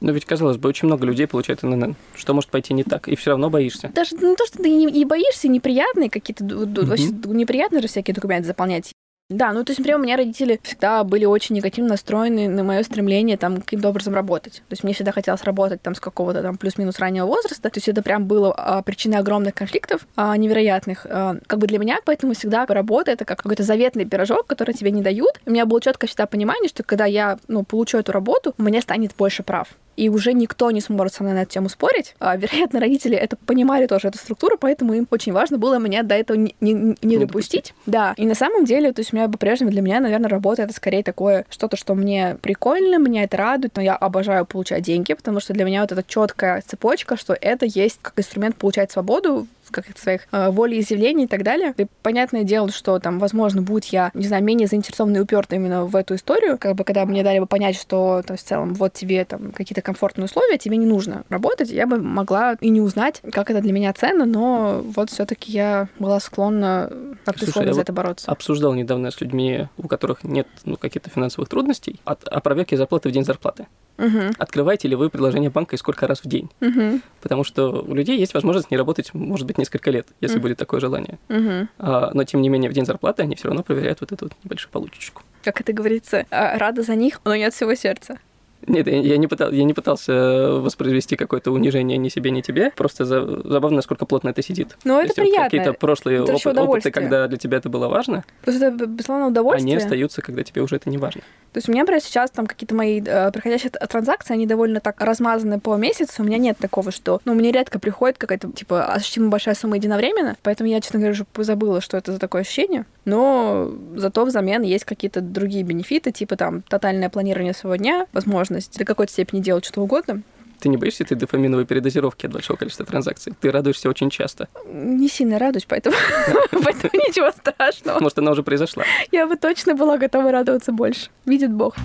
Но 0.00 0.12
ведь, 0.12 0.24
казалось 0.24 0.56
бы, 0.56 0.66
очень 0.70 0.86
много 0.86 1.04
людей 1.04 1.26
получает 1.26 1.62
ННН. 1.62 1.94
Что 2.14 2.32
может 2.32 2.48
пойти 2.48 2.72
не 2.72 2.84
так? 2.84 3.06
И 3.06 3.16
все 3.16 3.32
равно 3.32 3.50
боишься. 3.50 3.90
Даже 3.94 4.16
не 4.16 4.34
то, 4.34 4.46
что 4.46 4.56
ты 4.62 4.70
не, 4.70 4.86
не 4.86 5.04
боишься, 5.04 5.46
неприятные 5.46 6.08
какие-то, 6.08 6.42
ду- 6.42 6.60
Мгм. 6.64 6.86
вообще 6.88 7.08
неприятные 7.26 7.82
же 7.82 7.88
всякие 7.88 8.14
документы 8.14 8.46
заполнять. 8.46 8.92
Да, 9.30 9.52
ну 9.52 9.64
то 9.64 9.70
есть, 9.70 9.78
например, 9.78 10.00
у 10.00 10.02
меня 10.02 10.16
родители 10.16 10.58
всегда 10.60 11.04
были 11.04 11.24
очень 11.24 11.54
негативно 11.54 11.90
настроены 11.90 12.48
на 12.48 12.64
мое 12.64 12.82
стремление 12.82 13.36
там 13.36 13.60
каким-то 13.60 13.88
образом 13.88 14.12
работать. 14.12 14.54
То 14.54 14.72
есть 14.72 14.82
мне 14.82 14.92
всегда 14.92 15.12
хотелось 15.12 15.44
работать 15.44 15.80
там 15.80 15.94
с 15.94 16.00
какого-то 16.00 16.42
там 16.42 16.56
плюс-минус 16.56 16.98
раннего 16.98 17.26
возраста. 17.26 17.70
То 17.70 17.78
есть 17.78 17.88
это 17.88 18.02
прям 18.02 18.26
было 18.26 18.52
а, 18.52 18.82
причиной 18.82 19.18
огромных 19.18 19.54
конфликтов 19.54 20.04
а, 20.16 20.36
невероятных. 20.36 21.06
А, 21.08 21.36
как 21.46 21.60
бы 21.60 21.68
для 21.68 21.78
меня, 21.78 22.00
поэтому 22.04 22.34
всегда 22.34 22.66
работа 22.66 23.12
это 23.12 23.24
как 23.24 23.40
какой-то 23.40 23.62
заветный 23.62 24.04
пирожок, 24.04 24.48
который 24.48 24.74
тебе 24.74 24.90
не 24.90 25.00
дают. 25.00 25.40
У 25.46 25.50
меня 25.52 25.64
было 25.64 25.80
четко 25.80 26.08
всегда 26.08 26.26
понимание, 26.26 26.68
что 26.68 26.82
когда 26.82 27.04
я 27.04 27.38
ну, 27.46 27.62
получу 27.62 27.98
эту 27.98 28.10
работу, 28.10 28.52
меня 28.58 28.82
станет 28.82 29.14
больше 29.16 29.44
прав 29.44 29.68
и 29.96 30.08
уже 30.08 30.32
никто 30.32 30.70
не 30.70 30.80
сможет 30.80 31.14
со 31.14 31.22
мной 31.22 31.34
на 31.34 31.42
эту 31.42 31.52
тему 31.52 31.68
спорить. 31.68 32.14
А, 32.18 32.36
вероятно, 32.36 32.80
родители 32.80 33.16
это 33.16 33.36
понимали 33.36 33.86
тоже, 33.86 34.08
эту 34.08 34.18
структуру, 34.18 34.56
поэтому 34.58 34.94
им 34.94 35.06
очень 35.10 35.32
важно 35.32 35.58
было 35.58 35.78
меня 35.78 36.02
до 36.02 36.14
этого 36.14 36.36
не, 36.36 36.54
не- 36.60 36.72
не 36.74 36.96
Не 37.02 37.18
допустить. 37.18 37.74
Да, 37.86 38.14
и 38.16 38.26
на 38.26 38.34
самом 38.34 38.64
деле, 38.64 38.92
то 38.92 39.00
есть 39.00 39.12
у 39.12 39.16
меня 39.16 39.28
по-прежнему 39.28 39.70
для 39.70 39.82
меня, 39.82 40.00
наверное, 40.00 40.28
работа 40.30 40.62
это 40.62 40.72
скорее 40.72 41.02
такое 41.02 41.44
что-то, 41.50 41.76
что 41.76 41.94
мне 41.94 42.36
прикольно, 42.40 42.98
меня 42.98 43.24
это 43.24 43.36
радует, 43.36 43.76
но 43.76 43.82
я 43.82 43.94
обожаю 43.96 44.46
получать 44.46 44.82
деньги, 44.82 45.12
потому 45.14 45.40
что 45.40 45.52
для 45.52 45.64
меня 45.64 45.82
вот 45.82 45.92
эта 45.92 46.02
четкая 46.06 46.62
цепочка, 46.66 47.16
что 47.16 47.36
это 47.38 47.66
есть 47.66 47.98
как 48.00 48.18
инструмент 48.18 48.56
получать 48.56 48.90
свободу 48.92 49.46
каких-то 49.70 50.00
своих 50.00 50.28
э, 50.32 50.50
волеизъявлений 50.50 51.24
и 51.24 51.26
так 51.26 51.42
далее. 51.42 51.74
И 51.76 51.86
понятное 52.02 52.44
дело, 52.44 52.70
что 52.70 52.98
там, 52.98 53.18
возможно, 53.18 53.62
будь 53.62 53.92
я, 53.92 54.10
не 54.14 54.26
знаю, 54.26 54.42
менее 54.44 54.66
заинтересованной 54.66 55.20
и 55.20 55.22
упёртой 55.22 55.58
именно 55.58 55.84
в 55.84 55.96
эту 55.96 56.14
историю, 56.14 56.58
как 56.58 56.74
бы 56.74 56.84
когда 56.84 57.04
мне 57.06 57.22
дали 57.22 57.38
бы 57.38 57.46
понять, 57.46 57.76
что 57.76 58.22
то 58.26 58.34
есть, 58.34 58.44
в 58.44 58.48
целом 58.48 58.74
вот 58.74 58.92
тебе 58.92 59.24
там 59.24 59.52
какие-то 59.52 59.82
комфортные 59.82 60.24
условия, 60.26 60.58
тебе 60.58 60.76
не 60.76 60.86
нужно 60.86 61.24
работать, 61.28 61.70
я 61.70 61.86
бы 61.86 61.98
могла 61.98 62.54
и 62.60 62.68
не 62.70 62.80
узнать, 62.80 63.22
как 63.32 63.50
это 63.50 63.60
для 63.60 63.72
меня 63.72 63.92
ценно, 63.92 64.24
но 64.24 64.82
вот 64.84 65.10
все 65.10 65.26
таки 65.26 65.52
я 65.52 65.88
была 65.98 66.20
склонна 66.20 66.90
как-то 67.24 67.46
я 67.62 67.72
за 67.74 67.80
это 67.80 67.92
бороться. 67.92 68.30
Обсуждал 68.30 68.74
недавно 68.74 69.10
с 69.10 69.20
людьми, 69.20 69.68
у 69.76 69.88
которых 69.88 70.24
нет 70.24 70.46
ну, 70.64 70.76
каких-то 70.76 71.10
финансовых 71.10 71.48
трудностей, 71.48 72.00
от, 72.04 72.26
о 72.26 72.40
проверке 72.40 72.76
зарплаты 72.76 73.08
в 73.08 73.12
день 73.12 73.24
зарплаты. 73.24 73.66
Мгм. 73.98 74.32
Открываете 74.38 74.88
ли 74.88 74.96
вы 74.96 75.10
предложение 75.10 75.50
банка 75.50 75.76
и 75.76 75.78
сколько 75.78 76.06
раз 76.06 76.20
в 76.24 76.26
день? 76.26 76.50
Мгм. 76.60 77.02
Потому 77.20 77.44
что 77.44 77.82
у 77.82 77.94
людей 77.94 78.18
есть 78.18 78.34
возможность 78.34 78.70
не 78.70 78.76
работать, 78.76 79.12
может 79.14 79.46
быть, 79.46 79.58
несколько 79.58 79.90
лет, 79.90 80.06
если 80.20 80.36
Мгм. 80.36 80.42
будет 80.42 80.58
такое 80.58 80.80
желание. 80.80 81.18
Мгм. 81.28 81.68
А, 81.78 82.10
но, 82.14 82.24
тем 82.24 82.40
не 82.42 82.48
менее, 82.48 82.70
в 82.70 82.72
день 82.72 82.86
зарплаты 82.86 83.22
они 83.22 83.34
все 83.36 83.48
равно 83.48 83.62
проверяют 83.62 84.00
вот 84.00 84.12
эту 84.12 84.26
вот 84.26 84.32
небольшую 84.44 84.72
получечку. 84.72 85.22
Как 85.44 85.60
это 85.60 85.72
говорится, 85.72 86.26
а, 86.30 86.58
рада 86.58 86.82
за 86.82 86.94
них, 86.94 87.20
но 87.24 87.34
не 87.34 87.44
от 87.44 87.54
всего 87.54 87.74
сердца. 87.74 88.18
Нет, 88.66 88.86
я, 88.86 89.16
не, 89.16 89.26
пытал- 89.26 89.52
я 89.52 89.64
не 89.64 89.72
пытался 89.74 90.12
воспроизвести 90.60 91.16
какое-то 91.16 91.50
унижение 91.50 91.96
ни 91.98 92.08
себе, 92.08 92.30
ни 92.30 92.40
тебе. 92.40 92.70
Просто 92.76 93.04
за- 93.04 93.48
забавно, 93.48 93.76
насколько 93.76 94.04
плотно 94.06 94.28
это 94.30 94.42
сидит. 94.42 94.76
Но 94.84 94.94
То 94.96 95.00
это 95.00 95.06
есть 95.08 95.18
вот 95.18 95.22
приятно. 95.24 95.44
Какие-то 95.44 95.72
прошлые 95.72 96.22
Это 96.24 96.32
опыт- 96.34 96.58
опыты, 96.58 96.90
когда 96.90 97.26
для 97.28 97.38
тебя 97.38 97.58
это 97.58 97.68
было 97.68 97.88
важно, 97.88 98.24
Просто 98.42 98.66
это, 98.66 98.86
безусловно, 98.86 99.28
удовольствие. 99.28 99.74
они 99.74 99.82
остаются, 99.82 100.22
когда 100.22 100.42
тебе 100.42 100.62
уже 100.62 100.76
это 100.76 100.90
не 100.90 100.98
важно. 100.98 101.22
То 101.52 101.58
есть 101.58 101.68
у 101.68 101.72
меня, 101.72 101.82
например, 101.82 102.00
сейчас 102.02 102.30
там 102.30 102.46
какие-то 102.46 102.74
мои 102.74 103.02
э, 103.04 103.32
приходящие 103.32 103.70
транзакции, 103.70 104.34
они 104.34 104.46
довольно 104.46 104.80
так 104.80 105.00
размазаны 105.00 105.58
по 105.58 105.74
месяцу. 105.76 106.22
У 106.22 106.26
меня 106.26 106.38
нет 106.38 106.58
такого, 106.58 106.92
что... 106.92 107.20
Ну, 107.24 107.34
мне 107.34 107.50
редко 107.50 107.78
приходит 107.78 108.18
какая-то, 108.18 108.52
типа, 108.52 108.84
ощутимо 108.84 109.30
большая 109.30 109.54
сумма 109.54 109.76
единовременно. 109.76 110.36
Поэтому 110.42 110.68
я, 110.70 110.80
честно 110.80 111.00
говоря, 111.00 111.12
уже 111.12 111.24
забыла, 111.44 111.80
что 111.80 111.96
это 111.96 112.12
за 112.12 112.18
такое 112.18 112.42
ощущение. 112.42 112.84
Но 113.04 113.70
зато 113.96 114.24
взамен 114.24 114.62
есть 114.62 114.84
какие-то 114.84 115.20
другие 115.20 115.62
бенефиты, 115.62 116.12
типа 116.12 116.36
там 116.36 116.62
тотальное 116.62 117.08
планирование 117.08 117.54
своего 117.54 117.76
дня, 117.76 118.06
возможность 118.12 118.78
до 118.78 118.84
какой-то 118.84 119.12
степени 119.12 119.40
делать 119.40 119.64
что 119.64 119.82
угодно. 119.82 120.22
Ты 120.60 120.68
не 120.68 120.76
боишься 120.76 121.04
этой 121.04 121.16
дофаминовой 121.16 121.64
передозировки 121.64 122.26
от 122.26 122.32
большого 122.32 122.58
количества 122.58 122.84
транзакций? 122.84 123.32
Ты 123.40 123.50
радуешься 123.50 123.88
очень 123.88 124.10
часто. 124.10 124.48
Не 124.66 125.08
сильно 125.08 125.38
радуюсь, 125.38 125.64
поэтому, 125.64 125.96
поэтому 126.50 126.90
ничего 126.92 127.30
страшного. 127.30 127.98
Может, 128.00 128.18
она 128.18 128.32
уже 128.32 128.42
произошла. 128.42 128.84
Я 129.10 129.26
бы 129.26 129.36
точно 129.36 129.74
была 129.74 129.96
готова 129.96 130.30
радоваться 130.30 130.72
больше. 130.72 131.08
Видит 131.24 131.50
Бог. 131.50 131.76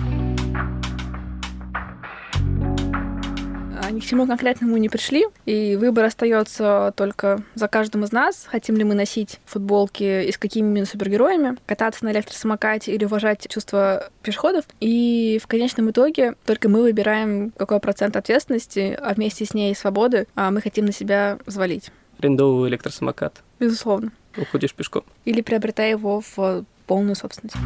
Ни 3.90 4.00
к 4.00 4.04
чему 4.04 4.26
конкретному 4.26 4.76
не 4.76 4.88
пришли, 4.88 5.26
и 5.44 5.76
выбор 5.76 6.04
остается 6.04 6.92
только 6.96 7.42
за 7.54 7.68
каждым 7.68 8.04
из 8.04 8.12
нас. 8.12 8.46
Хотим 8.46 8.76
ли 8.76 8.84
мы 8.84 8.94
носить 8.94 9.40
футболки 9.44 10.26
и 10.26 10.32
с 10.32 10.38
какими 10.38 10.68
именно 10.68 10.86
супергероями, 10.86 11.56
кататься 11.66 12.04
на 12.04 12.12
электросамокате 12.12 12.92
или 12.92 13.04
уважать 13.04 13.46
чувства 13.48 14.10
пешеходов. 14.22 14.64
И 14.80 15.40
в 15.42 15.46
конечном 15.46 15.90
итоге 15.90 16.34
только 16.44 16.68
мы 16.68 16.82
выбираем, 16.82 17.52
какой 17.56 17.80
процент 17.80 18.16
ответственности, 18.16 18.98
а 19.00 19.14
вместе 19.14 19.44
с 19.44 19.54
ней 19.54 19.72
и 19.72 19.74
свободы 19.74 20.26
а, 20.34 20.50
мы 20.50 20.60
хотим 20.60 20.86
на 20.86 20.92
себя 20.92 21.38
взвалить. 21.46 21.90
Арендовывай 22.18 22.70
электросамокат. 22.70 23.42
Безусловно. 23.60 24.12
Уходишь 24.36 24.74
пешком. 24.74 25.04
Или 25.24 25.40
приобретая 25.40 25.90
его 25.90 26.22
в 26.36 26.64
полную 26.86 27.16
собственность. 27.16 27.56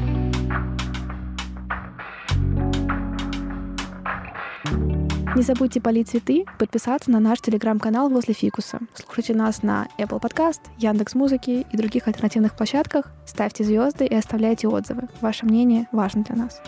Не 5.37 5.43
забудьте 5.43 5.81
полить 5.81 6.09
цветы, 6.09 6.45
подписаться 6.59 7.11
на 7.11 7.20
наш 7.20 7.41
телеграм-канал 7.41 8.09
возле 8.09 8.35
фикуса. 8.35 8.81
Слушайте 8.95 9.35
нас 9.35 9.62
на 9.62 9.87
Apple 9.97 10.20
Podcast, 10.20 10.61
Яндекс 10.78 11.14
Музыки 11.14 11.64
и 11.70 11.76
других 11.76 12.09
альтернативных 12.09 12.57
площадках. 12.57 13.07
Ставьте 13.26 13.62
звезды 13.62 14.07
и 14.07 14.14
оставляйте 14.14 14.66
отзывы. 14.66 15.09
Ваше 15.20 15.47
мнение 15.47 15.87
важно 15.93 16.24
для 16.24 16.35
нас. 16.35 16.61